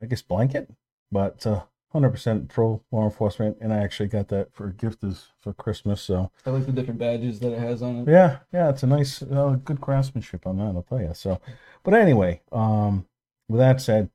I 0.00 0.06
guess, 0.06 0.22
blanket, 0.22 0.70
but 1.10 1.44
uh, 1.46 1.62
100% 1.94 2.48
pro 2.48 2.82
law 2.90 3.04
enforcement. 3.04 3.56
And 3.60 3.72
I 3.72 3.78
actually 3.78 4.08
got 4.08 4.28
that 4.28 4.52
for 4.52 4.68
a 4.68 4.72
gift 4.72 5.04
as, 5.04 5.26
for 5.40 5.52
Christmas. 5.52 6.02
So 6.02 6.30
I 6.44 6.50
like 6.50 6.66
the 6.66 6.72
different 6.72 6.98
badges 6.98 7.40
that 7.40 7.52
it 7.52 7.58
has 7.58 7.82
on 7.82 7.98
it. 7.98 8.08
yeah, 8.08 8.38
yeah, 8.52 8.68
it's 8.70 8.82
a 8.82 8.86
nice, 8.86 9.22
uh, 9.22 9.56
good 9.64 9.80
craftsmanship 9.80 10.46
on 10.46 10.58
that, 10.58 10.74
I'll 10.74 10.82
tell 10.82 11.00
you. 11.00 11.12
So, 11.14 11.40
but 11.82 11.94
anyway, 11.94 12.40
um, 12.52 13.06
with 13.48 13.60
that 13.60 13.80
said, 13.80 14.10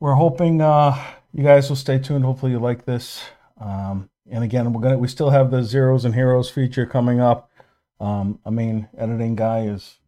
we're 0.00 0.14
hoping 0.14 0.60
uh, 0.60 0.96
you 1.32 1.44
guys 1.44 1.68
will 1.68 1.76
stay 1.76 1.98
tuned. 1.98 2.24
Hopefully, 2.24 2.52
you 2.52 2.58
like 2.58 2.86
this. 2.86 3.22
Um, 3.60 4.08
and 4.28 4.42
again, 4.42 4.72
we're 4.72 4.80
gonna 4.80 4.98
we 4.98 5.08
still 5.08 5.30
have 5.30 5.50
the 5.50 5.62
zeros 5.62 6.04
and 6.04 6.14
heroes 6.14 6.50
feature 6.50 6.86
coming 6.86 7.20
up. 7.20 7.50
Um, 8.00 8.38
I 8.44 8.50
mean, 8.50 8.88
editing 8.96 9.36
guy 9.36 9.66
is 9.66 9.98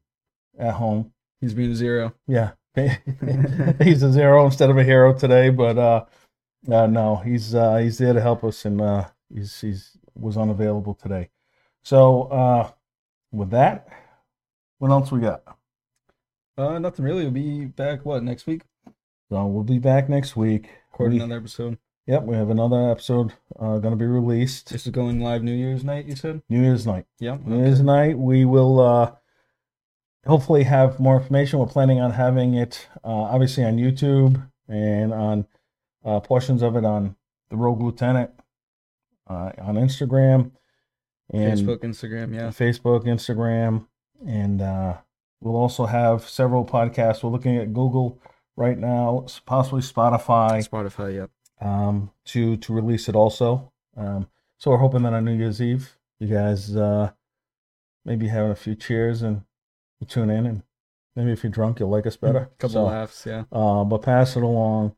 at 0.59 0.75
home. 0.75 1.13
He's 1.41 1.55
being 1.55 1.73
a 1.73 1.75
zero. 1.75 2.15
Yeah, 2.27 2.53
he's 2.75 4.03
a 4.03 4.11
zero 4.11 4.47
instead 4.47 4.71
of 4.71 4.79
a 4.79 4.85
hero 4.85 5.13
today, 5.13 5.51
but 5.51 5.77
uh, 5.77 6.05
uh 6.71 6.87
no, 6.87 7.17
he's 7.17 7.55
uh, 7.55 7.77
he's 7.77 7.99
there 7.99 8.13
to 8.13 8.21
help 8.21 8.45
us, 8.45 8.65
and 8.65 8.81
uh, 8.81 9.09
he's 9.33 9.61
he's 9.61 9.97
was 10.15 10.37
unavailable 10.37 10.95
today. 10.95 11.31
So 11.83 12.25
uh, 12.25 12.71
with 13.33 13.51
that, 13.51 13.89
what 14.79 14.91
else 14.91 15.11
we 15.11 15.21
got? 15.21 15.43
Uh, 16.57 16.79
nothing 16.79 17.05
really. 17.05 17.23
We'll 17.23 17.31
be 17.33 17.65
back 17.65 18.05
what 18.05 18.23
next 18.23 18.47
week? 18.47 18.63
So 19.31 19.47
we'll 19.47 19.65
be 19.65 19.79
back 19.79 20.09
next 20.09 20.37
week. 20.37 20.69
Record 20.93 21.13
We- 21.13 21.19
another 21.21 21.39
episode. 21.39 21.79
Yep, 22.07 22.25
we 22.25 22.35
have 22.37 22.51
another 22.51 22.91
episode 22.91 23.33
uh, 23.61 23.79
going 23.79 23.93
to 23.93 23.97
be 23.97 24.07
released 24.07 24.71
This 24.71 24.87
is 24.87 24.93
going 24.93 25.21
live 25.21 25.45
New 25.45 25.55
Year's 25.55 25.85
night. 25.85 26.05
You 26.07 26.17
said? 26.17 26.43
New 26.49 26.61
Year's 26.61 26.85
night. 26.85 27.07
Yeah. 27.21 27.39
New 27.45 27.59
Year's 27.65 27.81
night. 27.81 28.19
We 28.19 28.45
will 28.45 28.81
uh, 28.81 29.13
hopefully 30.27 30.65
have 30.65 30.99
more 30.99 31.17
information. 31.17 31.61
We're 31.61 31.67
planning 31.67 32.01
on 32.01 32.11
having 32.11 32.55
it 32.55 32.89
uh, 33.05 33.09
obviously 33.09 33.65
on 33.65 33.77
YouTube 33.77 34.45
and 34.67 35.13
on 35.15 35.47
uh, 36.05 36.21
portions 36.21 36.63
of 36.63 36.77
it 36.77 36.85
on 36.85 37.17
the 37.51 37.57
Rogue 37.57 37.81
Lieutenant 37.83 38.31
uh, 39.29 39.51
on 39.61 39.75
Instagram 39.77 40.53
and 41.33 41.59
Facebook, 41.59 41.79
Instagram. 41.79 42.35
Yeah. 42.35 42.49
Facebook, 42.49 43.05
Instagram, 43.05 43.87
and 44.27 44.61
uh, 44.63 44.97
we'll 45.41 45.57
also 45.57 45.87
have 45.87 46.29
several 46.29 46.65
podcasts. 46.65 47.23
We're 47.23 47.31
looking 47.31 47.57
at 47.57 47.73
Google 47.73 48.21
right 48.57 48.79
now, 48.79 49.27
possibly 49.47 49.81
Spotify 49.83 50.67
Spotify. 50.69 51.15
Yeah. 51.15 51.27
um, 51.87 52.11
to 52.27 52.57
to 52.59 52.73
release 52.73 53.09
it 53.09 53.15
also. 53.15 53.73
Um, 53.97 54.29
so 54.59 54.71
we're 54.71 54.79
hoping 54.79 55.03
that 55.03 55.13
on 55.13 55.25
New 55.25 55.37
Year's 55.37 55.61
Eve, 55.61 55.97
you 56.21 56.29
guys 56.29 56.77
uh, 56.77 57.11
maybe 58.05 58.29
having 58.29 58.51
a 58.51 58.57
few 58.57 58.75
cheers 58.75 59.23
and 59.23 59.43
you 60.01 60.07
tune 60.07 60.31
in, 60.31 60.47
and 60.47 60.63
maybe 61.17 61.33
if 61.33 61.43
you're 61.43 61.51
drunk, 61.53 61.79
you'll 61.81 61.89
like 61.91 62.07
us 62.07 62.17
better. 62.17 62.39
A 62.39 62.47
couple 62.59 62.69
So, 62.71 62.85
laughs. 62.85 63.25
Yeah. 63.27 63.45
uh, 63.53 63.85
but 63.85 63.99
pass 64.03 64.37
it 64.37 64.43
along. 64.43 64.95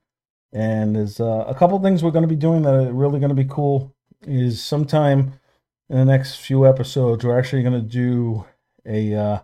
And 0.54 0.94
there's 0.94 1.18
uh, 1.20 1.44
a 1.48 1.54
couple 1.54 1.78
things 1.80 2.02
we're 2.02 2.12
going 2.12 2.22
to 2.22 2.28
be 2.28 2.36
doing 2.36 2.62
that 2.62 2.74
are 2.74 2.92
really 2.92 3.18
going 3.18 3.30
to 3.30 3.34
be 3.34 3.44
cool. 3.44 3.92
Is 4.22 4.62
sometime 4.62 5.34
in 5.90 5.98
the 5.98 6.04
next 6.04 6.36
few 6.36 6.66
episodes, 6.66 7.24
we're 7.24 7.38
actually 7.38 7.62
going 7.62 7.74
to 7.74 7.86
do 7.88 8.46
a 8.86 9.14
uh, 9.14 9.38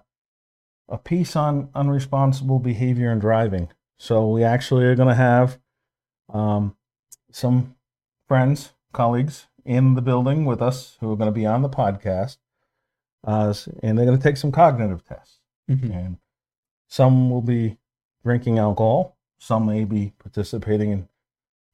a 0.88 0.98
piece 0.98 1.36
on 1.36 1.66
unresponsible 1.68 2.62
behavior 2.62 3.10
and 3.10 3.20
driving. 3.20 3.68
So 3.98 4.28
we 4.28 4.44
actually 4.44 4.84
are 4.84 4.94
going 4.94 5.08
to 5.08 5.14
have 5.14 5.58
um, 6.32 6.76
some 7.30 7.74
friends, 8.26 8.72
colleagues 8.92 9.48
in 9.64 9.94
the 9.94 10.02
building 10.02 10.44
with 10.46 10.62
us 10.62 10.96
who 11.00 11.12
are 11.12 11.16
going 11.16 11.28
to 11.28 11.32
be 11.32 11.44
on 11.44 11.60
the 11.62 11.68
podcast, 11.68 12.38
uh, 13.24 13.52
and 13.82 13.98
they're 13.98 14.06
going 14.06 14.16
to 14.16 14.22
take 14.22 14.36
some 14.38 14.52
cognitive 14.52 15.04
tests 15.04 15.40
Mhm. 15.68 15.94
and 15.94 16.18
some 16.88 17.30
will 17.30 17.42
be 17.42 17.78
drinking 18.24 18.58
alcohol 18.58 19.16
some 19.40 19.66
may 19.66 19.84
be 19.84 20.12
participating 20.18 20.92
in 20.92 21.08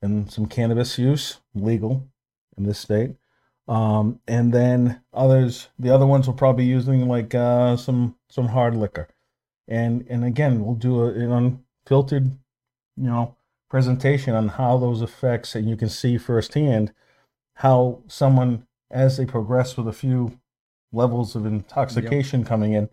in 0.02 0.28
some 0.28 0.46
cannabis 0.46 0.98
use 0.98 1.40
legal 1.54 2.06
in 2.56 2.64
this 2.64 2.78
state. 2.78 3.16
Um, 3.68 4.20
and 4.28 4.54
then 4.54 5.02
others 5.12 5.68
the 5.78 5.90
other 5.90 6.06
ones 6.06 6.26
will 6.26 6.34
probably 6.34 6.64
be 6.64 6.70
using 6.70 7.08
like 7.08 7.34
uh, 7.34 7.76
some 7.76 8.16
some 8.30 8.48
hard 8.48 8.74
liquor. 8.74 9.08
And 9.68 10.06
and 10.08 10.24
again 10.24 10.64
we'll 10.64 10.76
do 10.76 11.02
a, 11.02 11.08
an 11.08 11.32
unfiltered 11.84 12.30
you 12.96 13.10
know 13.10 13.36
presentation 13.68 14.34
on 14.34 14.48
how 14.48 14.78
those 14.78 15.02
effects, 15.02 15.54
and 15.54 15.68
you 15.68 15.76
can 15.76 15.88
see 15.88 16.18
firsthand 16.18 16.92
how 17.54 18.02
someone, 18.06 18.66
as 18.90 19.16
they 19.16 19.26
progress 19.26 19.76
with 19.76 19.88
a 19.88 19.92
few 19.92 20.38
levels 20.92 21.34
of 21.34 21.46
intoxication 21.46 22.44
coming 22.44 22.74
in, 22.74 22.88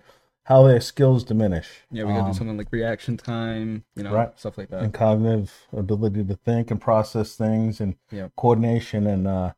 how 0.45 0.63
their 0.63 0.81
skills 0.81 1.23
diminish. 1.23 1.81
Yeah, 1.91 2.03
we 2.03 2.09
gotta 2.13 2.25
Um, 2.25 2.31
do 2.31 2.37
something 2.37 2.57
like 2.57 2.71
reaction 2.71 3.15
time, 3.17 3.85
you 3.95 4.03
know, 4.03 4.13
Right. 4.13 4.37
stuff 4.39 4.57
like 4.57 4.69
that. 4.69 4.83
and 4.83 4.93
cognitive 4.93 5.67
ability 5.71 6.23
to 6.25 6.35
think 6.35 6.69
and 6.71 6.79
process 6.81 7.35
things 7.35 7.79
and 7.79 7.95
coordination 8.35 9.07
and 9.07 9.27
uh 9.27 9.53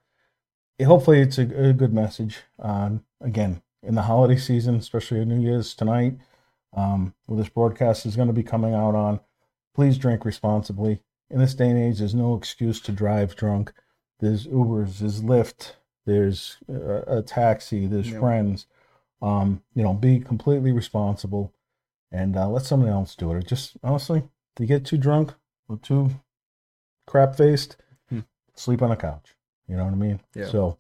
hopefully 0.84 1.22
it's 1.22 1.38
a, 1.38 1.44
a 1.70 1.74
good 1.74 1.94
message 1.94 2.40
uh, 2.60 2.92
again 3.22 3.62
in 3.82 3.96
the 3.96 4.04
holiday 4.04 4.36
season 4.38 4.76
especially 4.76 5.24
new 5.26 5.40
year's 5.40 5.74
tonight 5.74 6.18
um 6.74 7.14
where 7.26 7.38
this 7.38 7.50
broadcast 7.50 8.06
is 8.06 8.16
going 8.16 8.28
to 8.28 8.34
be 8.34 8.44
coming 8.44 8.74
out 8.74 8.94
on 8.96 9.20
please 9.74 9.98
drink 9.98 10.26
responsibly 10.26 11.02
in 11.30 11.40
this 11.40 11.54
day 11.56 11.70
and 11.70 11.80
age 11.80 12.00
there's 12.00 12.14
no 12.16 12.36
excuse 12.36 12.80
to 12.82 12.92
drive 12.92 13.36
drunk 13.36 13.74
there's 14.20 14.48
ubers 14.48 15.00
there's 15.00 15.22
lyft 15.22 15.74
there's 16.06 16.58
a, 16.68 17.18
a 17.18 17.22
taxi 17.22 17.88
there's 17.88 18.10
friends 18.20 18.68
um 19.22 19.62
you 19.74 19.84
know 19.84 19.94
be 19.94 20.20
completely 20.20 20.72
responsible 20.72 21.54
and 22.12 22.36
uh, 22.38 22.48
let 22.48 22.64
somebody 22.66 22.92
else 22.92 23.16
do 23.16 23.32
it 23.32 23.36
or 23.36 23.42
just 23.42 23.78
honestly 23.84 24.20
if 24.20 24.60
you 24.60 24.66
get 24.66 24.86
too 24.86 24.98
drunk 24.98 25.34
or 25.68 25.78
too 25.78 26.10
crap 27.08 27.36
faced, 27.36 27.78
Hmm. 28.10 28.20
sleep 28.56 28.82
on 28.82 28.92
a 28.92 28.96
couch. 28.96 29.36
You 29.68 29.76
know 29.78 29.86
what 29.86 29.94
I 29.94 29.98
mean? 29.98 30.20
Yeah. 30.36 30.48
So 30.48 30.78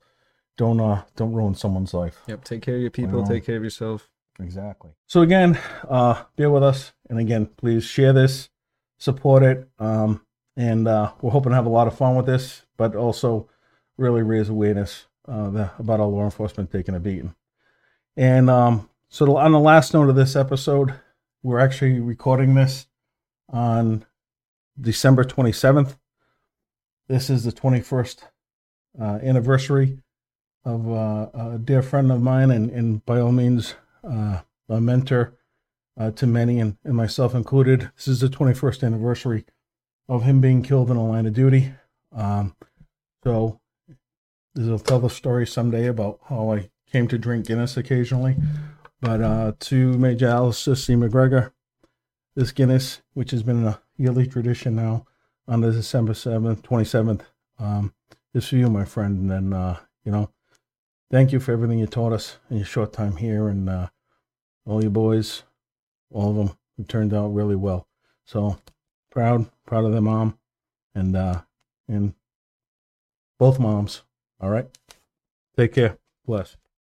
don't 0.58 0.80
uh 0.80 1.04
don't 1.16 1.34
ruin 1.34 1.56
someone's 1.56 1.94
life. 1.94 2.22
Yep. 2.28 2.44
Take 2.44 2.62
care 2.62 2.76
of 2.76 2.82
your 2.82 2.92
people. 2.92 3.20
Well- 3.20 3.28
Take 3.28 3.46
care 3.46 3.58
of 3.58 3.64
yourself. 3.64 4.10
Exactly. 4.40 4.92
So 5.08 5.22
again, 5.22 5.58
uh 5.90 6.24
bear 6.36 6.50
with 6.50 6.64
us 6.64 6.94
and 7.10 7.20
again, 7.20 7.48
please 7.58 7.84
share 7.84 8.14
this, 8.14 8.50
support 8.98 9.44
it. 9.44 9.68
Um 9.80 10.22
and 10.58 10.88
uh 10.88 11.12
we're 11.22 11.32
hoping 11.32 11.50
to 11.52 11.56
have 11.56 11.66
a 11.66 11.70
lot 11.70 11.88
of 11.88 11.98
fun 11.98 12.16
with 12.16 12.26
this, 12.28 12.66
but 12.78 12.96
also 12.96 13.50
really 13.98 14.24
raise 14.24 14.50
awareness 14.50 15.06
uh 15.28 15.50
the, 15.50 15.72
about 15.80 16.00
our 16.00 16.08
law 16.08 16.24
enforcement 16.24 16.72
taking 16.72 16.96
a 16.96 17.00
beating. 17.00 17.36
And 18.18 18.50
um 18.50 18.90
so 19.10 19.38
on 19.38 19.54
the 19.54 19.60
last 19.60 19.94
note 19.94 20.10
of 20.10 20.16
this 20.16 20.36
episode, 20.36 20.94
we're 21.42 21.60
actually 21.60 22.00
recording 22.02 22.56
this 22.56 22.88
on 23.50 24.06
December 24.80 25.24
27th. 25.24 25.96
This 27.08 27.30
is 27.30 27.46
the 27.46 27.54
21st 27.54 28.24
uh, 29.00 29.20
anniversary 29.24 30.00
of 30.66 30.92
uh, 30.92 31.30
a 31.34 31.60
dear 31.64 31.82
friend 31.82 32.12
of 32.12 32.22
mine, 32.22 32.52
and, 32.52 32.70
and 32.72 33.06
by 33.06 33.20
all 33.20 33.32
means, 33.32 33.76
uh, 34.04 34.42
a 34.68 34.82
mentor 34.82 35.34
uh, 35.98 36.12
to 36.12 36.28
many, 36.28 36.60
and, 36.60 36.78
and 36.84 36.96
myself 36.96 37.36
included. 37.36 37.92
This 37.96 38.08
is 38.08 38.20
the 38.20 38.28
21st 38.28 38.84
anniversary 38.84 39.46
of 40.10 40.24
him 40.24 40.42
being 40.42 40.64
killed 40.64 40.90
in 40.90 40.98
the 40.98 41.04
line 41.04 41.26
of 41.26 41.34
duty. 41.34 41.74
Um, 42.12 42.56
so, 43.24 43.62
this 44.56 44.68
will 44.68 44.80
tell 44.80 45.00
the 45.00 45.10
story 45.10 45.46
someday 45.46 45.88
about 45.88 46.20
how 46.28 46.52
I 46.52 46.70
came 46.96 47.10
to 47.10 47.18
drink 47.18 47.46
Guinness 47.46 47.76
occasionally. 47.76 48.38
But 49.02 49.22
uh, 49.22 49.52
to 49.60 49.98
Major 49.98 50.30
Alistair 50.30 50.76
C. 50.76 50.94
McGregor, 50.94 51.52
this 52.38 52.54
Guinness, 52.54 53.02
which 53.14 53.32
has 53.32 53.44
been 53.44 53.68
a 53.68 53.82
yearly 53.98 54.26
tradition 54.26 54.78
now, 54.78 55.06
on 55.46 55.60
the 55.60 55.74
December 55.74 56.14
7th, 56.14 56.62
27th, 56.62 57.24
um, 57.60 57.94
is 58.34 58.48
for 58.48 58.56
you, 58.56 58.70
my 58.70 58.86
friend. 58.86 59.20
And 59.20 59.30
then, 59.30 59.52
uh, 59.52 59.78
you 60.06 60.12
know, 60.14 60.30
thank 61.12 61.34
you 61.34 61.42
for 61.42 61.52
everything 61.52 61.80
you 61.80 61.86
taught 61.86 62.14
us 62.14 62.38
in 62.50 62.56
your 62.56 62.66
short 62.66 62.94
time 62.94 63.18
here. 63.18 63.50
And 63.50 63.70
uh, 63.70 63.90
all 64.66 64.82
your 64.82 64.92
boys, 64.92 65.44
all 66.10 66.30
of 66.30 66.38
them, 66.38 66.58
have 66.78 66.88
turned 66.88 67.14
out 67.14 67.34
really 67.34 67.58
well. 67.58 67.90
So 68.24 68.58
proud, 69.12 69.50
proud 69.66 69.84
of 69.84 69.92
their 69.92 70.00
mom 70.00 70.40
and, 70.94 71.14
uh, 71.18 71.42
and 71.90 72.14
both 73.38 73.60
moms. 73.60 74.04
All 74.40 74.50
right. 74.50 74.70
Take 75.58 75.74
care. 75.74 75.98
Bless. 76.26 76.56